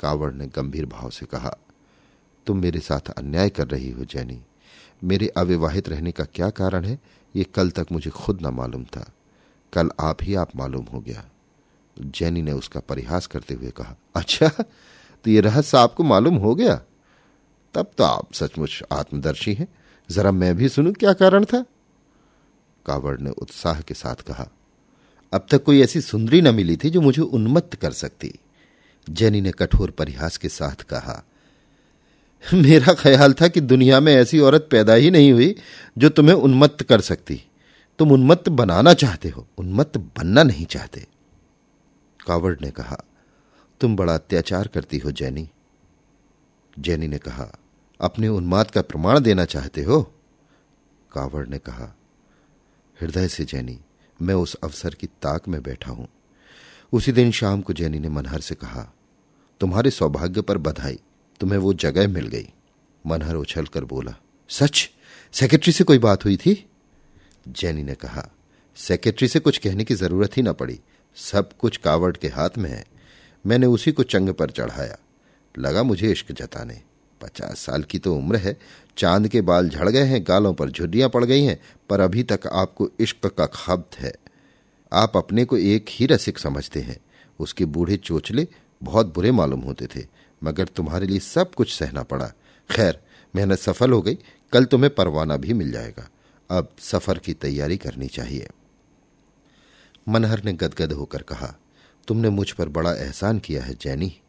कावड़ 0.00 0.32
ने 0.32 0.46
गंभीर 0.46 0.86
भाव 0.86 1.10
से 1.10 1.26
कहा, 1.26 1.56
तुम 2.46 2.58
मेरे 2.58 2.80
साथ 2.80 3.10
अन्याय 3.10 3.50
कर 3.50 3.66
रही 3.66 3.90
हो, 3.90 4.04
जैनी। 4.04 4.40
मेरे 5.04 5.28
अविवाहित 5.28 5.88
रहने 5.88 6.12
का 6.12 6.24
क्या 6.24 6.50
कारण 6.50 6.84
है? 6.84 6.98
ये 7.36 7.44
कल 7.44 7.70
तक 7.70 7.86
मुझे 7.92 8.10
खुद 8.10 8.42
न 8.42 8.46
मालूम 8.46 8.84
था। 8.84 9.10
कल 9.72 9.90
आप 10.00 10.22
ही 10.22 10.34
आप 10.34 10.56
मालूम 10.56 10.84
हो 10.84 11.00
गया। 11.00 11.24
जैनी 11.96 12.42
ने 12.42 12.52
उसका 12.52 12.80
परिहास 12.80 13.26
करते 13.26 13.54
हुए 13.54 13.70
कहा 13.70 13.96
अच्छा 14.16 14.48
तो 14.48 15.30
ये 15.30 15.40
रहस्य 15.40 15.78
आपको 15.78 16.04
मालूम 16.04 16.36
हो 16.36 16.54
गया? 16.54 16.74
तब 17.74 17.90
तो 17.98 18.04
आप 18.04 18.32
सचमुच 18.34 18.82
आत्मदर्शी 18.92 19.54
हैं। 19.54 19.68
जरा 20.08 20.30
मैं 20.32 20.54
भी 20.56 20.68
सुनूं 20.68 20.92
क्या 20.92 21.12
कारण 21.12 21.44
था? 21.44 21.64
कावड़ 22.86 23.18
ने 23.20 23.30
उत्साह 23.30 23.80
के 23.80 23.94
साथ 23.94 24.22
कहा, 24.26 24.48
अब 25.32 25.46
तक 25.50 25.62
कोई 25.64 25.80
ऐसी 25.82 26.00
सुंदरी 26.00 26.40
न 26.42 26.54
मिली 26.54 26.76
थी 26.76 26.90
जो 26.90 27.00
मुझे 27.00 27.22
उन्मत्त 27.22 27.74
कर 27.74 27.92
सकती। 27.92 28.32
जैनी 29.08 29.40
ने 29.40 29.50
कठोर 29.50 29.90
परिहास 29.90 30.36
के 30.36 30.48
साथ 30.48 30.82
कहा, 30.82 31.22
मेरा 32.44 32.92
ख्याल 32.94 33.32
था 33.32 33.48
कि 33.48 33.60
दुनिया 33.60 34.00
में 34.00 34.14
ऐसी 34.14 34.38
औरत 34.40 34.68
पैदा 34.70 34.94
ही 34.94 35.10
नहीं 35.10 35.32
हुई 35.32 35.54
जो 35.98 36.08
तुम्हें 36.08 36.34
उन्मत्त 36.34 36.82
कर 36.82 37.00
सकती। 37.00 37.42
तुम 37.98 38.12
उन्मत्त 38.12 38.48
बनाना 38.48 38.94
चाहते 38.94 39.28
हो, 39.28 39.46
उन्मत्त 39.58 39.98
बनना 39.98 40.42
नहीं 40.42 40.66
चाहते। 40.66 41.06
कावड़ 42.26 42.56
ने 42.62 42.70
कहा, 42.70 43.04
तुम 43.80 43.96
बड़ा 43.96 44.14
अत्याचार 44.14 44.68
करती 44.68 44.98
हो, 44.98 45.12
जैनी। 45.12 45.48
जैनी 46.78 47.08
ने 47.08 47.18
कहा, 47.18 47.58
अपने 48.00 48.28
उन्माद 48.28 48.70
का 48.70 48.82
प्रमाण 48.82 49.20
देना 49.20 49.44
चाहते 49.44 49.82
हो? 49.82 50.02
कावड़ 51.12 51.48
ने 51.48 51.58
कहा, 51.58 51.96
हृदय 53.00 53.28
से, 53.28 53.44
जैनी, 53.44 53.80
मैं 54.22 54.34
उस 54.34 54.54
अवसर 54.54 54.94
की 54.94 55.06
ताक 55.06 55.48
में 55.48 55.62
बैठा 55.62 55.92
हूँ। 55.92 56.08
उसी 56.92 57.12
दिन 57.12 57.30
शाम 57.30 57.60
को 57.60 57.72
जैनी 57.72 57.98
ने 57.98 58.08
मनहर 58.08 58.40
से 58.40 58.54
कहा, 58.54 58.94
तुम्हारे 59.60 59.90
सौभाग्य 59.90 60.40
पर 60.40 60.58
बधाई, 60.58 61.00
तुम्हें 61.40 61.58
वो 61.58 61.74
जगह 61.74 62.08
मिल 62.08 62.26
गई। 62.26 62.52
मनहर 63.06 63.34
उछलकर 63.34 63.84
बोला, 63.84 64.14
सच? 64.48 64.90
सेक्रेटरी 65.32 65.72
से 65.72 65.84
कोई 65.84 65.98
बात 65.98 66.24
हुई 66.24 66.36
थी? 66.36 66.68
जैनी 67.48 67.82
ने 67.82 67.94
कहा, 67.94 68.30
सेक्रेटरी 68.76 69.28
से 69.28 69.40
कुछ 69.40 69.58
कहने 69.58 69.84
की 69.84 69.94
ज़रूरत 69.94 70.36
ही 70.36 70.42
न 70.42 70.52
पड़ी। 70.52 70.80
सब 71.16 71.52
कुछ 71.52 71.76
कावड़ 71.76 72.16
के 72.16 72.28
हाथ 72.28 72.50
में 72.58 72.70
है। 72.70 72.84
मैंने 73.46 73.66
उसी 73.66 73.92
को 73.92 74.02
चंग 74.02 74.30
पर 74.30 74.50
चढ़ाया। 74.50 74.98
लगा 75.58 75.82
मुझे 75.82 76.12
इश्क 76.12 76.32
जताने। 76.32 76.82
पचास 77.20 77.58
साल 77.58 77.82
की 77.82 77.98
तो 77.98 78.14
उम्र 78.14 78.36
है। 78.36 78.58
चाँद 78.98 79.28
के 79.28 79.40
बाल 79.40 79.68
झड़ 79.68 79.88
गए 79.88 80.02
हैं, 80.02 80.24
गालों 80.28 80.54
पर 80.54 80.70
झुर्रियाँ 80.70 81.08
पड़ 81.10 81.24
गई 81.24 81.44
हैं, 81.44 81.60
पर 81.88 82.00
अभी 82.00 82.22
तक 82.22 82.46
आपको 82.46 82.90
इश्क 83.00 83.26
का 83.26 83.46
खब्त 83.46 83.96
है। 83.96 84.12
आप 84.92 85.16
अपने 85.16 85.44
को 85.44 85.56
एक 85.58 85.86
ही 85.88 86.06
रसिक 86.06 86.38
समझते 86.38 86.80
हैं। 86.80 87.00
उसके 87.40 87.64
बूढ़े 87.64 87.96
चोचले 87.96 88.48
बहुत 88.82 89.14
बुरे 89.14 89.30
मालूम 89.30 89.60
होते 89.60 89.86
थे, 89.86 90.06
मगर 90.44 90.64
तुम्हारे 90.64 91.06
लिए 91.06 91.18
सब 91.18 91.54
कुछ 91.54 91.78
सहना 91.78 92.02
पड़ा। 92.02 92.32
खैर, 92.70 93.00
मेहनत 93.36 93.58
सफल 93.58 93.92
हो 93.92 94.02
गई। 94.02 94.18
कल 94.52 94.64
तुम्हें 94.64 94.94
परवाना 94.94 95.36
भी 95.36 95.52
मिल 95.52 95.72
जाएगा। 95.72 96.08
अब 96.52 96.70
सफ़र 96.78 97.18
की 97.18 97.34
तैयारी 97.34 97.76
करनी 97.76 98.06
चाहिए। 98.06 98.48
मनहर 100.08 100.44
ने 100.44 100.52
गदगद 100.52 100.92
होकर 100.92 101.22
कहा, 101.22 101.54
तुमने 102.08 102.30
मुझ 102.30 102.50
पर 102.50 102.68
बड़ा 102.68 102.92
एहसान 102.94 103.38
किया 103.38 103.62
है, 103.62 103.74
जैनी। 103.80 104.20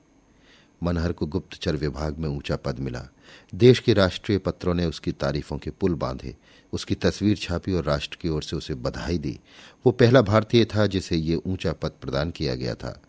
मनहर 0.84 1.12
को 1.12 1.26
गुप्तचर 1.26 1.76
विभाग 1.76 2.18
में 2.18 2.30
ऊँचा 2.30 2.56
पद 2.56 2.80
मिला। 2.80 3.08
देश 3.56 3.80
के 3.80 3.94
राष्ट्रीय 3.94 4.38
पत्रों 4.38 4.74
ने 4.74 4.86
उसकी 4.86 5.12
तारीफों 5.12 5.58
के 5.58 5.72
पुल 5.72 5.94
बांधे, 5.94 6.36
उसकी 6.74 6.96
तस्वीर 6.96 7.38
छापी 7.38 7.74
और 7.74 7.84
राष्ट्र 7.84 8.18
की 8.22 8.30
ओर 8.30 8.44
से 8.44 8.56
उसे 8.56 8.74
बधाई 8.74 9.18
दी। 9.18 9.40
वो 9.86 9.92
पहला 9.92 10.22
भारतीय 10.22 10.66
था 10.66 10.88
जिसे 10.88 11.16
ये 11.16 11.36
ऊँचा 11.36 11.74
पद 11.74 11.92
प्रदान 12.02 12.32
किया 12.32 12.56
गया 12.56 12.76
था। 12.76 13.02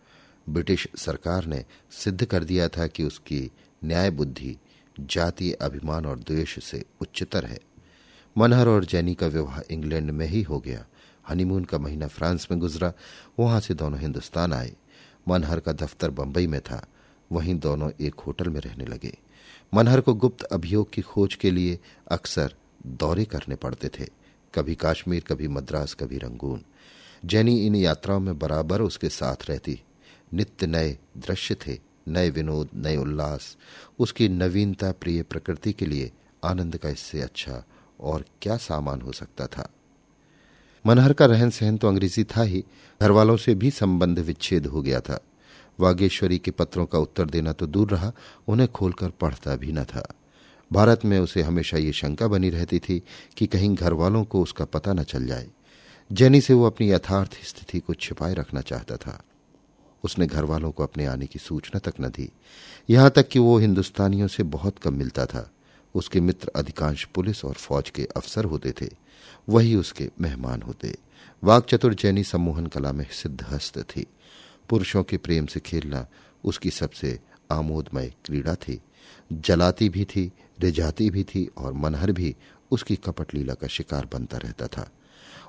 ब्रिटिश 0.49 0.87
सरकार 0.97 1.45
ने 1.45 1.65
सिद्ध 1.91 2.25
कर 2.25 2.43
दिया 2.43 2.67
था 2.67 2.87
कि 2.87 3.03
उसकी 3.03 3.51
न्याय 3.83 4.11
बुद्धि 4.11 4.57
जातीय 4.99 5.53
अभिमान 5.53 6.05
और 6.05 6.19
द्वेष 6.19 6.63
से 6.63 6.85
उच्चतर 7.01 7.45
है। 7.45 7.59
मनहर 8.37 8.67
और 8.67 8.85
जैनी 8.85 9.15
का 9.15 9.27
विवाह 9.27 9.59
इंग्लैंड 9.69 10.11
में 10.11 10.25
ही 10.27 10.41
हो 10.41 10.59
गया। 10.59 10.85
हनीमून 11.29 11.63
का 11.65 11.77
महीना 11.77 12.07
फ्रांस 12.07 12.47
में 12.51 12.59
गुजरा, 12.59 12.93
वहाँ 13.39 13.59
से 13.59 13.73
दोनों 13.73 13.99
हिंदुस्तान 13.99 14.53
आए। 14.53 14.73
मनहर 15.27 15.59
का 15.59 15.73
दफ्तर 15.73 16.09
बंबई 16.09 16.47
में 16.47 16.61
था, 16.61 16.87
वहीं 17.31 17.55
दोनों 17.59 17.91
एक 18.01 18.19
होटल 18.19 18.49
में 18.49 18.61
रहने 18.61 18.85
लगे। 18.85 19.17
मनहर 19.73 20.01
को 20.01 20.13
गुप्त 20.13 20.43
अभियोग 20.43 20.91
की 20.93 21.01
खोज 21.01 21.35
के 21.35 21.51
लिए 21.51 21.79
अक्सर 22.07 22.53
दौरे 22.85 23.25
करने 23.25 23.55
पड़ते 23.55 23.89
थे, 23.89 24.07
कभी 24.53 24.75
काश्मीर, 24.75 25.23
कभी 25.27 25.47
मद्रास, 25.47 25.93
कभी 25.93 26.17
रंगून। 26.17 26.63
जैनी 27.25 27.65
इन 27.65 27.75
यात्राओं 27.75 28.19
में 28.19 28.39
बराबर 28.39 28.81
उसके 28.81 29.09
साथ 29.09 29.49
रहती। 29.49 29.81
नित्य 30.33 30.67
नए 30.67 30.97
दृश्य 31.17 31.55
थे, 31.67 31.79
नए 32.07 32.29
विनोद, 32.29 32.69
नए 32.75 32.95
उल्लास। 32.97 33.57
उसकी 33.99 34.29
नवीनता, 34.29 34.91
प्रिय 34.91 35.23
प्रकृति 35.23 35.73
के 35.73 35.85
लिए 35.85 36.11
आनंद 36.43 36.77
का 36.77 36.89
इससे 36.89 37.21
अच्छा 37.21 37.63
और 37.99 38.25
क्या 38.41 38.57
सामान 38.57 39.01
हो 39.01 39.11
सकता 39.11 39.47
था? 39.47 39.69
मनहर 40.85 41.13
का 41.13 41.25
रहन 41.25 41.49
सहन 41.49 41.77
तो 41.77 41.87
अंग्रेज़ी 41.87 42.23
था 42.23 42.41
ही। 42.41 42.63
घर 43.01 43.11
वालों 43.11 43.37
से 43.37 43.55
भी 43.55 43.71
संबंध 43.71 44.19
विच्छेद 44.19 44.65
हो 44.65 44.81
गया 44.81 44.99
था। 44.99 45.19
वागेश्वरी 45.79 46.37
के 46.37 46.51
पत्रों 46.51 46.85
का 46.85 46.99
उत्तर 46.99 47.25
देना 47.25 47.53
तो 47.53 47.67
दूर 47.67 47.89
रहा, 47.89 48.11
उन्हें 48.47 48.71
खोलकर 48.71 49.09
पढ़ता 49.09 49.55
भी 49.55 49.71
न 49.71 49.83
था। 49.83 50.13
भारत 50.73 51.05
में 51.05 51.19
उसे 51.19 51.41
हमेशा 51.41 51.77
ये 51.77 51.91
शंका 51.91 52.27
बनी 52.27 52.49
रहती 52.49 52.79
थी 52.79 53.03
कि 53.37 53.47
कहीं 53.47 53.75
घर 53.75 53.93
वालों 53.93 54.23
को 54.23 54.41
उसका 54.41 54.65
पता 54.65 54.93
न 54.93 55.03
चल 55.03 55.25
जाए। 55.25 55.47
जेनी 56.11 56.41
से 56.41 56.53
वो 56.53 56.65
अपनी 56.65 56.91
यथार्थ 56.91 57.33
स्थिति 57.33 57.79
को 57.79 57.93
छिपाए 57.93 58.33
रखना 58.33 58.61
चाहता 58.61 58.97
था। 58.97 59.23
उसने 60.03 60.27
घर 60.27 60.43
वालों 60.43 60.71
को 60.71 60.83
अपने 60.83 61.05
आने 61.05 61.25
की 61.25 61.39
सूचना 61.39 61.79
तक 61.79 61.93
न 62.01 62.07
दी। 62.07 62.31
यहाँ 62.89 63.09
तक 63.09 63.27
कि 63.27 63.39
वो 63.39 63.57
हिंदुस्तानियों 63.57 64.27
से 64.27 64.43
बहुत 64.43 64.79
कम 64.79 64.93
मिलता 64.93 65.25
था। 65.25 65.51
उसके 65.95 66.21
मित्र 66.21 66.51
अधिकांश 66.55 67.05
पुलिस 67.05 67.45
और 67.45 67.53
फौज 67.53 67.89
के 67.89 68.07
अफसर 68.17 68.45
होते 68.45 68.73
थे। 68.81 68.89
वही 69.49 69.75
उसके 69.75 70.09
मेहमान 70.21 70.61
होते। 70.61 70.95
वाक 71.43 71.65
चतुर 71.65 71.93
जैनी 71.93 72.23
सम्मोहन 72.23 72.67
कला 72.67 72.91
में 72.91 73.05
सिद्धहस्त 73.11 73.79
थी। 73.79 74.05
पुरुषों 74.69 75.03
के 75.03 75.17
प्रेम 75.17 75.45
से 75.45 75.59
खेलना 75.59 76.07
उसकी 76.43 76.69
सबसे 76.69 77.19
आमोदमय 77.51 78.13
क्रीड़ा 78.25 78.55
थी। 78.55 78.81
जलाती 79.33 79.89
भी 79.89 80.05
थी, 80.05 80.31
रिझाती 80.59 81.09
भी 81.09 81.23
थी 81.23 81.49
और 81.57 81.73
मनहर 81.73 82.11
भी 82.11 82.35
उसकी 82.71 82.95
कपट 82.95 83.33
लीला 83.33 83.53
का 83.53 83.67
शिकार 83.67 84.09
बनता 84.13 84.37
रहता 84.37 84.67
था। 84.67 84.91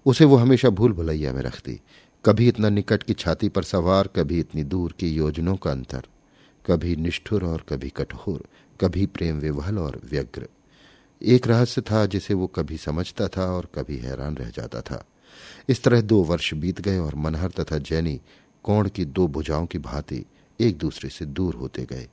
उसे 0.06 0.24
वो 0.24 0.37
हमेशा 0.37 0.70
भूल 0.70 0.92
भुलैया 0.92 1.32
में 1.32 1.42
रखती। 1.42 1.80
कभी 2.24 2.48
इतना 2.48 2.68
निकट 2.68 3.02
की 3.02 3.14
छाती 3.14 3.48
पर 3.48 3.62
सवार, 3.62 4.06
कभी 4.06 4.40
इतनी 4.40 4.64
दूर 4.64 4.94
की 4.98 5.09
योजनों 5.09 5.56
का 5.56 5.70
अंतर। 5.70 6.02
कभी 6.66 6.96
निष्ठुर 6.96 7.44
और 7.44 7.64
कभी 7.68 7.88
कठोर 7.88 8.44
कभी 8.80 9.06
प्रेम 9.06 9.38
विवहल 9.38 9.78
और 9.78 10.00
व्यग्र। 10.10 10.48
एक 11.22 11.48
रहस्य 11.48 11.80
था 11.80 12.06
जिसे 12.06 12.34
वो 12.34 12.46
कभी 12.46 12.76
समझता 12.76 13.28
था 13.28 13.52
और 13.52 13.68
कभी 13.74 13.96
हैरान 13.96 14.36
रह 14.36 14.50
जाता 14.50 14.80
था। 14.80 15.04
इस 15.68 15.82
तरह 15.82 16.00
दो 16.00 16.22
वर्ष 16.22 16.54
बीत 16.54 16.80
गए 16.80 16.98
और 16.98 17.14
मनहर 17.14 17.50
तथा 17.50 17.78
जैनी 17.78 18.20
कोण 18.62 18.88
की 18.88 19.04
दो 19.04 19.26
भुजाओं 19.28 19.66
की 19.66 19.78
भांति 19.78 20.24
एक 20.60 20.78
दूसरे 20.78 21.10
से 21.10 21.24
दूर 21.24 21.54
होते 21.54 21.84
गए। 21.84 22.08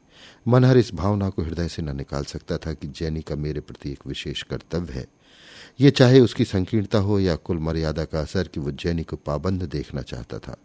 मनहर 0.47 0.77
इस 0.77 0.93
भावना 0.93 1.29
को 1.29 1.41
हृदय 1.41 1.67
से 1.67 1.81
न 1.81 1.97
निकाल 1.97 2.23
सकता 2.23 2.57
था 2.57 2.73
कि 2.73 2.87
जैनी 2.87 3.21
का 3.21 3.35
मेरे 3.35 3.59
प्रति 3.59 3.91
एक 3.91 3.99
विशेष 4.07 4.43
कर्तव्य 4.43 4.93
है। 4.93 5.07
ये 5.79 5.91
चाहे 5.91 6.19
उसकी 6.19 6.45
संकीर्णता 6.45 6.97
हो 6.97 7.19
या 7.19 7.35
कुल 7.35 7.59
मर्यादा 7.59 8.05
का 8.05 8.21
असर 8.21 8.47
कि 8.47 8.59
वो 8.59 8.71
जैनी 8.71 9.03
को 9.03 9.15
पाबंद 9.15 9.63
देखना 9.63 10.01
चाहता 10.01 10.39
था। 10.39 10.57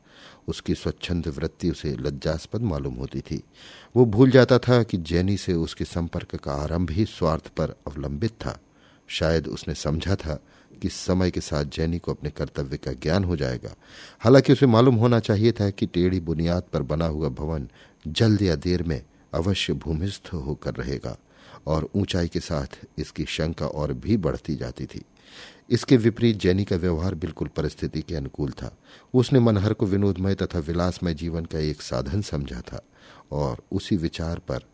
उसकी 0.49 0.75
स्वच्छंद 0.75 1.29
वृत्ति 1.29 1.71
उसे 1.71 1.97
लज्जास्पद 1.97 2.61
मालूम 2.61 2.95
होती 2.95 3.21
थी। 3.21 3.43
वो 3.97 4.05
भूल 4.05 4.31
जाता 4.31 4.59
था 4.59 4.83
कि 4.83 4.97
जैनी 4.97 5.37
से 5.37 5.53
उसके 5.53 5.85
संपर्क 5.85 6.37
का 6.37 6.53
आरंभ 6.53 6.91
ही 6.91 7.05
स्वार्थ 7.05 7.49
पर 7.49 7.75
अवलंबित 7.87 8.31
था। 8.31 8.59
शायद 9.09 9.47
उसने 9.49 9.75
समझा 9.75 10.15
था 10.15 10.39
कि 10.83 10.89
समय 10.89 11.31
के 11.31 11.41
साथ 11.41 11.65
जैनी 11.65 11.99
को 11.99 12.13
अपने 12.15 12.31
कर्तव्य 12.31 12.77
का 12.77 12.93
ज्ञान 12.93 13.25
हो 13.25 13.37
जाएगा। 13.37 13.75
हालाँकि 14.21 14.53
उसे 14.53 14.67
मालूम 14.67 14.95
होना 14.95 15.21
चाहिए 15.21 15.53
था 15.53 15.71
कि 15.71 15.87
टेढ़ी 15.87 16.21
बुनियाद 16.21 16.63
पर 16.73 16.83
बना 16.83 17.07
हुआ 17.07 17.29
भवन 17.29 17.69
जल्द 18.09 18.43
या 18.43 18.55
देर 18.55 18.83
में 18.83 19.03
अवश्य 19.35 19.73
भूमिस्थ 19.73 20.31
होकर 20.35 20.75
रहेगा, 20.75 21.17
और 21.67 21.89
ऊंचाई 21.95 22.29
के 22.29 22.41
साथ 22.41 22.79
इसकी 22.99 23.25
शंका 23.25 23.67
और 23.67 23.93
भी 23.93 24.17
बढ़ती 24.17 24.57
जाती 24.57 24.87
थी। 24.87 25.03
इसके 25.69 25.97
विपरीत 25.97 26.37
जैनी 26.37 26.65
का 26.65 26.77
व्यवहार 26.77 27.15
बिल्कुल 27.15 27.49
परिस्थिति 27.49 28.03
के 28.03 28.15
अनुकूल 28.15 28.51
था। 28.51 28.77
उसने 29.15 29.41
मनहर 29.41 29.73
को 29.73 29.87
विनोदमय 29.87 30.35
तथा 30.35 30.59
विलासमय 30.59 31.15
जीवन 31.15 31.45
का 31.45 31.59
एक 31.59 31.83
साधन 31.83 32.23
समझा 32.23 32.61
था 32.61 32.83
और 33.33 33.63
उसी 33.73 33.97
विचार 33.97 34.39
पर 34.39 34.65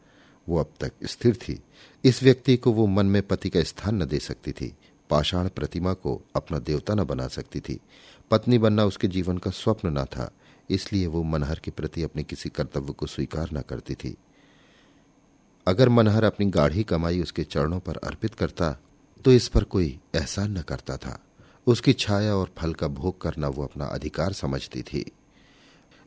वो 0.49 0.59
अब 0.59 0.73
तक 0.81 0.93
स्थिर 1.05 1.37
थी। 1.37 1.61
इस 2.05 2.23
व्यक्ति 2.23 2.57
को 2.57 2.73
वो 2.73 2.87
मन 2.87 3.07
में 3.07 3.23
पति 3.23 3.51
का 3.51 3.63
स्थान 3.63 4.03
न 4.03 4.07
दे 4.07 4.19
सकती 4.19 4.53
थी। 4.53 4.75
पाषाण 5.11 5.49
प्रतिमा 5.49 5.93
को 5.93 6.21
अपना 6.37 6.59
देवता 6.59 6.95
न 6.95 7.05
बना 7.05 7.29
सकती 7.29 7.61
थी। 7.61 7.81
पत्नी 8.31 8.59
बनना 8.59 8.85
उसके 8.85 9.09
जीवन 9.09 9.39
का 9.39 9.51
स्वप्न 9.51 9.99
न 9.99 10.05
था, 10.05 10.31
इसलिए 10.71 11.07
वो 11.07 11.23
मनहर 11.23 11.59
के 11.59 11.71
प्रति 11.71 12.03
अपने 12.03 12.23
किसी 12.23 12.49
कर्तव्य 12.49 12.93
को 12.93 13.07
स्वीकार 13.07 13.49
न 13.53 13.61
करती 13.61 13.95
थी। 13.95 14.17
अगर 15.67 15.89
मनहर 15.89 16.25
अपनी 16.25 16.47
गाढ़ी 16.47 16.83
कमाई 16.85 17.21
उसके 17.23 17.45
चरणों 17.45 17.81
पर 17.81 17.97
अर्पित 17.97 18.35
करता 18.35 18.77
तो 19.25 19.33
इस 19.33 19.49
पर 19.49 19.65
कोई 19.65 19.99
एहसान 20.15 20.59
न 20.59 20.63
करता 20.63 20.97
था। 20.97 21.19
उसकी 21.67 21.93
छाया 21.93 22.35
और 22.35 22.51
फल 22.59 22.75
का 22.75 22.89
भोग 22.89 23.21
करना 23.21 23.49
वो 23.49 23.65
अपना 23.65 23.85
अधिकार 23.85 24.33
समझती 24.33 24.83
थी। 24.83 25.13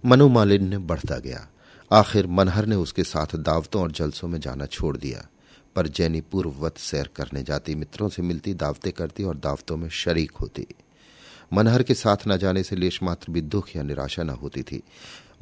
मनोमालिन्य 0.06 0.77
बढ़ता 0.77 1.17
गया। 1.17 1.47
आखिर 1.91 2.27
मनहर 2.27 2.65
ने 2.65 2.75
उसके 2.75 3.03
साथ 3.03 3.36
दावतों 3.36 3.82
और 3.82 3.91
जलसों 3.91 4.27
में 4.27 4.39
जाना 4.39 4.65
छोड़ 4.65 4.97
दिया। 4.97 5.27
पर 5.75 5.88
जैनी 5.88 6.21
पूर्ववत 6.21 6.77
सैर 6.77 7.10
करने 7.15 7.43
जाती, 7.43 7.75
मित्रों 7.75 8.10
से 8.10 8.21
मिलती, 8.21 8.53
दावतें 8.53 8.93
करती 8.93 9.23
और 9.23 9.38
दावतों 9.38 9.77
में 9.77 9.89
शरीक 9.89 10.32
होती। 10.32 10.67
मनहर 11.53 11.84
के 11.84 11.93
साथ 11.93 12.17
न 12.27 12.38
जाने 12.38 12.63
से 12.63 12.75
लेश 12.75 13.03
मात्र 13.03 13.32
भी 13.32 13.41
दुख 13.41 13.75
या 13.75 13.84
निराशा 13.84 14.23
न 14.23 14.30
होती 14.30 14.63
थी, 14.63 14.84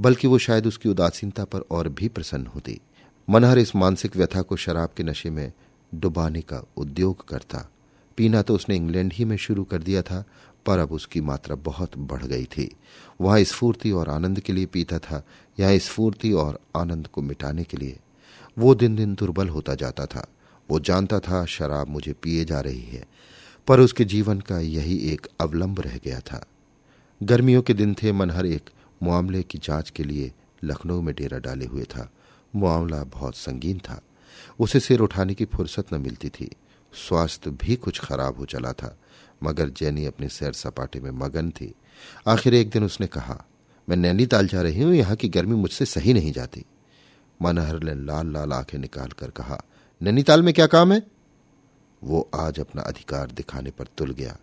बल्कि 0.02 0.28
वो 0.28 0.38
शायद 0.38 0.68
उसकी 0.68 0.90
उदासीनता 0.90 1.46
पर 1.46 1.60
और 1.60 1.90
भी 1.90 2.08
प्रसन्न 2.08 2.48
होती। 2.48 2.82
मनहर 3.30 3.58
इस 3.58 3.76
मानसिक 3.76 4.18
व्यथा 4.18 4.42
को 4.42 4.56
शराब 4.56 4.90
के 4.98 5.04
नशे 5.04 5.30
में 5.30 5.52
डुबाने 5.96 6.42
का 6.42 6.68
उद्योग 6.78 7.28
करता। 7.28 7.72
पीना 8.18 8.42
तो 8.42 8.56
उसने 8.56 8.76
इंग्लैंड 8.76 9.14
ही 9.14 9.26
में 9.26 9.38
शुरू 9.38 9.64
कर 9.64 9.82
दिया 9.82 10.02
था, 10.02 10.24
पर 10.66 10.80
अब 10.80 10.92
उसकी 10.92 11.22
मात्रा 11.22 11.56
बहुत 11.56 11.98
बढ़ 11.98 12.24
गई 12.24 12.46
थी। 12.46 12.76
वहाँ 13.22 13.44
स्फूर्ति 13.44 13.92
और 13.92 14.10
आनंद 14.10 14.40
के 14.40 14.54
लिए 14.54 14.66
पीता 14.66 15.00
था 15.00 15.24
यहाँ 15.60 15.78
स्फूर्ति 15.78 16.32
और 16.32 16.60
आनंद 16.78 17.08
को 17.08 17.22
मिटाने 17.22 17.64
के 17.64 17.78
लिए। 17.78 18.00
वो 18.58 18.76
दिन 18.76 18.96
दिन 18.96 19.16
दुर्बल 19.16 19.50
होता 19.50 19.76
जाता 19.76 20.06
था। 20.06 20.28
वो 20.70 20.80
जानता 20.80 21.20
था, 21.20 21.46
शराब 21.46 21.88
मुझे 21.88 22.14
पिए 22.14 22.46
जा 22.46 22.60
रही 22.60 22.82
है। 22.82 23.06
पर 23.68 23.80
उसके 23.80 24.06
जीवन 24.06 24.40
का 24.40 24.60
यही 24.60 24.98
एक 24.98 25.28
अवलंब 25.40 25.80
रह 25.80 26.00
गया 26.04 26.20
था। 26.20 26.46
गर्मियों 27.24 27.62
के 27.62 27.74
दिन 27.74 27.94
थे, 27.94 28.12
मनहर 28.12 28.46
एक 28.46 28.70
मामले 29.04 29.44
की 29.44 29.58
जाँच 29.58 29.90
के 29.90 30.04
लिए 30.04 30.32
लखनऊ 30.64 31.02
में 31.02 31.16
डेरा 31.16 31.40
डाले 31.40 31.66
हुए 31.66 31.84
था। 31.84 32.12
मामला 32.56 33.04
बहुत 33.04 33.36
संगीन 33.36 33.80
था। 33.80 34.02
उसे 34.60 34.80
सिर 34.80 35.00
उठाने 35.00 35.34
की 35.34 35.46
फुर्सत 35.46 35.94
न 35.94 36.02
मिलती 36.02 36.30
थी। 36.30 36.52
स्वास्थ्य 36.94 37.50
भी 37.50 37.76
कुछ 37.76 38.00
खराब 38.00 38.38
हो 38.38 38.46
चला 38.46 38.74
था, 38.74 38.98
मगर 39.44 39.70
जैनी 39.70 40.06
अपने 40.06 40.30
सैर 40.30 40.54
सपाटे 40.54 41.00
में 41.00 41.12
मगन 41.12 41.50
थी। 41.50 41.74
आखिर 42.28 42.54
एक 42.54 42.70
दिन 42.70 42.84
उसने 42.84 43.08
कहा, 43.08 43.46
मैं 43.90 43.98
नैनीताल 43.98 44.48
जा 44.48 44.62
रही 44.62 44.82
हूँ, 44.82 44.94
यहाँ 44.94 45.16
की 45.16 45.30
गर्मी 45.30 45.56
मुझसे 45.56 45.86
सही 45.86 46.14
नहीं 46.14 46.32
जाती। 46.32 46.66
मनहर 47.42 47.84
ने 47.84 47.94
लाल 47.96 48.34
लाल 48.34 48.54
आँखें 48.54 48.80
निकाल 48.80 49.08
कर 49.08 49.30
कहा, 49.30 49.62
नैनीताल 50.02 50.42
में 50.42 50.54
क्या 50.54 50.68
काम 50.68 50.94
है? 50.94 51.04
वो 52.04 52.30
आज 52.36 52.60
अपना 52.60 52.82
अधिकार 52.82 53.32
दिखाने 53.32 53.72
पर 53.72 53.88
तुल 53.98 54.12
गया। 54.12 54.38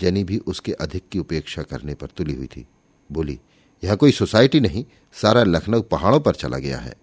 जैनी 0.00 0.24
भी 0.24 0.38
उसके 0.38 0.72
अधिक 0.72 1.08
की 1.12 1.18
उपेक्षा 1.18 1.62
करने 1.62 1.94
पर 1.94 2.06
तुली 2.06 2.34
हुई 2.34 2.46
थी। 2.46 2.66
बोली, 3.12 3.40
यह 3.84 3.94
कोई 3.94 4.12
सोसाइटी 4.12 4.60
नहीं, 4.60 4.84
सारा 5.12 5.42
लखनऊ 5.42 5.82
पहाड़ों 5.82 6.20
पर 6.20 6.34
चला 6.34 6.58
गया 6.58 6.78
है। 6.78 6.94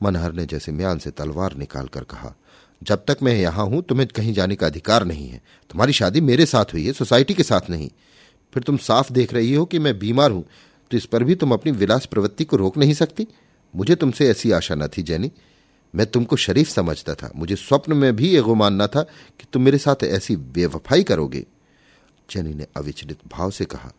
मनहर 0.00 0.32
ने 0.32 0.46
जैसे 0.46 0.72
म्यान 0.72 0.98
से 0.98 1.10
तलवार 1.10 1.56
निकालकर 1.56 2.04
कहा, 2.04 2.34
जब 2.82 3.04
तक 3.08 3.18
मैं 3.22 3.34
यहाँ 3.34 3.64
हूँ, 3.66 3.82
तुम्हें 3.82 4.06
कहीं 4.08 4.32
जाने 4.32 4.56
का 4.56 4.66
अधिकार 4.66 5.04
नहीं 5.04 5.28
है। 5.28 5.40
तुम्हारी 5.70 5.92
शादी 5.92 6.20
मेरे 6.20 6.46
साथ 6.46 6.72
हुई 6.74 6.86
है, 6.86 6.92
सोसाइटी 6.92 7.34
के 7.34 7.42
साथ 7.42 7.70
नहीं। 7.70 7.90
फिर 8.52 8.62
तुम 8.62 8.76
साफ़ 8.76 9.12
देख 9.12 9.32
रही 9.34 9.54
हो 9.54 9.64
कि 9.64 9.78
मैं 9.78 9.98
बीमार 9.98 10.30
हूँ 10.30 10.44
तो 10.90 10.96
इस 10.96 11.06
पर 11.06 11.24
भी 11.24 11.34
तुम 11.34 11.52
अपनी 11.52 11.72
विलास 11.72 12.06
प्रवृत्ति 12.06 12.44
को 12.44 12.56
रोक 12.56 12.76
नहीं 12.78 12.94
सकती। 12.94 13.26
मुझे 13.74 13.94
तुमसे 13.94 14.28
ऐसी 14.30 14.50
आशा 14.50 14.74
न 14.74 14.86
थी, 14.88 15.02
जैनी। 15.02 15.30
मैं 15.94 16.06
तुमको 16.06 16.36
शरीफ 16.36 16.68
समझता 16.68 17.14
था। 17.14 17.30
मुझे 17.36 17.56
स्वप्न 17.56 17.92
में 17.92 18.16
भी 18.16 18.28
ये 18.28 18.40
गुमान 18.40 18.82
न 18.82 18.86
था 18.86 19.02
कि 19.02 19.46
तुम 19.52 19.62
मेरे 19.62 19.78
साथ 19.78 20.04
ऐसी 20.04 20.36
बेवफाई 20.36 21.02
करोगे। 21.02 21.44
जैनी 22.30 22.54
ने 22.54 22.66
अविचलित 22.76 23.18
भाव 23.28 23.50
से 23.50 23.64
कहा 23.64 23.92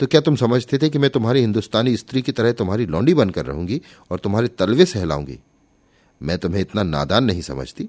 तो 0.00 0.06
क्या 0.06 0.20
तुम 0.20 0.36
समझते 0.36 0.78
थे 0.78 0.88
कि 0.88 0.98
मैं 0.98 1.10
तुम्हारी 1.10 1.40
हिंदुस्तानी 1.40 1.96
स्त्री 1.96 2.22
की 2.22 2.32
तरह 2.32 2.52
तुम्हारी 2.52 2.86
लौंडी 2.86 3.14
बनकर 3.14 3.46
रहूँगी 3.46 3.80
और 4.10 4.18
तुम्हारे 4.18 4.48
तलवे 4.48 4.86
सहलाऊँगी? 4.86 5.38
मैं 6.20 6.38
तुम्हें 6.38 6.60
इतना 6.60 6.82
नादान 6.82 7.24
नहीं 7.24 7.42
समझती। 7.42 7.88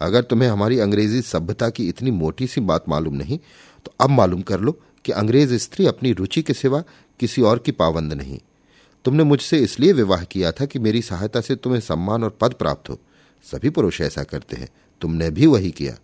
अगर 0.00 0.22
तुम्हें 0.22 0.48
हमारी 0.48 0.78
अंग्रेज़ी 0.78 1.20
सभ्यता 1.22 1.68
की 1.70 1.88
इतनी 1.88 2.10
मोटी 2.10 2.46
सी 2.46 2.60
बात 2.60 2.88
मालूम 2.88 3.14
नहीं 3.14 3.38
तो 3.84 3.92
अब 4.00 4.10
मालूम 4.10 4.42
कर 4.42 4.60
लो 4.60 4.78
कि 5.04 5.12
अंग्रेज़ 5.12 5.54
स्त्री 5.54 5.86
अपनी 5.86 6.12
रुचि 6.12 6.42
के 6.42 6.54
सिवा 6.54 6.82
किसी 7.20 7.42
और 7.42 7.58
की 7.58 7.72
पाबंद 7.72 8.12
नहीं। 8.12 8.38
तुमने 9.04 9.24
मुझसे 9.24 9.58
इसलिए 9.58 9.92
विवाह 9.92 10.24
किया 10.24 10.52
था 10.52 10.64
कि 10.64 10.78
मेरी 10.78 11.02
सहायता 11.02 11.40
से 11.40 11.56
तुम्हें 11.56 11.80
सम्मान 11.80 12.24
और 12.24 12.36
पद 12.40 12.52
प्राप्त 12.52 12.90
हो। 12.90 12.98
सभी 13.44 13.70
पुरुष 13.70 14.00
ऐसा 14.00 14.22
करते 14.22 14.56
हैं। 14.56 14.68
तुमने 15.00 15.30
भी 15.30 15.46
वही 15.46 15.70
किया। 15.70 15.96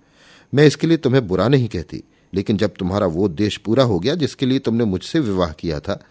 मैं 0.54 0.66
इसके 0.66 0.86
लिए 0.86 0.96
तुम्हें 0.96 1.26
बुरा 1.26 1.48
नहीं 1.48 1.68
कहती। 1.68 2.02
लेकिन 2.34 2.56
जब 2.56 2.74
तुम्हारा 2.78 3.06
वो 3.06 3.28
देश 3.28 3.56
पूरा 3.56 3.84
हो 3.84 3.98
गया 3.98 4.14
जिसके 4.14 4.46
लिए 4.46 4.58
तुमने 4.58 4.84
मुझसे 4.84 5.20
विवाह 5.20 5.52
किया 5.52 5.80
था 5.80 6.04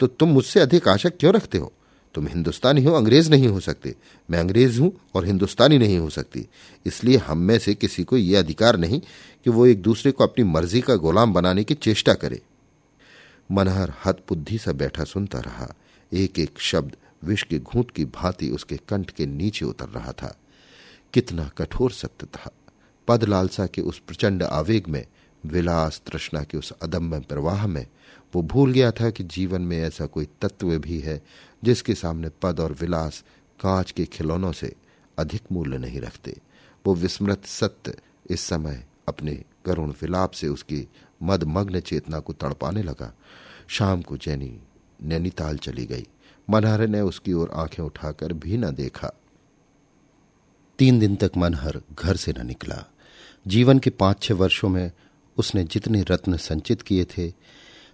तो 0.00 0.06
तुम 0.06 0.28
मुझसे 0.28 0.60
अधिक 0.60 0.88
आशा 0.88 1.08
क्यों 1.08 1.34
रखते 1.34 1.58
हो? 1.58 1.72
तुम 2.14 2.26
हिंदुस्तानी 2.26 2.84
हो, 2.84 2.92
अंग्रेज़ 2.92 3.30
नहीं 3.30 3.48
हो 3.48 3.60
सकते। 3.60 3.94
मैं 4.30 4.38
अंग्रेज़ 4.38 4.80
हूँ 4.80 4.92
और 5.14 5.26
हिंदुस्तानी 5.26 5.78
नहीं 5.78 5.98
हो 5.98 6.10
सकती। 6.10 6.46
इसलिए 6.86 7.16
हम 7.16 7.38
में 7.38 7.58
से 7.58 7.74
किसी 7.74 8.04
को 8.04 8.16
यह 8.16 8.38
अधिकार 8.38 8.76
नहीं 8.76 9.00
कि 9.44 9.50
वो 9.50 9.66
एक 9.66 9.82
दूसरे 9.82 10.12
को 10.12 10.24
अपनी 10.24 10.44
मर्ज़ी 10.44 10.80
का 10.80 10.94
गुलाम 10.96 11.32
बनाने 11.32 11.64
की 11.64 11.74
चेष्टा 11.74 12.14
करे। 12.14 12.42
मनहर 13.52 13.92
हत 14.04 14.24
बुद्धि 14.28 14.58
सा 14.58 14.72
बैठा 14.72 15.04
सुनता 15.04 15.38
रहा। 15.38 15.74
एक 16.12 16.38
एक 16.38 16.58
शब्द 16.58 16.96
विष 17.24 17.42
के 17.42 17.58
घूंट 17.58 17.90
की 17.90 18.04
भांति 18.04 18.50
उसके 18.50 18.76
कंठ 18.76 19.10
के 19.10 19.26
नीचे 19.26 19.64
उतर 19.64 19.88
रहा 19.88 20.12
था। 20.12 20.36
कितना 21.12 21.50
कठोर 21.58 21.90
सत्य 21.90 22.26
था। 22.26 22.50
पद 23.08 23.24
लालसा 23.24 23.66
के 23.66 23.82
उस 23.82 23.98
प्रचंड 23.98 24.42
आवेग 24.42 24.84
में 24.88 25.06
विलास 25.46 26.02
तृष्णा 26.06 26.42
के 26.42 26.58
उस 26.58 26.72
अदम्य 26.72 27.20
प्रवाह 27.20 27.66
में, 27.66 27.86
वो 28.34 28.42
भूल 28.42 28.72
गया 28.72 28.90
था 28.90 29.10
कि 29.10 29.24
जीवन 29.24 29.62
में 29.62 29.78
ऐसा 29.78 30.06
कोई 30.06 30.28
तत्व 30.42 30.78
भी 30.78 31.00
है, 31.00 31.22
जिसके 31.64 31.94
सामने 31.94 32.28
पद 32.42 32.60
और 32.60 32.72
विलास 32.72 33.24
कांच 33.60 33.90
के 33.90 34.04
खिलौनों 34.04 34.52
से 34.52 34.74
अधिक 35.18 35.42
मूल्य 35.52 35.78
नहीं 35.78 36.00
रखते। 36.00 36.36
वो 36.86 36.94
विस्मृत 36.94 37.44
सत्य 37.44 37.94
इस 38.30 38.40
समय 38.40 38.86
अपने 39.08 39.44
करुण 39.64 39.90
विलाप 39.90 40.30
से 40.30 40.48
उसकी 40.48 40.88
मदमग्न 41.22 41.80
चेतना 41.80 42.18
को 42.18 42.32
तड़पाने 42.32 42.82
लगा। 42.82 43.14
शाम 43.68 44.02
को 44.02 44.16
जैनी 44.16 44.60
नैनीताल 45.02 45.58
चली 45.58 45.86
गई। 45.86 46.06
मनहर 46.50 46.86
ने 46.86 47.00
उसकी 47.00 47.32
ओर 47.32 47.50
आँखें 47.54 47.82
उठाकर 47.84 48.32
भी 48.32 48.56
न 48.56 48.70
देखा। 48.70 49.12
तीन 50.78 50.98
दिन 50.98 51.16
तक 51.16 51.32
मनहर 51.36 51.80
घर 51.98 52.16
से 52.16 52.34
न 52.38 52.46
निकला। 52.46 52.84
जीवन 53.46 53.78
के 53.78 53.90
पाँच 53.90 54.22
छह 54.22 54.34
वर्षों 54.34 54.68
में 54.68 54.92
उसने 55.38 55.64
जितने 55.64 56.02
रत्न 56.02 56.36
संचित 56.36 56.82
किए 56.82 57.04
थे, 57.04 57.32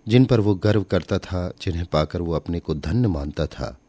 जिन 0.09 0.25
पर 0.25 0.41
वो 0.41 0.55
गर्व 0.55 0.83
करता 0.83 1.19
था, 1.19 1.53
जिन्हें 1.63 1.87
पाकर 1.87 2.23
वो 2.23 2.33
अपने 2.33 2.61
को 2.61 2.75
धन्य 2.75 3.09
मानता 3.09 3.47
था, 3.47 3.81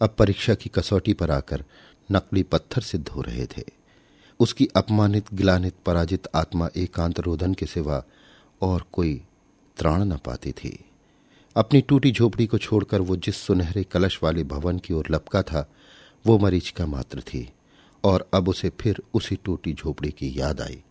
अब 0.00 0.14
परीक्षा 0.18 0.54
की 0.54 0.70
कसौटी 0.74 1.12
पर 1.12 1.30
आकर 1.30 1.64
नकली 2.12 2.42
पत्थर 2.42 2.82
सिद्ध 2.82 3.08
हो 3.08 3.20
रहे 3.20 3.46
थे। 3.46 3.62
उसकी 4.40 4.68
अपमानित, 4.76 5.34
गिलानित, 5.34 5.74
पराजित 5.86 6.28
आत्मा 6.34 6.68
एकांत 6.76 7.20
रोधन 7.20 7.54
के 7.54 7.66
सिवा 7.66 8.04
और 8.62 8.84
कोई 8.92 9.22
त्राण 9.76 10.04
न 10.04 10.16
पाती 10.16 10.52
थी। 10.52 10.84
अपनी 11.56 11.80
टूटी 11.80 12.12
झोपड़ी 12.12 12.46
को 12.46 12.58
छोड़कर 12.58 13.00
वो 13.00 13.16
जिस 13.16 13.36
सुनहरे 13.36 13.84
कलश 13.84 14.20
वाले 14.22 14.44
भवन 14.44 14.78
की 14.78 14.94
ओर 14.94 15.06
लपका 15.10 15.42
था, 15.42 15.70
वो 16.26 16.38
मरीचिका 16.38 16.86
मात्र 16.86 17.20
थी, 17.20 17.52
और 18.04 18.28
अब 18.34 18.48
उसे 18.48 18.70
फिर 18.80 19.02
उसी 19.14 19.36
टूटी 19.36 19.72
झोपड़ी 19.72 20.10
की 20.10 20.40
याद 20.40 20.60
आई। 20.60 20.82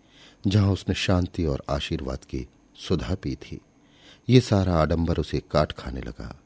जहाँ 0.48 0.72
उसने 0.72 0.96
शांति 0.96 1.46
और 1.46 1.64
आशीर्वाद 1.70 2.18
की 2.18 2.48
सुधा 2.76 3.16
पी 3.16 3.36
थी। 3.36 3.62
ये 4.30 4.42
सारा 4.42 4.76
आडंबर 4.76 5.18
उसे 5.18 5.44
काट 5.52 5.72
खाने 5.72 6.02
लगा। 6.02 6.40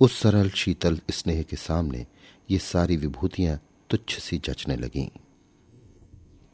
उस 0.00 0.20
सरल, 0.20 0.50
शीतल 0.50 1.00
स्नेह 1.10 1.42
के 1.42 1.56
सामने 1.56 2.06
ये 2.50 2.58
सारी 2.58 2.96
विभूतियाँ 2.96 3.60
तुच्छ 3.90 4.18
सी 4.18 4.38
जचने 4.38 4.76
लगीं। 4.76 5.08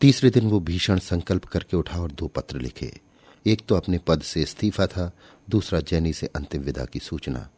तीसरे 0.01 0.31
दिन 0.31 0.47
वो 0.47 0.61
भीषण 0.61 0.99
संकल्प 0.99 1.45
करके 1.45 1.77
उठा 1.77 2.01
और 2.01 2.13
दो 2.13 2.27
पत्र 2.27 2.61
लिखे। 2.61 3.01
एक 3.47 3.63
तो 3.69 3.75
अपने 3.75 3.99
पद 3.99 4.23
से 4.23 4.43
इस्तीफा 4.43 4.87
था, 4.87 5.13
दूसरा 5.51 5.81
जैनी 5.81 6.13
से 6.13 6.27
अंतिम 6.27 6.63
विदा 6.63 6.85
की 6.85 6.99
सूचना। 6.99 7.51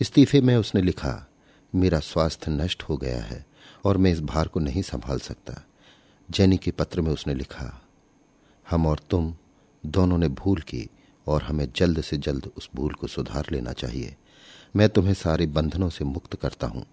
इस्तीफे 0.00 0.40
में 0.40 0.56
उसने 0.56 0.82
लिखा, 0.82 1.30
मेरा 1.74 2.00
स्वास्थ्य 2.00 2.50
नष्ट 2.50 2.82
हो 2.82 2.96
गया 2.96 3.22
है 3.22 3.46
और 3.84 3.96
मैं 3.96 4.12
इस 4.12 4.20
भार 4.20 4.48
को 4.48 4.60
नहीं 4.60 4.82
संभाल 4.82 5.18
सकता। 5.18 5.62
जैनी 6.30 6.56
के 6.56 6.70
पत्र 6.70 7.00
में 7.00 7.10
उसने 7.10 7.34
लिखा 7.34 7.82
हम 8.70 8.86
और 8.86 9.00
तुम 9.10 9.34
दोनों 9.86 10.18
ने 10.18 10.28
भूल 10.28 10.60
की 10.60 10.90
और 11.26 11.42
हमें 11.42 11.68
जल्द 11.76 12.00
से 12.00 12.16
जल्द 12.16 12.50
उस 12.56 12.70
भूल 12.74 12.92
को 12.92 13.06
सुधार 13.06 13.46
लेना 13.52 13.72
चाहिए। 13.72 14.16
मैं 14.76 14.88
तुम्हें 14.88 15.14
सारे 15.14 15.46
बंधनों 15.46 15.88
से 15.88 16.04
मुक्त 16.04 16.34
करता 16.34 16.66
हूँ। 16.66 16.86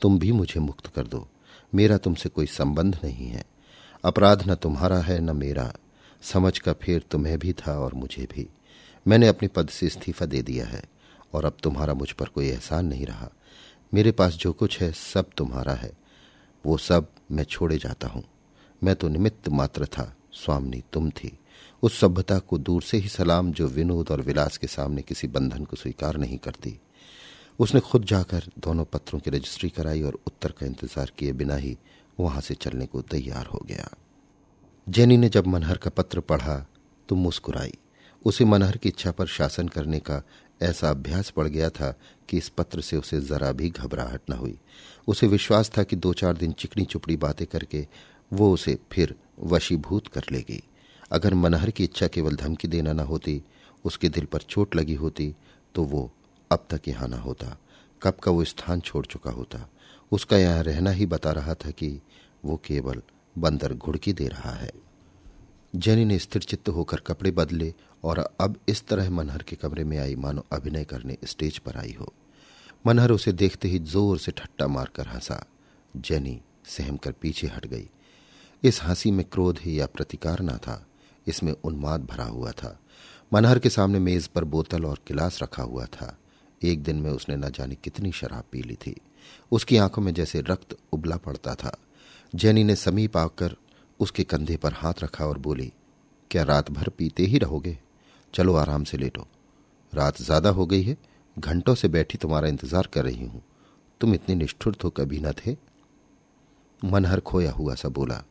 तुम 0.00 0.18
भी 0.18 0.32
मुझे 0.32 0.60
मुक्त 0.60 0.86
कर 0.86 1.06
दो। 1.06 1.28
मेरा 1.74 1.98
तुमसे 1.98 2.28
कोई 2.28 2.46
संबंध 2.46 2.98
नहीं 3.04 3.28
है। 3.28 3.44
अपराध 4.04 4.50
न 4.50 4.54
तुम्हारा 4.54 4.98
है 4.98 5.20
न 5.20 5.36
मेरा। 5.36 5.72
समझ 6.22 6.58
का 6.58 6.72
फेर 6.72 7.02
तुम्हें 7.10 7.38
भी 7.38 7.52
था 7.52 7.78
और 7.78 7.94
मुझे 7.94 8.28
भी। 8.34 8.48
मैंने 9.06 9.28
अपने 9.28 9.48
पद 9.48 9.68
से 9.68 9.86
इस्तीफा 9.86 10.26
दे 10.26 10.42
दिया 10.42 10.66
है 10.66 10.84
और 11.34 11.44
अब 11.44 11.56
तुम्हारा 11.62 11.94
मुझ 11.94 12.12
पर 12.12 12.26
कोई 12.26 12.48
एहसान 12.48 12.86
नहीं 12.86 13.06
रहा। 13.06 13.28
मेरे 13.94 14.12
पास 14.12 14.34
जो 14.34 14.52
कुछ 14.52 14.80
है, 14.80 14.92
सब 14.92 15.30
तुम्हारा 15.36 15.72
है। 15.72 15.92
वो 16.66 16.76
सब 16.76 17.08
मैं 17.30 17.44
छोड़े 17.44 17.78
जाता 17.78 18.08
हूँ। 18.08 18.24
मैं 18.84 18.96
तो 18.96 19.08
निमित्त 19.08 19.48
मात्र 19.48 19.86
था। 19.86 20.15
स्वामनी 20.36 20.82
तुम 20.92 21.10
थी। 21.10 21.36
उस 21.82 21.98
सभ्यता 22.00 22.38
को 22.38 22.58
दूर 22.58 22.82
से 22.82 22.96
ही 22.96 23.08
सलाम 23.08 23.52
जो 23.52 23.66
विनोद 23.68 24.10
और 24.10 24.20
विलास 24.20 24.56
के 24.56 24.66
सामने 24.66 25.02
किसी 25.02 25.28
बंधन 25.28 25.64
को 25.64 25.76
स्वीकार 25.76 26.16
नहीं 26.16 26.38
करती। 26.38 26.78
उसने 27.58 27.80
खुद 27.80 28.04
जाकर 28.04 28.50
दोनों 28.58 28.84
पत्रों 28.84 29.20
की 29.20 29.30
रजिस्ट्री 29.30 29.68
कराई 29.70 30.02
और 30.02 30.18
उत्तर 30.26 30.50
का 30.50 30.66
इंतज़ार 30.66 31.12
किए 31.18 31.32
बिना 31.32 31.56
ही 31.56 31.76
वहाँ 32.20 32.40
से 32.40 32.54
चलने 32.54 32.86
को 32.86 33.00
तैयार 33.02 33.46
हो 33.46 33.64
गया। 33.68 33.88
जेनी 34.86 35.16
ने 35.16 35.28
जब 35.28 35.46
मनहर 35.46 35.76
का 35.76 35.90
पत्र 35.90 36.20
पढ़ा 36.20 36.64
तो 37.08 37.16
मुस्कुराई। 37.16 37.72
उसे 38.24 38.44
मनहर 38.44 38.76
की 38.76 38.88
इच्छा 38.88 39.10
पर 39.10 39.26
शासन 39.26 39.68
करने 39.68 39.98
का 40.00 40.22
ऐसा 40.60 40.90
अभ्यास 40.90 41.30
पड़ 41.30 41.46
गया 41.48 41.68
था 41.70 41.90
कि 42.28 42.36
इस 42.38 42.48
पत्र 42.48 42.80
से 42.80 42.96
उसे 42.96 43.20
जरा 43.20 43.50
भी 43.52 43.68
घबराहट 43.70 44.30
न 44.30 44.32
हुई। 44.32 44.58
उसे 45.08 45.26
विश्वास 45.26 45.70
था 45.78 45.82
कि 45.82 45.96
दो 45.96 46.12
चार 46.12 46.36
दिन 46.36 46.52
चिकनी 46.52 46.84
चुपड़ी 46.84 47.16
बातें 47.16 47.46
करके 47.46 47.86
वो 48.30 48.52
उसे 48.52 48.78
फिर 48.92 49.14
वशीभूत 49.44 50.06
कर 50.08 50.24
लेगी। 50.32 50.62
अगर 51.10 51.34
मनहर 51.34 51.70
की 51.70 51.84
इच्छा 51.84 52.06
केवल 52.08 52.36
धमकी 52.36 52.68
देना 52.68 52.92
न 52.92 53.00
होती, 53.02 53.42
उसके 53.84 54.08
दिल 54.08 54.24
पर 54.24 54.42
चोट 54.42 54.76
लगी 54.76 54.94
होती 54.94 55.34
तो 55.74 55.82
वो 55.84 56.10
अब 56.50 56.66
तक 56.70 56.88
यहाँ 56.88 57.08
ना 57.08 57.16
होता। 57.18 57.56
कब 58.02 58.14
का 58.14 58.30
वो 58.30 58.44
स्थान 58.44 58.80
छोड़ 58.80 59.04
चुका 59.06 59.30
होता। 59.30 59.68
उसका 60.12 60.38
यहाँ 60.38 60.62
रहना 60.62 60.90
ही 60.90 61.06
बता 61.06 61.32
रहा 61.32 61.54
था 61.56 61.70
कि 61.70 61.88
वो 62.44 62.56
केवल 62.64 63.02
बंदर 63.36 63.74
घुड़की 63.74 64.12
दे 64.12 64.28
रहा 64.28 64.52
है। 64.52 64.70
जेनी 65.74 66.04
ने 66.04 66.18
स्थिर 66.18 66.42
चित्त 66.42 66.68
होकर 66.68 67.00
कपड़े 67.06 67.30
बदले 67.30 67.72
और 68.04 68.18
अब 68.40 68.56
इस 68.68 68.86
तरह 68.86 69.10
मनहर 69.10 69.42
के 69.42 69.56
कमरे 69.56 69.84
में 69.84 69.98
आई, 69.98 70.14
मानो 70.14 70.44
अभिनय 70.52 70.84
करने 70.84 71.16
स्टेज 71.24 71.58
पर 71.58 71.76
आई 71.76 71.96
हो। 72.00 72.12
मनहर 72.86 73.10
उसे 73.10 73.32
देखते 73.34 73.68
ही 73.68 73.78
ज़ोर 73.78 74.18
से 74.18 74.32
ठट्टा 74.32 74.66
मारकर 74.68 75.08
हंसा। 75.08 75.44
जेनी 75.94 76.40
सहम 76.66 76.96
कर 76.96 77.12
पीछे 77.12 77.46
हट 77.46 77.66
गई। 77.66 77.88
इस 78.62 78.82
हँसी 78.82 79.10
में 79.10 79.24
क्रोध 79.24 79.58
या 79.66 79.86
प्रतिकार 79.86 80.40
न 80.42 80.56
था। 80.56 80.86
इसमें 81.26 81.52
उन्माद 81.52 82.04
भरा 82.04 82.24
हुआ 82.24 82.50
था। 82.50 82.78
मनहर 83.32 83.58
के 83.58 83.70
सामने 83.70 83.98
मेज 83.98 84.26
पर 84.26 84.44
बोतल 84.44 84.84
और 84.84 84.98
गिलास 85.08 85.42
रखा 85.42 85.62
हुआ 85.62 85.84
था। 85.84 86.16
एक 86.62 86.82
दिन 86.82 86.96
में 86.96 87.10
उसने 87.10 87.36
न 87.36 87.50
जाने 87.50 87.74
कितनी 87.74 88.12
शराब 88.12 88.44
पी 88.52 88.62
ली 88.62 88.74
थी। 88.74 88.94
उसकी 89.52 89.76
आँखों 89.76 90.02
में 90.02 90.12
जैसे 90.14 90.40
रक्त 90.40 90.76
उबला 90.92 91.16
पड़ता 91.16 91.54
था। 91.54 91.76
जैनी 92.34 92.64
ने 92.64 92.76
समीप 92.76 93.16
आकर 93.16 93.56
उसके 94.00 94.24
कंधे 94.24 94.56
पर 94.56 94.72
हाथ 94.72 95.02
रखा 95.02 95.26
और 95.26 95.38
बोली, 95.38 95.72
क्या 96.30 96.42
रात 96.42 96.70
भर 96.70 96.88
पीते 96.88 97.22
ही 97.22 97.38
रहोगे? 97.38 97.78
चलो 98.34 98.54
आराम 98.54 98.84
से 98.84 98.98
लेटो। 98.98 99.26
रात 99.92 100.22
ज़्यादा 100.22 100.50
हो 100.50 100.66
गई 100.66 100.82
है, 100.82 100.96
घंटों 101.38 101.74
से 101.74 101.88
बैठी 101.88 102.18
तुम्हारा 102.18 102.48
इंतज़ार 102.48 102.86
कर 102.86 103.04
रही 103.04 103.26
हूँ। 103.26 103.42
तुम 104.00 104.14
इतने 104.14 104.34
निष्ठुर 104.34 104.74
तो 104.74 104.90
कभी 104.90 105.18
न 105.18 105.32
थे? 105.32 105.56
मनहर 106.82 107.20
खोया 107.20 107.52
हुआ 107.52 107.74
सा 107.74 107.88
बोला 107.88 108.22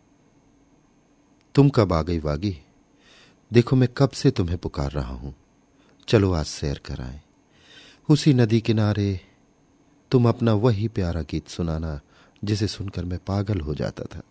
तुम 1.56 1.70
कब 1.70 1.94
आ 1.94 2.02
गई 2.02 2.20
वागी? 2.20 2.58
देखो 3.54 3.76
मैं 3.76 3.89
कब 3.98 4.10
से 4.10 4.32
तुम्हें 4.32 4.58
पुकार 4.58 4.91
रहा 4.91 5.13
हूँ। 5.13 5.36
चलो 6.08 6.34
आज 6.34 6.46
सैर 6.46 6.82
कराएँ। 6.86 7.22
उसी 8.10 8.34
नदी 8.34 8.62
किनारे 8.62 9.20
तुम 10.12 10.30
अपना 10.30 10.54
वही 10.54 10.88
प्यारा 10.88 11.22
गीत 11.22 11.48
सुनाना, 11.48 12.00
जिसे 12.44 12.68
सुनकर 12.68 13.06
मैं 13.06 13.20
पागल 13.28 13.60
हो 13.60 13.76
जाता 13.76 14.04
था। 14.04 14.22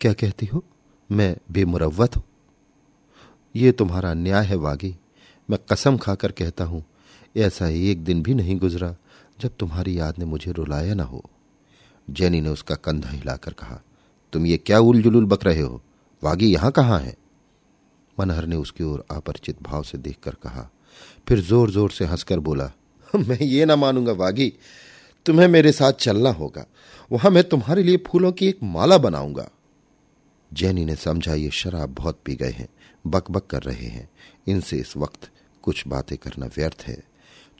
क्या 0.00 0.12
कहती 0.12 0.46
हो? 0.46 0.64
मैं 1.12 1.36
बेमुरवत 1.52 2.16
हूँ। 2.16 2.24
ये 3.56 3.72
तुम्हारा 3.72 4.14
न्याय 4.14 4.46
है 4.46 4.56
वागी। 4.56 4.96
मैं 5.50 5.58
कसम 5.72 5.96
खाकर 5.96 6.32
कहता 6.32 6.64
हूँ, 6.64 6.84
ऐसा 7.36 7.68
एक 7.68 8.04
दिन 8.04 8.22
भी 8.22 8.34
नहीं 8.34 8.58
गुजरा 8.58 8.96
जब 9.40 9.50
तुम्हारी 9.58 9.98
याद 9.98 10.18
ने 10.18 10.24
मुझे 10.24 10.52
रुलाया 10.52 10.94
ना 10.94 11.04
हो। 11.04 11.24
जैनी 12.10 12.40
ने 12.40 12.48
उसका 12.48 12.74
कंधा 12.74 13.10
हिलाकर 13.10 13.52
कहा, 13.52 13.82
तुम 14.32 14.46
ये 14.46 14.58
क्या 14.58 14.78
उल 14.78 15.02
जुलूल 15.02 15.24
बक 15.24 15.44
रहे 15.44 15.60
हो? 15.60 15.82
वागी 16.22 16.46
यहाँ 16.46 16.70
कहाँ 16.70 16.98
है? 17.00 17.16
मनहर 18.18 18.46
ने 18.46 18.56
उसकी 18.56 18.84
ओर 18.84 19.04
अपरिचित 19.10 19.62
भाव 19.62 19.82
से 19.82 19.98
देखकर 19.98 20.34
कहा। 20.34 20.68
फिर 21.28 21.40
ज़ोर 21.40 21.70
ज़ोर 21.70 21.90
से 21.90 22.04
हंसकर 22.04 22.38
बोला, 22.38 22.70
मैं 23.08 23.38
ये 23.38 23.64
ना 23.64 23.76
मानूँगा 23.76 24.12
वागी, 24.12 24.52
तुम्हें 25.26 25.48
मेरे 25.48 25.72
साथ 25.72 25.92
चलना 25.92 26.30
होगा। 26.30 26.66
वहाँ 27.10 27.30
मैं 27.30 27.42
तुम्हारे 27.44 27.82
लिए 27.82 27.96
फूलों 28.06 28.32
की 28.32 28.48
एक 28.48 28.58
माला 28.62 28.98
बनाऊँगा। 28.98 29.48
जैनी 30.50 30.84
ने 30.84 30.94
समझा, 30.96 31.34
ये 31.34 31.50
शराब 31.50 31.94
बहुत 31.94 32.20
पी 32.24 32.34
गए 32.34 32.50
हैं 32.50 32.68
बक 33.04 33.30
बक 33.30 33.46
कर 33.46 33.62
रहे 33.62 33.86
हैं। 33.86 34.08
इनसे 34.46 34.76
इस 34.76 34.96
वक्त 34.96 35.30
कुछ 35.64 35.86
बातें 35.88 36.16
करना 36.18 36.46
व्यर्थ 36.46 36.84
है। 36.86 37.02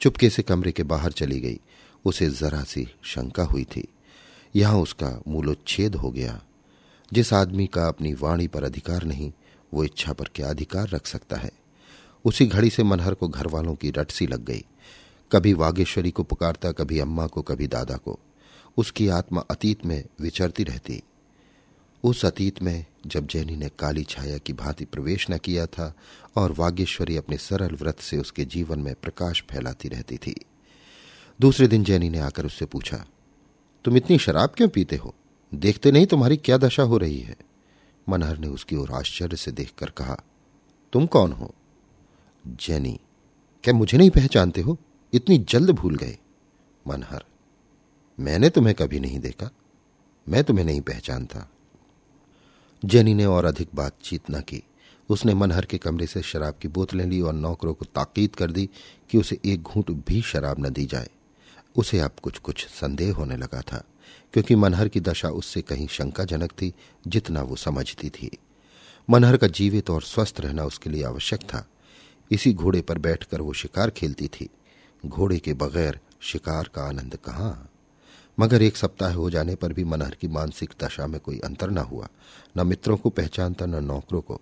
चुपके 0.01 0.29
से 0.29 0.43
कमरे 0.43 0.71
के 0.71 0.83
बाहर 0.83 1.11
चली 1.11 1.39
गई। 1.39 1.59
उसे 2.05 2.29
जरा 2.29 2.63
सी 2.63 2.87
शंका 3.03 3.43
हुई 3.43 3.63
थी। 3.63 3.87
यहाँ 4.55 4.79
उसका 4.79 5.19
मूलोच्छेद 5.27 5.95
हो 5.95 6.11
गया। 6.11 6.39
जिस 7.13 7.33
आदमी 7.33 7.67
का 7.67 7.87
अपनी 7.87 8.13
वाणी 8.13 8.47
पर 8.47 8.63
अधिकार 8.63 9.03
नहीं, 9.03 9.31
वो 9.73 9.83
इच्छा 9.83 10.13
पर 10.13 10.25
क्या 10.35 10.49
अधिकार 10.49 10.89
रख 10.89 11.07
सकता 11.07 11.37
है? 11.37 11.51
उसी 12.25 12.45
घड़ी 12.45 12.69
से 12.69 12.83
मनहर 12.83 13.13
को 13.13 13.27
घर 13.27 13.47
वालों 13.47 13.75
की 13.75 13.91
रटसी 13.91 14.27
लग 14.27 14.45
गई। 14.45 14.65
कभी 15.31 15.53
वागेश्वरी 15.53 16.11
को 16.11 16.23
पुकारता, 16.23 16.71
कभी 16.71 16.99
अम्मा 16.99 17.27
को, 17.27 17.41
कभी 17.41 17.67
दादा 17.67 17.97
को। 17.97 18.19
उसकी 18.77 19.07
आत्मा 19.07 19.41
अतीत 19.41 19.85
में 19.85 20.03
विचरती 20.21 20.63
रहती। 20.63 21.03
उस 22.03 22.25
अतीत 22.25 22.61
में 22.61 22.85
जब 23.07 23.27
जैनी 23.27 23.55
ने 23.55 23.69
काली 23.79 24.03
छाया 24.03 24.37
की 24.37 24.53
भांति 24.53 24.85
प्रवेश 24.85 25.25
न 25.31 25.37
किया 25.37 25.65
था 25.65 25.93
और 26.35 26.51
वागेश्वरी 26.51 27.17
अपने 27.17 27.37
सरल 27.37 27.75
व्रत 27.75 27.99
से 27.99 28.17
उसके 28.17 28.45
जीवन 28.45 28.79
में 28.79 28.93
प्रकाश 28.95 29.43
फैलाती 29.49 29.87
रहती 29.87 30.17
थी। 30.17 30.35
दूसरे 31.41 31.67
दिन 31.67 31.83
जैनी 31.83 32.09
ने 32.09 32.19
आकर 32.19 32.45
उससे 32.45 32.65
पूछा, 32.65 33.05
तुम 33.85 33.97
इतनी 33.97 34.17
शराब 34.17 34.49
क्यों 34.49 34.69
पीते 34.69 34.95
हो? 34.95 35.15
देखते 35.53 35.91
नहीं 35.91 36.05
तुम्हारी 36.05 36.37
क्या 36.37 36.57
दशा 36.57 36.83
हो 36.83 36.97
रही 36.97 37.19
है? 37.19 37.35
मनहर 38.09 38.37
ने 38.37 38.47
उसकी 38.47 38.75
ओर 38.75 38.91
आश्चर्य 38.91 39.37
से 39.37 39.51
देखकर 39.51 39.89
कहा, 39.89 40.17
तुम 40.93 41.05
कौन 41.05 41.31
हो? 41.31 41.53
जैनी, 42.47 42.99
क्या 43.63 43.73
मुझे 43.73 43.97
नहीं 43.97 44.09
पहचानते 44.09 44.61
हो? 44.61 44.77
इतनी 45.13 45.37
जल्द 45.37 45.69
भूल 45.69 45.95
गए। 45.95 46.17
मनहर, 46.87 47.25
मैंने 48.19 48.49
तुम्हें 48.49 48.75
कभी 48.75 48.99
नहीं 48.99 49.19
देखा। 49.19 49.51
मैं 50.29 50.43
तुम्हें 50.43 50.65
नहीं 50.65 50.81
पहचानता। 50.81 51.49
जेनी 52.85 53.13
ने 53.13 53.25
और 53.25 53.45
अधिक 53.45 53.69
बातचीत 53.75 54.21
न 54.31 54.41
की। 54.41 54.63
उसने 55.09 55.33
मनहर 55.33 55.65
के 55.65 55.77
कमरे 55.77 56.07
से 56.07 56.21
शराब 56.21 56.53
की 56.61 56.67
बोतलें 56.67 57.05
ली 57.05 57.21
और 57.21 57.33
नौकरों 57.33 57.73
को 57.73 57.85
ताकीद 57.85 58.35
कर 58.35 58.51
दी 58.51 58.69
कि 59.09 59.17
उसे 59.17 59.39
एक 59.45 59.61
घूंट 59.61 59.91
भी 59.91 60.21
शराब 60.21 60.65
न 60.65 60.69
दी 60.69 60.85
जाए। 60.85 61.09
उसे 61.75 61.99
अब 61.99 62.11
कुछ 62.23 62.37
कुछ 62.37 62.67
संदेह 62.67 63.13
होने 63.13 63.37
लगा 63.37 63.61
था। 63.61 63.83
क्योंकि 64.33 64.55
मनहर 64.55 64.87
की 64.87 64.99
दशा 64.99 65.29
उससे 65.29 65.61
कहीं 65.61 65.87
शंकाजनक 65.87 66.51
थी, 66.51 66.73
जितना 67.07 67.41
वो 67.41 67.55
समझती 67.55 68.09
थी। 68.09 68.37
मनहर 69.09 69.37
का 69.37 69.47
जीवित 69.47 69.89
और 69.89 70.01
स्वस्थ 70.01 70.35
रहना 70.39 70.63
उसके 70.63 70.89
लिए 70.89 71.03
आवश्यक 71.03 71.39
था। 71.39 71.67
इसी 72.31 72.53
घोड़े 72.53 72.81
पर 72.81 72.97
बैठकर 72.97 73.41
वो 73.41 73.53
शिकार 73.53 73.89
खेलती 73.89 74.27
थी। 74.27 74.49
घोड़े 75.05 75.39
के 75.39 75.53
बगैर 75.53 75.99
शिकार 76.21 76.69
का 76.75 76.81
आनंद 76.81 77.15
कहाँ? 77.15 77.69
मगर 78.39 78.61
एक 78.61 78.77
सप्ताह 78.77 79.13
हो 79.13 79.29
जाने 79.29 79.55
पर 79.55 79.73
भी 79.73 79.83
मनहर 79.83 80.15
की 80.15 80.27
मानसिक 80.27 80.73
दशा 80.83 81.07
में 81.07 81.19
कोई 81.19 81.39
अंतर 81.39 81.69
न 81.69 81.77
हुआ। 81.77 82.07
न 82.57 82.67
मित्रों 82.67 82.97
को 82.97 83.09
पहचानता 83.09 83.65
न 83.65 83.83
नौकरों 83.83 84.21
को। 84.21 84.41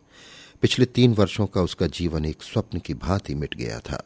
पिछले 0.62 0.86
तीन 0.86 1.14
वर्षों 1.14 1.48
का 1.48 1.62
उसका 1.62 1.88
जीवन 1.88 2.26
एक 2.26 2.44
स्वप्न 2.44 2.80
की 2.80 2.94
भांति 2.94 3.36
मिट 3.36 3.56
गया 3.56 3.80
था। 3.80 4.04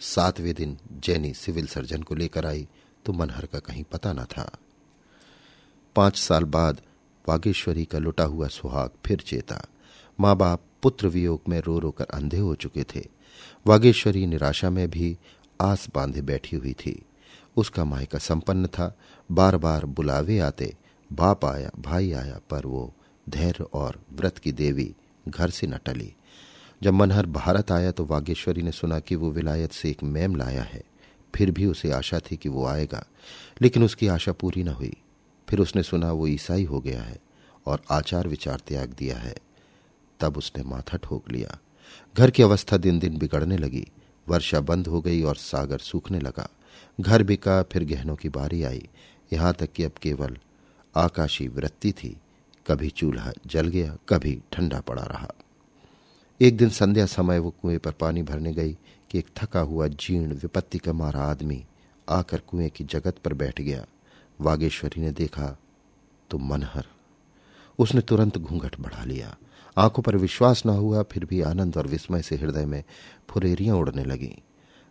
सातवें 0.00 0.54
दिन 0.54 0.78
जैनी 0.92 1.34
सिविल 1.34 1.66
सर्जन 1.66 2.02
को 2.02 2.14
लेकर 2.14 2.46
आई 2.46 2.68
तो 3.04 3.12
मनहर 3.12 3.46
का 3.46 3.58
कहीं 3.58 3.84
पता 3.84 4.12
न 4.12 4.24
था। 4.24 4.50
पाँच 5.96 6.16
साल 6.16 6.44
बाद 6.44 6.80
वागेश्वरी 7.28 7.84
का 7.84 7.98
लुटा 7.98 8.24
हुआ 8.24 8.46
सुहाग 8.48 8.90
फिर 9.06 9.20
चेता। 9.20 9.60
माँ 10.18 10.36
बाप 10.36 10.60
पुत्र 10.82 11.08
वियोग 11.08 11.40
में 11.48 11.60
रो 11.60 11.78
रो 11.78 11.90
कर 11.90 12.04
अंधे 12.04 12.38
हो 12.38 12.54
चुके 12.54 12.84
थे। 12.84 13.06
वागेश्वरी 13.66 14.26
निराशा 14.26 14.70
में 14.70 14.88
भी 14.90 15.16
आस 15.60 15.86
बांधे 15.94 16.22
बैठी 16.22 16.56
हुई 16.56 16.72
थी। 16.72 17.02
उसका 17.56 17.84
मायका 17.84 18.18
संपन्न 18.18 18.66
था। 18.66 18.96
बार 19.30 19.56
बार 19.56 19.84
बुलावे 19.86 20.38
आते, 20.38 20.72
बाप 21.10 21.44
आया, 21.44 21.70
भाई 21.78 22.12
आया, 22.12 22.40
पर 22.50 22.66
वो 22.66 22.92
धैर्य 23.26 23.64
और 23.64 24.00
व्रत 24.12 24.38
की 24.38 24.52
देवी 24.52 24.94
घर 25.28 25.50
से 25.50 25.66
न 25.66 25.78
टली। 25.78 26.12
जब 26.82 26.94
मनहर 26.94 27.26
भारत 27.26 27.72
आया 27.72 27.90
तो 27.90 28.04
वागेश्वरी 28.04 28.62
ने 28.62 28.72
सुना 28.72 28.98
कि 28.98 29.16
वो 29.16 29.30
विलायत 29.30 29.72
से 29.72 29.90
एक 29.90 30.02
मैम 30.02 30.36
लाया 30.36 30.62
है। 30.62 30.82
फिर 31.34 31.50
भी 31.50 31.66
उसे 31.66 31.90
आशा 31.92 32.18
थी 32.20 32.36
कि 32.36 32.48
वो 32.48 32.66
आएगा, 32.66 33.04
लेकिन 33.62 33.84
उसकी 33.84 34.06
आशा 34.06 34.32
पूरी 34.32 34.62
न 34.64 34.68
हुई। 34.68 34.96
फिर 35.52 35.60
उसने 35.60 35.82
सुना, 35.82 36.12
वो 36.12 36.26
ईसाई 36.26 36.64
हो 36.64 36.80
गया 36.80 37.02
है 37.02 37.18
और 37.66 37.82
आचार 37.90 38.28
विचार 38.28 38.60
त्याग 38.66 38.94
दिया 38.98 39.18
है। 39.18 39.34
तब 40.20 40.36
उसने 40.36 40.62
माथा 40.62 40.96
ठोक 40.96 41.30
लिया। 41.30 41.58
घर 42.16 42.30
की 42.30 42.42
अवस्था 42.42 42.76
दिन 42.76 42.98
दिन 42.98 43.18
बिगड़ने 43.18 43.56
लगी। 43.56 43.86
वर्षा 44.28 44.60
बंद 44.60 44.86
हो 44.86 45.00
गई 45.00 45.22
और 45.22 45.36
सागर 45.36 45.78
सूखने 45.78 46.18
लगा। 46.20 46.48
घर 47.00 47.22
बिका, 47.22 47.62
फिर 47.62 47.84
गहनों 47.84 48.16
की 48.16 48.28
बारी 48.28 48.62
आई। 48.62 48.88
यहाँ 49.32 49.54
तक 49.54 49.72
कि 49.72 49.84
अब 49.84 49.92
केवल 49.92 50.38
आकाशी 50.96 51.48
वृत्ति 51.48 51.92
थी। 51.92 52.16
कभी 52.66 52.90
चूल्हा 52.90 53.32
जल 53.46 53.68
गया, 53.68 53.96
कभी 54.08 54.42
ठंडा 54.52 54.80
पड़ा 54.80 55.02
रहा। 55.02 55.32
एक 56.40 56.56
दिन 56.56 56.68
संध्या 56.68 57.06
समय 57.06 57.38
वो 57.38 57.50
कुएँ 57.50 57.78
पर 57.78 57.92
पानी 57.92 58.22
भरने 58.22 58.52
गई 58.52 58.78
कि 59.10 59.18
एक 59.18 59.26
थका 59.36 59.60
हुआ 59.60 59.86
जीर्ण 59.88 60.34
विपत्ति 60.34 60.78
का 60.78 60.92
मारा 60.92 61.20
आदमी 61.20 61.64
आकर 62.08 62.40
कुएँ 62.40 62.68
की 62.68 62.84
जगत 62.84 63.18
पर 63.24 63.34
बैठ 63.34 63.60
गया। 63.60 63.86
वागेश्वरी 64.40 65.00
ने 65.00 65.10
देखा 65.10 65.58
तो 66.30 66.38
मनहर। 66.38 66.86
उसने 67.78 68.00
तुरंत 68.00 68.38
घूंघट 68.38 68.80
बढ़ा 68.80 69.04
लिया। 69.04 69.36
आँखों 69.76 70.02
पर 70.02 70.16
विश्वास 70.16 70.62
न 70.66 70.68
हुआ, 70.68 71.02
फिर 71.02 71.24
भी 71.24 71.40
आनंद 71.40 71.76
और 71.76 71.86
विस्मय 71.86 72.22
से 72.22 72.36
हृदय 72.36 72.66
में 72.66 72.84
फुरेरियाँ 73.30 73.76
उड़ने 73.76 74.04
लगी। 74.04 74.42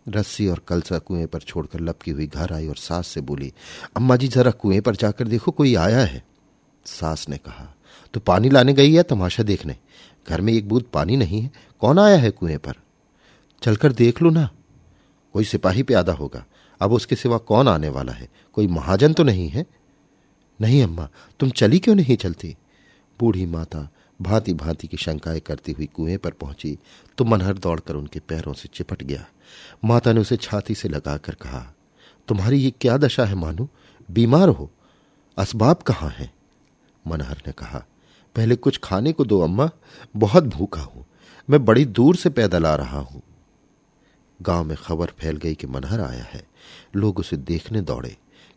रस्सी 0.08 0.46
और 0.48 0.58
कलसा 0.58 0.98
कुएँ 0.98 1.26
पर 1.26 1.40
छोड़कर 1.40 1.80
लपकी 1.80 2.10
हुई 2.10 2.26
घर 2.26 2.52
आई 2.52 2.68
और 2.68 2.76
सास 2.76 3.06
से 3.06 3.20
बोली, 3.20 3.52
अम्मा 3.96 4.16
जी, 4.16 4.28
जरा 4.28 4.50
कुएँ 4.50 4.80
पर 4.80 4.96
जाकर 4.96 5.28
देखो, 5.28 5.50
कोई 5.50 5.74
आया 5.74 6.00
है? 6.00 6.24
सास 6.84 7.28
ने 7.28 7.36
कहा 7.36 7.74
तो 8.14 8.20
पानी 8.20 8.48
लाने 8.48 8.72
गई 8.72 8.94
है 8.94 9.02
तमाशा 9.02 9.42
देखने। 9.42 9.76
घर 10.28 10.40
में 10.40 10.52
एक 10.52 10.68
बूंद 10.68 10.84
पानी 10.92 11.16
नहीं 11.16 11.40
है। 11.42 11.50
कौन 11.80 11.98
आया 11.98 12.18
है 12.18 12.30
कुएँ 12.30 12.56
पर? 12.56 12.74
चलकर 13.62 13.92
देख 13.92 14.22
लो 14.22 14.30
ना। 14.30 14.50
कोई 15.32 15.44
सिपाही 15.44 15.82
पे 15.82 15.94
आधा 15.94 16.12
होगा। 16.12 16.44
अब 16.82 16.92
उसके 16.92 17.16
सिवा 17.16 17.38
कौन 17.38 17.68
आने 17.68 17.88
वाला 17.88 18.12
है? 18.12 18.28
कोई 18.54 18.66
महाजन 18.66 19.12
तो 19.12 19.22
नहीं 19.22 19.48
है? 19.48 19.66
नहीं, 20.60 20.82
अम्मा, 20.82 21.08
तुम 21.40 21.50
चली 21.50 21.78
क्यों 21.78 21.94
नहीं 21.94 22.16
चलती? 22.16 22.56
बूढ़ी 23.20 23.46
माता 23.46 23.88
भांति 24.22 24.54
भांति 24.54 24.86
की 24.86 24.96
शंकाएँ 24.96 25.40
करती 25.40 25.72
हुई 25.72 25.86
कुएँ 25.86 26.16
पर 26.16 26.30
पहुँची 26.30 26.78
तो 27.18 27.24
मनहर 27.24 27.58
दौड़कर 27.58 27.94
उनके 27.94 28.18
पैरों 28.18 28.52
से 28.52 28.68
चिपट 28.74 29.02
गया। 29.02 29.26
माता 29.84 30.12
ने 30.12 30.20
उसे 30.20 30.36
छाती 30.36 30.74
से 30.74 30.88
लगाकर 30.88 31.34
कहा, 31.34 31.74
तुम्हारी 32.28 32.56
ये 32.56 32.70
क्या 32.70 32.96
दशा 32.96 33.24
है 33.24 33.34
मानू? 33.34 33.68
बीमार 34.10 34.48
हो? 34.48 34.70
असबाब 35.38 35.76
कहाँ 35.76 36.10
है? 36.10 36.30
मनहर 37.06 37.42
ने 37.46 37.52
कहा, 37.52 37.86
पहले 38.36 38.56
कुछ 38.56 38.80
खाने 38.84 39.12
को 39.12 39.24
दो, 39.24 39.40
अम्मा, 39.40 39.70
बहुत 40.16 40.44
भूखा 40.44 40.82
हूँ। 40.82 41.04
मैं 41.50 41.64
बड़ी 41.64 41.84
दूर 41.84 42.16
से 42.16 42.30
पैदल 42.30 42.66
आ 42.66 42.74
रहा 42.74 42.98
हूँ। 42.98 43.22
गाँव 44.42 44.64
में 44.64 44.76
खबर 44.76 45.06
फैल 45.06 45.36
गई 45.36 45.54
कि 45.54 45.66
मनहर 45.66 46.00
आया 46.00 46.24
है। 46.24 46.44
लोग 46.96 47.18
उसे 47.18 47.36
देखने 47.36 47.80
दौड़े। 47.80 48.16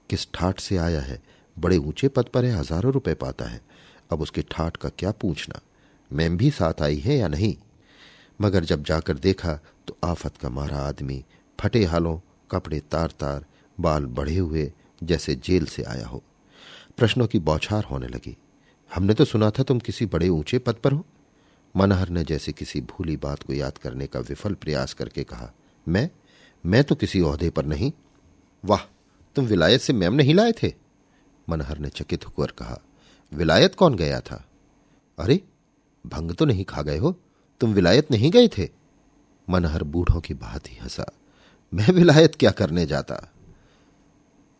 किस 0.09 0.27
ठाठ 0.33 0.59
से 0.59 0.77
आया 0.77 1.01
है? 1.01 1.21
बड़े 1.59 1.77
ऊँचे 1.77 2.07
पद 2.07 2.25
पर 2.25 2.45
है, 2.45 2.51
हज़ारों 2.51 2.93
रुपए 2.93 3.13
पाता 3.13 3.45
है। 3.45 3.61
अब 4.11 4.21
उसके 4.21 4.41
ठाठ 4.41 4.77
का 4.77 4.89
क्या 4.89 5.11
पूछना? 5.11 5.61
मैम 6.13 6.37
भी 6.37 6.51
साथ 6.51 6.81
आई 6.81 6.97
है 6.97 7.17
या 7.17 7.27
नहीं? 7.27 7.55
मगर 8.41 8.63
जब 8.63 8.83
जाकर 8.83 9.17
देखा 9.17 9.59
तो 9.87 9.97
आफत 10.03 10.37
का 10.37 10.49
मारा 10.49 10.77
आदमी, 10.77 11.23
फटे 11.59 11.83
हालों, 11.85 12.19
कपड़े 12.51 12.79
तार 12.79 13.07
तार 13.07 13.45
बाल 13.79 14.05
बढ़े 14.05 14.37
हुए, 14.37 14.71
जैसे 15.03 15.35
जेल 15.35 15.65
से 15.65 15.83
आया 15.83 16.07
हो। 16.07 16.23
प्रश्नों 16.97 17.27
की 17.27 17.39
बौछार 17.39 17.83
होने 17.83 18.07
लगी। 18.07 18.37
हमने 18.93 19.13
तो 19.13 19.25
सुना 19.25 19.49
था 19.49 19.63
तुम 19.63 19.79
किसी 19.79 20.05
बड़े 20.05 20.29
ऊँचे 20.29 20.59
पद 20.59 20.73
पर 20.73 20.91
हो। 20.91 21.05
मनहर 21.75 22.09
ने 22.09 22.23
जैसे 22.23 22.51
किसी 22.51 22.81
भूली 22.81 23.17
बात 23.17 23.43
को 23.43 23.53
याद 23.53 23.77
करने 23.77 24.07
का 24.07 24.19
विफल 24.19 24.53
प्रयास 24.53 24.93
करके 24.93 25.23
कहा 25.23 25.51
मैं? 25.87 26.09
मैं 26.65 26.83
तो 26.83 26.95
किसी 26.95 27.21
ओहदे 27.21 27.49
पर 27.49 27.65
नहीं। 27.65 27.91
वाह, 28.65 28.79
तुम 29.35 29.45
विलायत 29.45 29.81
से 29.81 29.93
मैम 29.93 30.13
नहीं 30.13 30.33
लाए 30.33 30.51
थे? 30.51 30.73
मनहर 31.49 31.77
ने 31.77 31.89
चकित 31.89 32.27
होकर 32.27 32.51
कहा, 32.51 32.79
विलायत 33.33 33.75
कौन 33.75 33.95
गया 33.95 34.19
था? 34.19 34.45
अरे, 35.19 35.41
भंग 36.07 36.31
तो 36.31 36.45
नहीं 36.45 36.65
खा 36.65 36.81
गए 36.81 36.97
हो? 36.97 37.15
तुम 37.59 37.73
विलायत 37.73 38.11
नहीं 38.11 38.31
गए 38.31 38.47
थे? 38.47 38.69
मनहर 39.49 39.83
बूढ़ों 39.83 40.21
की 40.21 40.33
बात 40.33 40.67
ही 40.67 40.77
हंसा, 40.77 41.05
मैं 41.73 41.87
विलायत 41.87 42.35
क्या 42.35 42.51
करने 42.51 42.85
जाता? 42.85 43.31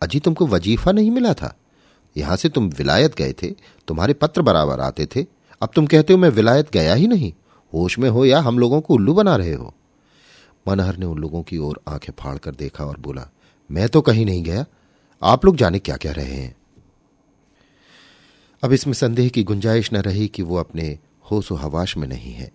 अजी 0.01 0.19
तुमको 0.19 0.47
वजीफा 0.47 0.91
नहीं 0.91 1.11
मिला 1.11 1.33
था? 1.33 1.55
यहाँ 2.17 2.35
से 2.35 2.49
तुम 2.49 2.69
विलायत 2.69 3.15
गए 3.15 3.33
थे, 3.33 3.47
तुम्हारे 3.87 4.13
पत्र 4.13 4.41
बराबर 4.41 4.79
आते 4.79 5.05
थे। 5.05 5.25
अब 5.61 5.69
तुम 5.75 5.87
कहते 5.87 6.13
हो 6.13 6.19
मैं 6.19 6.29
विलायत 6.29 6.71
गया 6.71 6.93
ही 6.93 7.07
नहीं। 7.07 7.33
होश 7.73 7.99
में 7.99 8.09
हो 8.09 8.25
या 8.25 8.39
हम 8.39 8.59
लोगों 8.59 8.81
को 8.81 8.93
उल्लू 8.93 9.13
बना 9.13 9.35
रहे 9.35 9.53
हो। 9.53 9.73
मनहर 10.67 10.97
ने 10.97 11.05
उन 11.05 11.17
लोगों 11.17 11.43
की 11.43 11.57
ओर 11.57 11.81
आँखें 11.87 12.13
फाड़ 12.19 12.37
कर 12.37 12.55
देखा 12.55 12.85
और 12.85 12.97
बोला, 12.97 13.29
मैं 13.71 13.89
तो 13.89 14.01
कहीं 14.01 14.25
नहीं 14.25 14.43
गया। 14.43 14.65
आप 15.23 15.45
लोग 15.45 15.55
जाने 15.55 15.79
क्या 15.79 15.97
कह 15.97 16.11
रहे 16.11 16.33
हैं? 16.33 16.55
अब 18.63 18.73
इसमें 18.73 18.93
संदेह 18.93 19.29
की 19.29 19.43
गुंजाइश 19.43 19.93
न 19.93 19.97
रही 19.97 20.27
कि 20.27 20.41
वो 20.41 20.55
अपने 20.55 20.99
होश 21.31 21.51
हवाश 21.51 21.97
में 21.97 22.07
नहीं 22.07 22.33
है। 22.33 22.51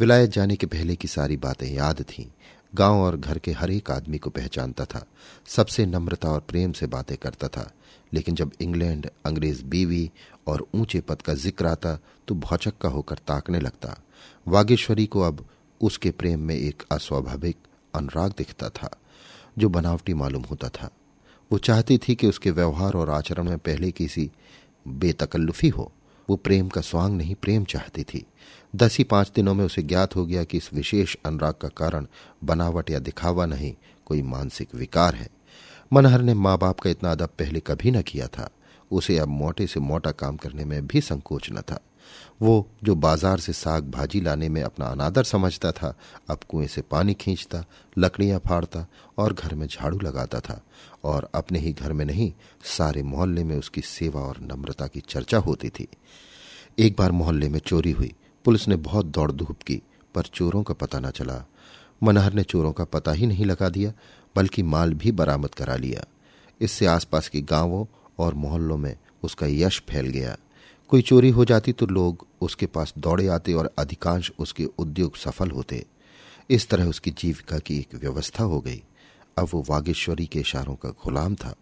विलायत 0.00 0.30
जाने 0.30 0.56
के 0.56 0.66
पहले 0.66 0.96
की 0.96 1.08
सारी 1.08 1.36
बातें 1.36 1.72
याद 1.72 2.02
थीं। 2.02 2.26
गाँव 2.74 2.96
और 2.96 3.16
घर 3.16 3.38
के 3.38 3.52
हर 3.52 3.70
एक 3.70 3.90
आदमी 3.90 4.18
को 4.18 4.30
पहचानता 4.30 4.84
था। 4.84 5.06
सबसे 5.46 5.86
नम्रता 5.86 6.28
और 6.28 6.40
प्रेम 6.40 6.72
से 6.72 6.86
बातें 6.86 7.16
करता 7.16 7.48
था। 7.48 7.72
लेकिन 8.12 8.34
जब 8.34 8.52
इंग्लैंड, 8.60 9.10
अंग्रेज़ 9.26 9.64
बीवी 9.64 10.10
और 10.46 10.66
ऊँचे 10.74 11.00
पद 11.00 11.22
का 11.22 11.34
ज़िक्र 11.34 11.66
आता 11.66 11.98
तो 12.28 12.34
भौचक्का 12.34 12.88
होकर 12.88 13.14
ताकने 13.14 13.60
लगता। 13.60 14.02
वागेश्वरी 14.48 15.06
को 15.06 15.20
अब 15.20 15.46
उसके 15.82 16.10
प्रेम 16.10 16.40
में 16.40 16.54
एक 16.54 16.82
अस्वाभाविक 16.92 17.56
अनुराग 17.94 18.34
दिखता 18.38 18.68
था, 18.68 19.00
जो 19.58 19.68
बनावटी 19.68 20.14
मालूम 20.14 20.42
होता 20.42 20.68
था। 20.68 20.90
वो 21.52 21.58
चाहती 21.58 21.98
थी 21.98 22.14
कि 22.14 22.26
उसके 22.26 22.50
व्यवहार 22.50 22.92
और 22.92 23.10
आचरण 23.10 23.44
में 23.44 23.58
पहले 23.58 23.90
किसी 23.90 24.30
बेतकल्लुफी 24.88 25.68
हो। 25.68 25.92
वो 26.30 26.36
प्रेम 26.36 26.68
का 26.68 26.80
स्वांग 26.80 27.16
नहीं, 27.16 27.34
प्रेम 27.34 27.64
चाहती 27.64 28.04
थी। 28.04 28.26
दस 28.76 28.98
ही 28.98 29.04
पाँच 29.04 29.32
दिनों 29.34 29.54
में 29.54 29.64
उसे 29.64 29.82
ज्ञात 29.82 30.16
हो 30.16 30.26
गया 30.26 30.44
कि 30.44 30.56
इस 30.56 30.74
विशेष 30.74 31.16
अनुराग 31.26 31.54
का 31.54 31.68
कारण 31.68 32.06
बनावट 32.44 32.90
या 32.90 32.98
दिखावा 32.98 33.46
नहीं, 33.46 33.74
कोई 34.06 34.22
मानसिक 34.22 34.74
विकार 34.74 35.14
है। 35.14 35.28
मनहर 35.92 36.22
ने 36.22 36.34
माँ 36.34 36.58
बाप 36.58 36.80
का 36.80 36.90
इतना 36.90 37.12
अदब 37.12 37.26
पहले 37.26 37.60
कभी 37.60 37.90
न 37.90 38.02
किया 38.02 38.26
था। 38.26 38.50
उसे 38.90 39.18
अब 39.18 39.28
मोटे 39.28 39.66
से 39.66 39.80
मोटा 39.80 40.10
काम 40.10 40.36
करने 40.36 40.64
में 40.64 40.86
भी 40.86 41.00
संकोच 41.00 41.48
न 41.52 41.60
था। 41.60 41.80
वो 42.42 42.68
जो 42.84 42.94
बाज़ार 42.94 43.38
से 43.38 43.52
साग 43.52 43.90
भाजी 43.90 44.20
लाने 44.20 44.48
में 44.48 44.62
अपना 44.62 44.86
अनादर 44.86 45.24
समझता 45.24 45.72
था, 45.72 45.94
अब 46.30 46.40
कुएँ 46.48 46.66
से 46.66 46.82
पानी 46.82 47.14
खींचता, 47.14 47.64
लकड़ियाँ 47.98 48.38
फाड़ता 48.38 48.86
और 49.18 49.32
घर 49.32 49.54
में 49.54 49.66
झाड़ू 49.66 49.98
लगाता 49.98 50.40
था 50.40 50.60
और 51.04 51.28
अपने 51.34 51.58
ही 51.58 51.72
घर 51.72 51.92
में 51.92 52.04
नहीं, 52.04 52.32
सारे 52.64 53.02
मोहल्ले 53.02 53.44
में 53.44 53.56
उसकी 53.56 53.80
सेवा 53.80 54.20
और 54.20 54.38
नम्रता 54.40 54.86
की 54.86 55.00
चर्चा 55.00 55.38
होती 55.38 55.68
थी। 55.68 55.88
एक 56.78 56.96
बार 56.98 57.12
मोहल्ले 57.12 57.48
में 57.48 57.58
चोरी 57.58 57.90
हुई। 57.90 58.14
पुलिस 58.44 58.68
ने 58.68 58.76
बहुत 58.76 59.06
दौड़ 59.06 59.32
धूप 59.32 59.62
की, 59.62 59.82
पर 60.14 60.22
चोरों 60.22 60.62
का 60.62 60.74
पता 60.74 61.00
न 61.00 61.10
चला। 61.10 61.44
मनहर 62.02 62.32
ने 62.32 62.42
चोरों 62.42 62.72
का 62.72 62.84
पता 62.84 63.12
ही 63.12 63.26
नहीं 63.26 63.44
लगा 63.44 63.68
दिया, 63.68 63.92
बल्कि 64.36 64.62
माल 64.62 64.94
भी 64.94 65.12
बरामद 65.12 65.54
करा 65.54 65.76
लिया। 65.76 66.04
इससे 66.60 66.86
आसपास 66.86 67.28
के 67.28 67.40
गाँवों 67.40 67.86
और 68.18 68.34
मोहल्लों 68.34 68.76
में 68.76 68.96
उसका 69.22 69.46
यश 69.46 69.82
फैल 69.88 70.06
गया। 70.06 70.36
कोई 70.92 71.02
चोरी 71.02 71.28
हो 71.30 71.44
जाती 71.44 71.72
तो 71.72 71.86
लोग 71.86 72.26
उसके 72.40 72.66
पास 72.66 72.92
दौड़े 72.98 73.26
आते 73.26 73.52
और 73.52 73.70
अधिकांश 73.78 74.30
उसके 74.38 74.64
उद्योग 74.64 75.16
सफल 75.16 75.50
होते। 75.50 75.86
इस 76.50 76.68
तरह 76.68 76.84
उसकी 76.84 77.10
जीविका 77.10 77.58
की 77.58 77.78
एक 77.78 77.94
व्यवस्था 77.94 78.44
हो 78.44 78.60
गई। 78.60 78.82
अब 79.38 79.48
वो 79.52 79.64
वागेश्वरी 79.70 80.26
के 80.26 80.40
इशारों 80.40 80.74
का 80.74 80.88
गुलाम 80.88 81.34
था। 81.34 81.54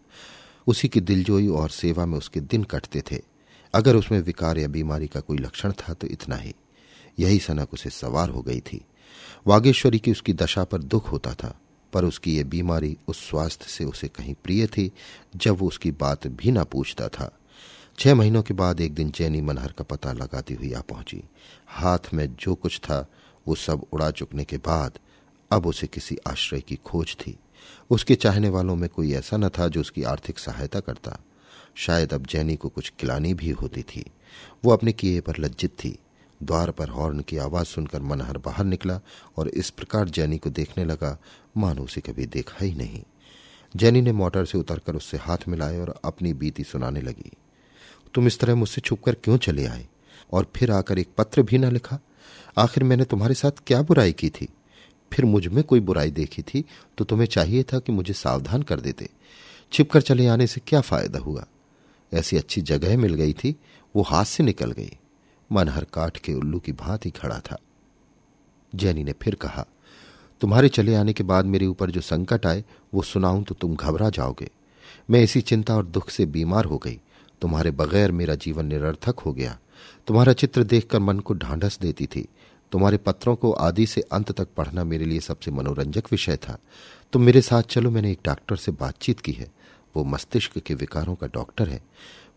उसी 0.67 0.89
की 0.89 1.01
दिलजोई 1.01 1.49
और 1.49 1.71
सेवा 1.71 2.07
में 2.07 2.19
उसके 2.19 2.41
दिन 2.41 2.65
कटते 2.65 3.03
थे। 3.13 3.23
अगर 3.75 3.97
उसमें 3.97 4.21
विकार 4.21 4.59
या 4.59 4.69
बीमारी 4.69 5.07
का 5.07 5.21
कोई 5.21 5.39
लक्षण 5.39 5.73
था 5.73 5.95
तो 5.95 6.07
इतना 6.07 6.37
ही। 6.37 6.55
यही 7.19 7.39
सनक 7.39 7.73
उसे 7.73 7.91
सवार 7.91 8.31
हो 8.31 8.43
गई 8.43 8.61
थी। 8.61 8.85
वागेश्वरी 9.47 9.99
की 9.99 10.11
उसकी 10.11 10.33
दशा 10.33 10.65
पर 10.65 10.83
दुख 10.83 11.13
होता 11.13 11.35
था, 11.35 11.61
पर 11.93 12.05
उसकी 12.05 12.37
ये 12.37 12.45
बीमारी 12.45 12.97
उस 13.09 13.29
स्वास्थ्य 13.29 13.67
से 13.69 13.85
उसे 13.85 14.09
कहीं 14.09 14.35
प्रिय 14.45 14.67
थी, 14.67 14.93
जब 15.37 15.59
वो 15.59 15.69
उसकी 15.69 15.91
बात 15.91 16.27
भी 16.27 16.51
ना 16.51 16.65
पूछता 16.65 17.09
था। 17.09 17.37
छह 17.99 18.15
महीनों 18.15 18.43
के 18.43 18.55
बाद 18.55 18.81
एक 18.81 18.95
दिन 18.95 19.11
जैनी 19.11 19.41
मनहर 19.41 19.73
का 19.73 19.85
पता 19.85 20.13
लगाती 20.13 20.55
हुई 20.55 20.73
आ 20.73 20.81
पहुँची। 20.81 21.23
हाथ 21.67 21.99
में 22.15 22.37
जो 22.37 22.55
कुछ 22.55 22.79
था, 22.79 23.07
वो 23.49 23.55
सब 23.55 23.87
उड़ा 23.93 24.11
चुकने 24.11 24.45
के 24.45 24.57
बाद 24.57 24.99
अब 25.53 25.67
उसे 25.67 25.87
किसी 25.87 26.17
आश्रय 26.29 26.61
की 26.61 26.77
खोज 26.77 27.17
थी। 27.21 27.39
उसके 27.91 28.15
चाहने 28.15 28.49
वालों 28.49 28.77
में 28.77 28.91
कोई 28.91 29.13
ऐसा 29.13 29.37
न 29.37 29.49
था 29.49 29.69
जो 29.69 29.81
उसकी 29.81 30.03
आर्थिक 30.03 30.39
सहायता 30.39 30.81
करता। 30.81 31.19
शायद 31.75 32.15
अब 32.15 32.27
जैनी 32.27 32.57
को 32.57 32.69
कुछ 32.69 32.93
खिलानी 33.01 33.35
भी 33.35 33.51
होती 33.51 33.83
थी। 33.83 34.11
वो 34.65 34.73
अपने 34.73 34.93
किए 34.93 35.21
पर 35.21 35.35
लज्जित 35.39 35.71
थी। 35.71 35.99
द्वार 36.43 36.71
पर 36.71 36.89
हॉर्न 36.89 37.21
की 37.21 37.37
आवाज़ 37.37 37.67
सुनकर 37.67 38.03
मनहर 38.03 38.39
बाहर 38.39 38.65
निकला 38.65 39.01
और 39.37 39.49
इस 39.49 39.71
प्रकार 39.71 40.09
जैनी 40.09 40.39
को 40.39 40.51
देखने 40.51 40.85
लगा, 40.85 41.19
मानो 41.57 41.83
उसे 41.83 42.01
कभी 42.01 42.27
देखा 42.27 42.65
ही 42.65 42.75
नहीं। 42.75 43.03
जैनी 43.77 44.01
ने 44.01 44.13
मोटर 44.13 44.45
से 44.45 44.59
उतरकर 44.59 44.97
उससे 44.97 45.17
हाथ 45.17 45.39
मिलाए 45.49 45.79
और 45.79 46.01
अपनी 46.05 46.33
बीती 46.33 46.65
सुनाने 46.65 47.01
लगी। 47.01 47.33
तुम 48.15 48.27
इस 48.27 48.39
तरह 48.39 48.55
मुझसे 48.55 48.81
छुपकर 48.81 49.15
क्यों 49.15 49.39
चले 49.39 49.67
आए? 49.67 49.89
और 50.33 50.53
फिर 50.57 50.71
आकर 50.71 50.99
एक 50.99 51.09
पत्र 51.19 51.43
भी 51.43 51.59
न 51.59 51.73
लिखा? 51.73 51.99
आखिर 52.59 52.85
मैंने 52.85 53.05
तुम्हारे 53.05 53.35
साथ 53.35 53.51
क्या 53.67 53.83
बुराई 53.83 54.13
की 54.13 54.31
थी? 54.31 54.49
फिर 55.13 55.25
मुझमें 55.25 55.65
कोई 55.65 55.81
बुराई 55.81 56.11
देखी 56.11 56.43
थी? 56.43 56.65
तो 56.99 57.05
तुम्हें 57.05 57.27
चाहिए 57.27 57.63
था 57.63 57.79
कि 57.79 57.93
मुझे 57.93 58.15
सावधान 58.15 58.63
कर 58.63 58.81
देते। 58.81 59.09
छिपकर 59.73 60.01
चले 60.01 60.27
आने 60.27 60.47
से 60.47 60.61
क्या 60.67 60.81
फ़ायदा 60.81 61.19
हुआ? 61.19 61.47
ऐसी 62.13 62.37
अच्छी 62.37 62.61
जगह 62.61 62.99
मिल 62.99 63.15
गई 63.15 63.33
थी, 63.33 63.57
वो 63.97 64.03
हाथ 64.03 64.25
से 64.25 64.43
निकल 64.43 64.71
गई। 64.71 64.91
मन 65.53 65.69
हर 65.69 65.85
काठ 65.85 66.19
के 66.19 66.35
उल्लू 66.35 66.59
की 66.59 66.73
भांति 66.73 67.11
खड़ा 67.11 67.41
था। 67.41 67.59
जैनी 68.75 69.05
ने 69.05 69.13
फिर 69.13 69.35
कहा, 69.35 69.67
तुम्हारे 70.41 70.69
चले 70.69 70.95
आने 70.95 71.13
के 71.13 71.23
बाद 71.23 71.45
मेरे 71.45 71.67
ऊपर 71.67 71.91
जो 71.91 72.01
संकट 72.01 72.47
आए, 72.47 72.65
वो 72.95 73.03
सुनाऊं 73.03 73.43
तो 73.43 73.55
तुम 73.55 73.77
घबरा 73.77 74.11
जाओगे। 74.11 74.51
मैं 75.11 75.23
इसी 75.23 75.41
चिंता 75.41 75.77
और 75.77 75.87
दुख 75.87 76.11
से 76.11 76.27
बीमार 76.27 76.65
हो 76.65 76.79
गई। 76.79 77.01
तुम्हारे 77.41 77.71
बगैर 77.71 78.13
मेरा 78.13 78.35
जीवन 78.35 78.67
निरर्थक 78.67 79.21
हो 79.21 79.33
गया। 79.33 79.59
तुम्हारा 80.07 80.33
चित्र 80.33 80.65
देखकर 80.65 80.99
मन 80.99 81.19
को 81.19 81.35
ढांढस 81.35 81.79
देती 81.79 82.07
थी। 82.07 82.29
तुम्हारे 82.73 82.97
पत्रों 82.97 83.37
को 83.37 83.53
आदि 83.53 83.87
से 83.87 84.01
अंत 84.01 84.33
तक 84.33 84.49
पढ़ना 84.57 84.85
मेरे 84.85 85.05
लिए 85.05 85.21
सबसे 85.21 85.51
मनोरंजक 85.51 86.05
विषय 86.11 86.37
था। 86.37 86.59
तुम 87.13 87.23
मेरे 87.23 87.41
साथ 87.41 87.63
चलो, 87.63 87.91
मैंने 87.91 88.13
एक 88.13 88.19
डॉक्टर 88.25 88.57
से 88.57 88.73
बातचीत 88.73 89.21
की 89.21 89.33
है। 89.33 89.53
वो 89.97 90.05
मस्तिष्क 90.05 90.59
के 90.59 90.75
विकारों 90.75 91.15
का 91.15 91.27
डॉक्टर 91.27 91.69
है। 91.69 91.83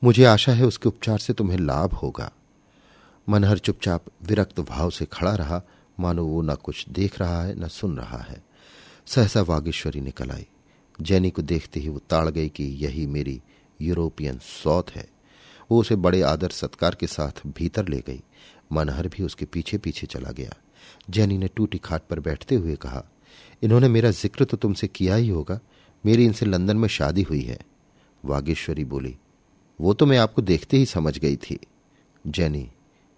मुझे 0.03 0.25
आशा 0.25 0.51
है 0.51 0.65
उसके 0.65 0.89
उपचार 0.89 1.17
से 1.17 1.33
तुम्हें 1.33 1.57
लाभ 1.57 1.93
होगा। 1.93 2.31
मनहर 3.29 3.57
चुपचाप 3.57 4.05
विरक्त 4.23 4.59
भाव 4.59 4.89
से 4.89 5.05
खड़ा 5.05 5.35
रहा। 5.35 5.61
मानो 5.99 6.25
वो 6.25 6.41
न 6.41 6.55
कुछ 6.55 6.89
देख 6.89 7.19
रहा 7.19 7.43
है, 7.43 7.59
न 7.59 7.67
सुन 7.67 7.97
रहा 7.97 8.17
है। 8.17 8.43
सहसा 9.05 9.41
वागेश्वरी 9.41 10.01
निकल 10.01 10.31
आई। 10.31 10.47
जैनी 11.01 11.29
को 11.29 11.41
देखते 11.41 11.79
ही 11.79 11.89
वो 11.89 11.99
ताड़ 12.09 12.29
गई 12.29 12.49
कि 12.49 12.63
यही 12.63 13.05
मेरी 13.07 13.41
यूरोपियन 13.83 14.37
सौत 14.43 14.91
है। 14.91 15.07
वो 15.71 15.79
उसे 15.79 15.95
बड़े 15.97 16.21
आदर 16.23 16.49
सत्कार 16.51 16.95
के 16.95 17.07
साथ 17.07 17.41
भीतर 17.49 17.87
ले 17.87 17.99
गई। 17.99 18.21
मनहर 18.71 19.07
भी 19.07 19.23
उसके 19.23 19.45
पीछे 19.45 19.77
पीछे 19.77 20.07
चला 20.07 20.31
गया। 20.31 20.53
जैनी 21.09 21.37
ने 21.37 21.47
टूटी 21.47 21.77
खाट 21.77 22.01
पर 22.09 22.19
बैठते 22.19 22.55
हुए 22.55 22.75
कहा, 22.75 23.03
इन्होंने 23.63 23.87
मेरा 23.87 24.11
ज़िक्र 24.11 24.45
तो 24.45 24.57
तुमसे 24.57 24.87
किया 24.87 25.15
ही 25.15 25.29
होगा। 25.29 25.59
मेरी 26.03 26.25
इनसे 26.25 26.45
लंदन 26.45 26.77
में 26.77 26.87
शादी 26.89 27.21
हुई 27.21 27.41
है। 27.41 27.59
वागेश्वरी 28.23 28.83
बोली, 28.85 29.15
वो 29.79 29.93
तो 29.93 30.05
मैं 30.05 30.17
आपको 30.17 30.41
देखते 30.41 30.77
ही 30.77 30.85
समझ 30.85 31.17
गई 31.17 31.35
थी। 31.35 31.59
जैनी, 32.25 32.69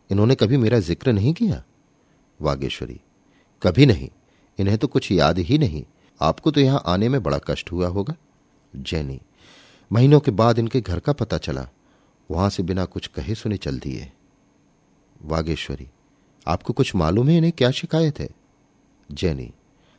इन्होंने 0.10 0.36
कभी 0.36 0.58
मेरा 0.58 0.80
ज़िक्र 0.82 1.14
नहीं 1.14 1.34
किया? 1.34 1.64
वागेश्वरी, 2.40 3.00
कभी 3.62 3.86
नहीं। 3.86 4.10
इन्हें 4.60 4.78
तो 4.78 4.88
कुछ 4.88 5.12
याद 5.12 5.40
ही 5.40 5.58
नहीं। 5.58 5.84
आपको 6.20 6.52
तो 6.52 6.62
यहाँ 6.62 6.82
आने 6.86 7.10
में 7.10 7.22
बड़ा 7.24 7.40
कष्ट 7.48 7.72
हुआ 7.72 7.88
होगा। 7.88 8.16
जैनी 8.74 9.20
महीनों 9.92 10.20
के 10.20 10.32
बाद 10.32 10.60
इनके 10.60 10.82
घर 10.82 11.00
का 11.00 11.14
पता 11.14 11.38
चला। 11.38 11.68
वहाँ 12.32 12.50
से 12.50 12.64
बिना 12.64 12.86
कुछ 12.86 13.08
कहे 13.08 13.36
सुने 13.36 13.58
चल 13.58 13.80
दिए। 13.80 14.12
वागेश्वरी, 15.22 15.88
आपको 16.48 16.74
कुछ 16.74 16.96
मालूम 16.96 17.30
है 17.30 17.38
इन्हें 17.38 17.52
क्या 17.52 17.72
शिकायत 17.72 18.20
है? 18.20 18.30
जैनी, 19.12 19.52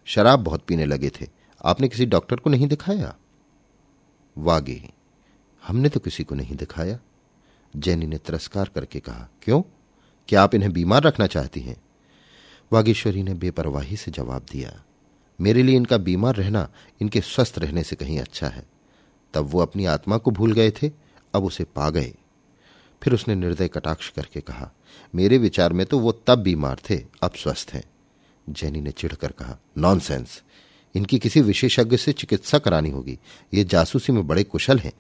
शराब 0.07 0.41
बहुत 0.41 0.65
पीने 0.65 0.85
लगे 0.87 1.11
थे। 1.11 1.27
आपने 1.65 1.89
किसी 1.89 2.07
डॉक्टर 2.07 2.37
को 2.37 2.51
नहीं 2.51 2.67
दिखाया? 2.67 3.15
वागे, 4.39 4.93
हमने 5.63 5.89
तो 5.89 6.01
किसी 6.01 6.25
को 6.25 6.35
नहीं 6.35 6.57
दिखाया। 6.57 6.99
जैनी 7.77 8.07
ने 8.07 8.19
तिरस्कार 8.19 8.71
करके 8.75 9.01
कहा, 9.01 9.29
क्यों? 9.43 9.63
क्या 10.29 10.43
आप 10.43 10.55
इन्हें 10.55 10.73
बीमार 10.73 11.03
रखना 11.03 11.27
चाहती 11.27 11.61
हैं? 11.61 11.77
वागेश्वरी 12.73 13.23
ने 13.23 13.35
बेपरवाही 13.35 13.97
से 13.97 14.11
जवाब 14.11 14.47
दिया, 14.53 14.83
मेरे 15.41 15.63
लिए 15.63 15.77
इनका 15.77 15.97
बीमार 15.99 16.35
रहना, 16.35 16.69
इनके 17.01 17.21
स्वस्थ 17.21 17.59
रहने 17.59 17.83
से 17.83 17.97
कहीं 17.97 18.19
अच्छा 18.21 18.49
है। 18.49 18.65
तब 19.37 19.47
वो 19.51 19.61
अपनी 19.61 19.85
आत्मा 19.85 20.17
को 20.19 20.31
भूल 20.31 20.53
गए 20.53 20.71
थे, 20.71 20.91
अब 21.35 21.45
उसे 21.45 21.65
पा 21.65 21.91
गए। 21.91 22.15
फिर 23.03 23.15
उसने 23.15 23.35
निर्दय 23.35 23.69
कटाक्ष 23.69 24.11
करके 24.11 24.41
कहा, 24.41 24.73
मेरे 25.15 25.39
विचार 25.39 25.73
में 25.73 25.87
तो 25.87 25.99
वो 25.99 26.13
तब 26.27 26.39
बीमार 26.39 26.79
थे, 26.91 27.05
अब 27.23 27.33
स्वस्थ 27.33 27.71
हैं। 27.71 27.85
जैनी 28.51 28.81
ने 28.81 28.91
चिढ़कर 28.91 29.33
कहा 29.33 29.59
नॉनसेंस 29.79 30.43
इनकी 30.95 31.19
किसी 31.19 31.41
विशेषज्ञ 31.41 31.97
से 31.97 32.13
चिकित्सा 32.13 32.59
करानी 32.59 32.91
होगी। 32.91 33.19
ये 33.55 33.65
जासूसी 33.65 34.13
में 34.13 34.27
बड़े 34.27 34.45
कुशल 34.45 34.79
हैं। 34.79 34.93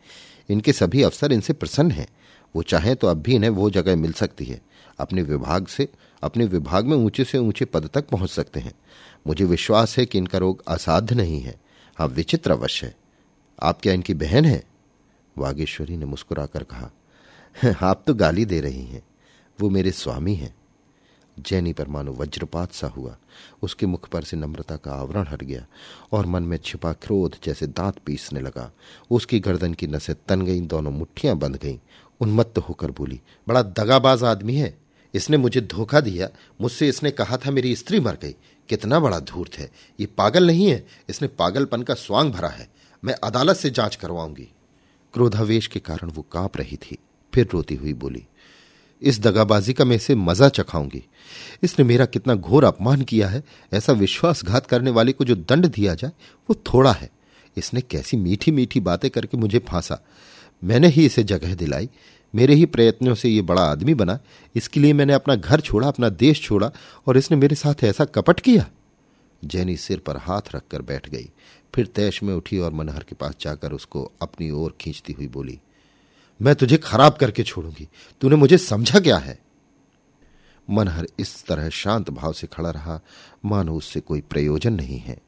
इनके 0.50 0.72
सभी 0.72 1.02
अफसर 1.02 1.32
इनसे 1.32 1.52
प्रसन्न 1.52 1.90
हैं। 1.90 2.08
वो 2.56 2.62
चाहें 2.62 2.96
तो 2.96 3.06
अब 3.06 3.16
भी 3.16 3.34
इन्हें 3.34 3.50
वो 3.50 3.70
जगह 3.70 3.96
मिल 3.96 4.12
सकती 4.12 4.44
है। 4.44 4.60
अपने 4.98 5.22
विभाग 5.22 5.66
से, 5.66 5.88
अपने 6.22 6.44
विभाग 6.44 6.84
में 6.84 6.96
ऊँचे 6.96 7.24
से 7.24 7.38
ऊँचे 7.38 7.64
पद 7.64 7.90
तक 7.94 8.08
पहुँच 8.08 8.30
सकते 8.30 8.60
हैं। 8.60 8.72
मुझे 9.26 9.44
विश्वास 9.44 9.98
है 9.98 10.06
कि 10.06 10.18
इनका 10.18 10.38
रोग 10.38 10.62
असाध्य 10.68 11.14
नहीं 11.14 11.40
है। 11.40 11.60
हाँ 11.98 12.06
विचित्र 12.06 12.50
अवश्य 12.50 12.86
है। 12.86 12.96
आप 13.62 13.80
क्या 13.80 13.92
इनकी 13.92 14.14
बहन 14.14 14.44
है? 14.44 14.64
वागेश्वरी 15.38 15.96
ने 15.96 16.04
मुस्कुराकर 16.04 16.62
कहा 16.62 16.90
आप 17.82 18.04
तो 18.06 18.14
गाली 18.14 18.44
दे 18.44 18.60
रही 18.60 18.86
हैं। 18.86 19.02
वो 19.60 19.70
मेरे 19.70 19.90
स्वामी 19.90 20.34
हैं। 20.34 20.54
जैनी 21.38 21.72
पर 21.72 21.88
मानो 21.88 22.12
वज्रपात 22.12 22.72
सा 22.72 22.86
हुआ। 22.86 23.16
उसके 23.62 23.86
मुख 23.86 24.08
पर 24.08 24.22
से 24.22 24.36
नम्रता 24.36 24.76
का 24.76 24.92
आवरण 24.92 25.26
हट 25.26 25.44
गया 25.44 25.66
और 26.12 26.26
मन 26.26 26.42
में 26.42 26.58
छिपा 26.64 26.92
क्रोध 26.92 27.36
जैसे 27.44 27.66
दांत 27.66 27.94
पीसने 28.06 28.40
लगा। 28.40 28.72
उसकी 29.10 29.40
गर्दन 29.40 29.74
की 29.74 29.86
नसें 29.86 30.14
तन 30.28 30.42
गईं, 30.42 30.66
दोनों 30.66 30.90
मुट्ठियाँ 30.90 31.36
बंध 31.36 31.56
गईं। 31.56 31.78
उन्मत्त 32.20 32.58
होकर 32.58 32.90
बोली, 32.90 33.20
बड़ा 33.48 33.62
दगाबाज 33.62 34.24
आदमी 34.24 34.56
है। 34.56 34.78
इसने 35.14 35.36
मुझे 35.36 35.60
धोखा 35.60 36.00
दिया। 36.00 36.28
मुझसे 36.60 36.88
इसने 36.88 37.10
कहा 37.10 37.36
था 37.36 37.50
मेरी 37.50 37.76
स्त्री 37.76 38.00
मर 38.00 38.18
गई। 38.22 38.34
कितना 38.68 39.00
बड़ा 39.00 39.20
धूर्त 39.20 39.54
है। 39.54 39.70
ये 40.00 40.06
पागल 40.06 40.46
नहीं 40.46 40.66
है। 40.66 40.86
इसने 41.08 41.28
पागलपन 41.28 41.82
का 41.82 41.94
स्वांग 41.94 42.32
भरा 42.32 42.48
है। 42.48 42.68
मैं 43.04 43.14
अदालत 43.24 43.56
से 43.56 43.70
जाँच 43.70 43.96
करवाऊँगी। 43.96 44.48
क्रोधावेश 45.14 45.66
के 45.66 45.80
कारण 45.80 46.10
वो 46.10 46.22
काँप 46.22 46.56
रही 46.56 46.76
थी। 46.76 46.98
फिर 47.32 47.48
रोती 47.52 47.74
हुई 47.74 47.92
बोली, 47.92 48.26
इस 49.02 49.20
दगाबाजी 49.20 49.72
का 49.72 49.84
मैं 49.84 49.96
इसे 49.96 50.14
मज़ा 50.14 50.48
चखाऊँगी। 50.48 51.02
इसने 51.62 51.84
मेरा 51.84 52.04
कितना 52.06 52.34
घोर 52.34 52.64
अपमान 52.64 53.02
किया 53.02 53.28
है। 53.28 53.42
ऐसा 53.72 53.92
विश्वासघात 53.92 54.66
करने 54.66 54.90
वाले 54.90 55.12
को 55.12 55.24
जो 55.24 55.34
दंड 55.34 55.66
दिया 55.66 55.94
जाए, 55.94 56.10
वो 56.50 56.54
थोड़ा 56.54 56.92
है। 56.92 57.10
इसने 57.56 57.80
कैसी 57.80 58.16
मीठी 58.16 58.50
मीठी 58.50 58.80
बातें 58.80 59.10
करके 59.10 59.36
मुझे 59.36 59.58
फांसा। 59.58 60.02
मैंने 60.64 60.88
ही 60.88 61.06
इसे 61.06 61.22
जगह 61.22 61.54
दिलाई। 61.54 61.90
मेरे 62.34 62.54
ही 62.54 62.66
प्रयत्नों 62.66 63.14
से 63.14 63.28
ये 63.28 63.42
बड़ा 63.42 63.62
आदमी 63.62 63.94
बना। 63.94 64.18
इसके 64.54 64.80
लिए 64.80 64.92
मैंने 64.92 65.12
अपना 65.12 65.34
घर 65.34 65.60
छोड़ा, 65.60 65.88
अपना 65.88 66.08
देश 66.08 66.42
छोड़ा, 66.42 66.70
और 67.06 67.16
इसने 67.16 67.36
मेरे 67.36 67.56
साथ 67.56 67.84
ऐसा 67.84 68.04
कपट 68.04 68.40
किया? 68.40 68.66
जैनी 69.44 69.76
सिर 69.76 69.98
पर 69.98 70.16
हाथ 70.16 70.40
रखकर 70.54 70.82
बैठ 70.82 71.10
गई। 71.10 71.30
फिर 71.74 71.86
तैश 71.86 72.22
में 72.22 72.34
उठी 72.34 72.58
और 72.58 72.72
मनहर 72.72 73.02
के 73.02 73.14
पास 73.14 73.34
जाकर 73.40 73.72
उसको 73.72 74.10
अपनी 74.22 74.50
ओर 74.50 74.76
खींचती 74.80 75.12
हुई 75.12 75.28
बोली, 75.28 75.58
मैं 76.40 76.54
तुझे 76.54 76.76
खराब 76.78 77.16
करके 77.16 77.42
छोड़ूँगी। 77.42 77.88
तूने 78.20 78.36
मुझे 78.36 78.58
समझा 78.58 79.00
क्या 79.00 79.16
है? 79.18 79.38
मनहर 80.68 81.06
इस 81.18 81.44
तरह 81.46 81.68
शांत 81.70 82.10
भाव 82.10 82.32
से 82.32 82.46
खड़ा 82.46 82.70
रहा, 82.70 83.00
मानो 83.44 83.74
उससे 83.74 84.00
कोई 84.00 84.20
प्रयोजन 84.20 84.72
नहीं 84.72 84.98
है। 84.98 85.18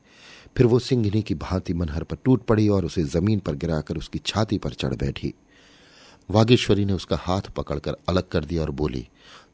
फिर 0.56 0.66
वो 0.66 0.78
सिंघनी 0.78 1.22
की 1.22 1.34
भांति 1.34 1.74
मनहर 1.74 2.02
पर 2.02 2.16
टूट 2.24 2.44
पड़ी 2.44 2.68
और 2.68 2.84
उसे 2.84 3.02
ज़मीन 3.04 3.40
पर 3.40 3.54
गिराकर 3.54 3.96
उसकी 3.96 4.18
छाती 4.18 4.58
पर 4.58 4.72
चढ़ 4.72 4.94
बैठी। 4.94 5.34
वागेश्वरी 6.28 6.84
ने 6.84 6.92
उसका 6.92 7.16
हाथ 7.16 7.50
पकड़कर 7.56 7.96
अलग 8.08 8.28
कर 8.28 8.44
दिया 8.44 8.62
और 8.62 8.70
बोली, 8.72 9.06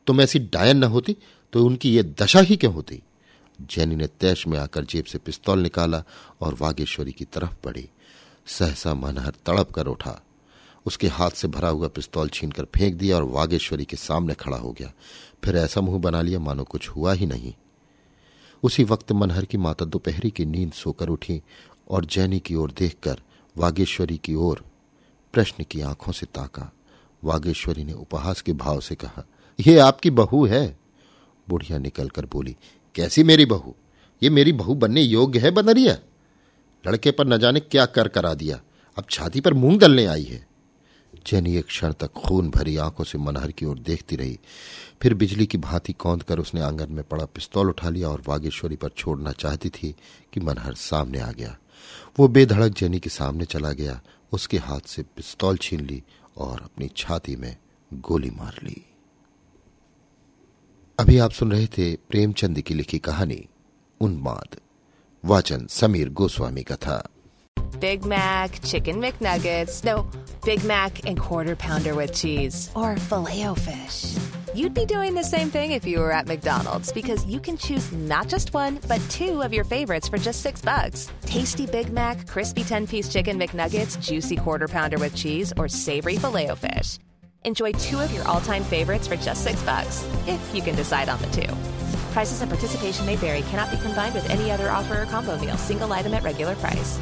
तुम 0.06 0.20
ऐसी 0.20 0.38
डायन 0.38 0.76
न 0.76 0.84
होती 0.84 1.16
तो 1.52 1.64
उनकी 1.66 1.90
ये 1.90 2.02
दशा 2.20 2.40
ही 2.40 2.56
क्यों 2.56 2.72
होती? 2.74 3.02
जैनी 3.60 3.96
ने 3.96 4.06
तैश 4.06 4.46
में 4.46 4.58
आकर 4.58 4.84
जेब 4.84 5.04
से 5.04 5.18
पिस्तौल 5.18 5.58
निकाला 5.58 6.04
और 6.40 6.56
वागेश्वरी 6.60 7.12
की 7.12 7.24
तरफ़ 7.24 7.56
बढ़ी। 7.64 7.90
सहसा 8.46 8.94
मनहर 8.94 9.34
तड़प 9.46 9.70
कर 9.70 9.86
उठा। 9.86 10.22
उसके 10.86 11.08
हाथ 11.08 11.30
से 11.30 11.48
भरा 11.48 11.68
हुआ 11.68 11.88
पिस्तौल 11.88 12.28
छीनकर 12.28 12.64
फेंक 12.64 12.94
दिया 12.94 13.16
और 13.16 13.22
वागेश्वरी 13.22 13.84
के 13.84 13.96
सामने 13.96 14.34
खड़ा 14.34 14.56
हो 14.56 14.72
गया। 14.72 14.92
फिर 15.44 15.56
ऐसा 15.56 15.80
मुँह 15.80 15.98
बना 15.98 16.22
लिया 16.22 16.38
मानो 16.38 16.64
कुछ 16.64 16.88
हुआ 16.88 17.12
ही 17.12 17.26
नहीं। 17.26 17.54
उसी 18.62 18.84
वक्त 18.84 19.12
मनहर 19.12 19.44
की 19.44 19.58
माता 19.58 19.84
दोपहरी 19.84 20.30
की 20.30 20.44
नींद 20.44 20.72
सोकर 20.72 21.08
उठी 21.08 21.42
और 21.90 22.04
जैनी 22.04 22.40
की 22.40 22.54
ओर 22.54 22.70
देखकर 22.70 23.20
वागेश्वरी 23.56 24.18
की 24.18 24.34
ओर 24.34 24.64
प्रश्न 25.32 25.64
की 25.64 25.80
आँखों 25.80 26.12
से 26.12 26.26
ताका। 26.26 26.72
वागेश्वरी 27.24 27.84
ने 27.84 27.92
उपहास 27.92 28.40
के 28.40 28.52
भाव 28.52 28.80
से 28.80 28.94
कहा 28.94 29.24
यह 29.60 29.84
आपकी 29.84 30.10
बहू 30.10 30.46
है? 30.46 30.78
बुढ़िया 31.48 31.78
निकलकर 31.78 32.26
बोली 32.26 32.56
कैसी 32.94 33.22
मेरी 33.22 33.44
बहू? 33.44 33.74
ये 34.22 34.30
मेरी 34.30 34.52
बहू 34.52 34.74
बनने 34.74 35.00
योग्य 35.00 35.38
है, 35.38 35.50
बनरिया। 35.50 35.98
लड़के 36.86 37.10
पर 37.10 37.26
न 37.26 37.38
जाने 37.38 37.60
क्या 37.60 37.86
कर 37.86 38.08
करा 38.08 38.34
दिया। 38.34 38.60
अब 38.98 39.04
छाती 39.10 39.40
पर 39.40 39.54
मूंग 39.54 39.80
दलने 39.80 40.06
आई 40.06 40.22
है। 40.22 40.46
जैनी 41.26 41.56
एक 41.56 41.66
क्षण 41.66 41.92
तक 41.92 42.06
खून 42.06 42.50
भरी 42.50 42.76
आँखों 42.76 43.04
से 43.04 43.18
मनहर 43.18 43.50
की 43.50 43.66
ओर 43.66 43.78
देखती 43.78 44.16
रही। 44.16 44.40
फिर 45.02 45.14
बिजली 45.14 45.46
की 45.46 45.58
भांति 45.58 45.92
कौंद 45.92 46.22
कर 46.22 46.38
उसने 46.38 46.60
आँगन 46.60 46.92
में 46.92 47.04
पड़ा 47.04 47.24
पिस्तौल 47.24 47.68
उठा 47.68 47.88
लिया 47.88 48.08
और 48.08 48.22
वागेश्वरी 48.28 48.76
पर 48.76 48.88
छोड़ना 48.88 49.32
चाहती 49.32 49.68
थी 49.68 49.94
कि 50.32 50.40
मनहर 50.40 50.74
सामने 50.74 51.20
आ 51.20 51.32
गया। 51.32 51.58
वो 52.18 52.28
बेधड़क 52.28 52.72
जैनी 52.72 52.98
के 52.98 53.10
सामने 53.10 53.44
चला 53.44 53.72
गया। 53.72 54.00
उसके 54.32 54.58
हाथ 54.58 54.80
से 54.86 55.02
पिस्तौल 55.02 55.56
छीन 55.56 55.80
ली 55.86 56.02
और 56.36 56.60
अपनी 56.60 56.90
छाती 56.96 57.36
में 57.36 57.56
गोली 57.94 58.30
मार 58.30 58.60
ली। 58.62 58.93
अभी 60.99 61.17
आप 61.25 61.31
सुन 61.31 61.51
रहे 61.51 61.67
थे 61.77 61.95
प्रेमचंद 62.09 62.61
की 62.61 62.73
लिखी 62.73 62.99
कहानी 62.99 63.47
उन्माद 64.01 64.55
वाचन 65.25 65.65
समीर 65.69 66.09
गोस्वामी 66.21 66.63
का 66.63 66.75
था 66.75 67.03
Big 67.81 68.05
Mac, 68.05 68.55
Chicken 68.69 68.99
McNuggets, 68.99 69.83
no, 69.83 69.93
Big 70.45 70.63
Mac 70.63 70.99
and 71.05 71.19
Quarter 71.19 71.55
Pounder 71.55 71.93
with 71.95 72.13
cheese, 72.13 72.69
or 72.75 72.97
filet 72.97 73.53
fish. 73.55 74.17
You'd 74.53 74.73
be 74.73 74.85
doing 74.85 75.13
the 75.13 75.23
same 75.23 75.49
thing 75.49 75.71
if 75.71 75.85
you 75.85 75.99
were 75.99 76.11
at 76.11 76.27
McDonald's 76.27 76.91
because 76.91 77.25
you 77.25 77.39
can 77.39 77.55
choose 77.57 77.91
not 77.91 78.27
just 78.27 78.53
one, 78.53 78.79
but 78.87 78.99
two 79.09 79.41
of 79.43 79.53
your 79.53 79.63
favorites 79.63 80.09
for 80.09 80.17
just 80.17 80.41
six 80.41 80.61
bucks. 80.61 81.07
Tasty 81.21 81.67
Big 81.67 81.93
Mac, 81.93 82.27
crispy 82.27 82.63
10 82.63 82.87
piece 82.87 83.07
Chicken 83.07 83.39
McNuggets, 83.39 83.99
juicy 84.01 84.35
Quarter 84.35 84.67
Pounder 84.67 84.97
with 84.97 85.15
cheese, 85.15 85.53
or 85.57 85.67
savory 85.67 86.17
filet 86.17 86.53
fish. 86.55 86.97
Enjoy 87.44 87.72
two 87.72 88.00
of 88.00 88.10
your 88.10 88.26
all 88.26 88.40
time 88.40 88.64
favorites 88.64 89.06
for 89.06 89.16
just 89.16 89.44
six 89.44 89.62
bucks, 89.64 90.08
if 90.26 90.54
you 90.54 90.62
can 90.62 90.74
decide 90.74 91.10
on 91.10 91.20
the 91.20 91.26
two. 91.26 91.54
Prices 92.12 92.40
and 92.40 92.50
participation 92.50 93.04
may 93.04 93.16
vary, 93.16 93.42
cannot 93.42 93.70
be 93.70 93.76
combined 93.78 94.14
with 94.14 94.28
any 94.30 94.50
other 94.50 94.70
offer 94.70 95.02
or 95.02 95.04
combo 95.04 95.38
meal, 95.38 95.56
single 95.58 95.92
item 95.92 96.14
at 96.14 96.22
regular 96.22 96.54
price. 96.56 96.98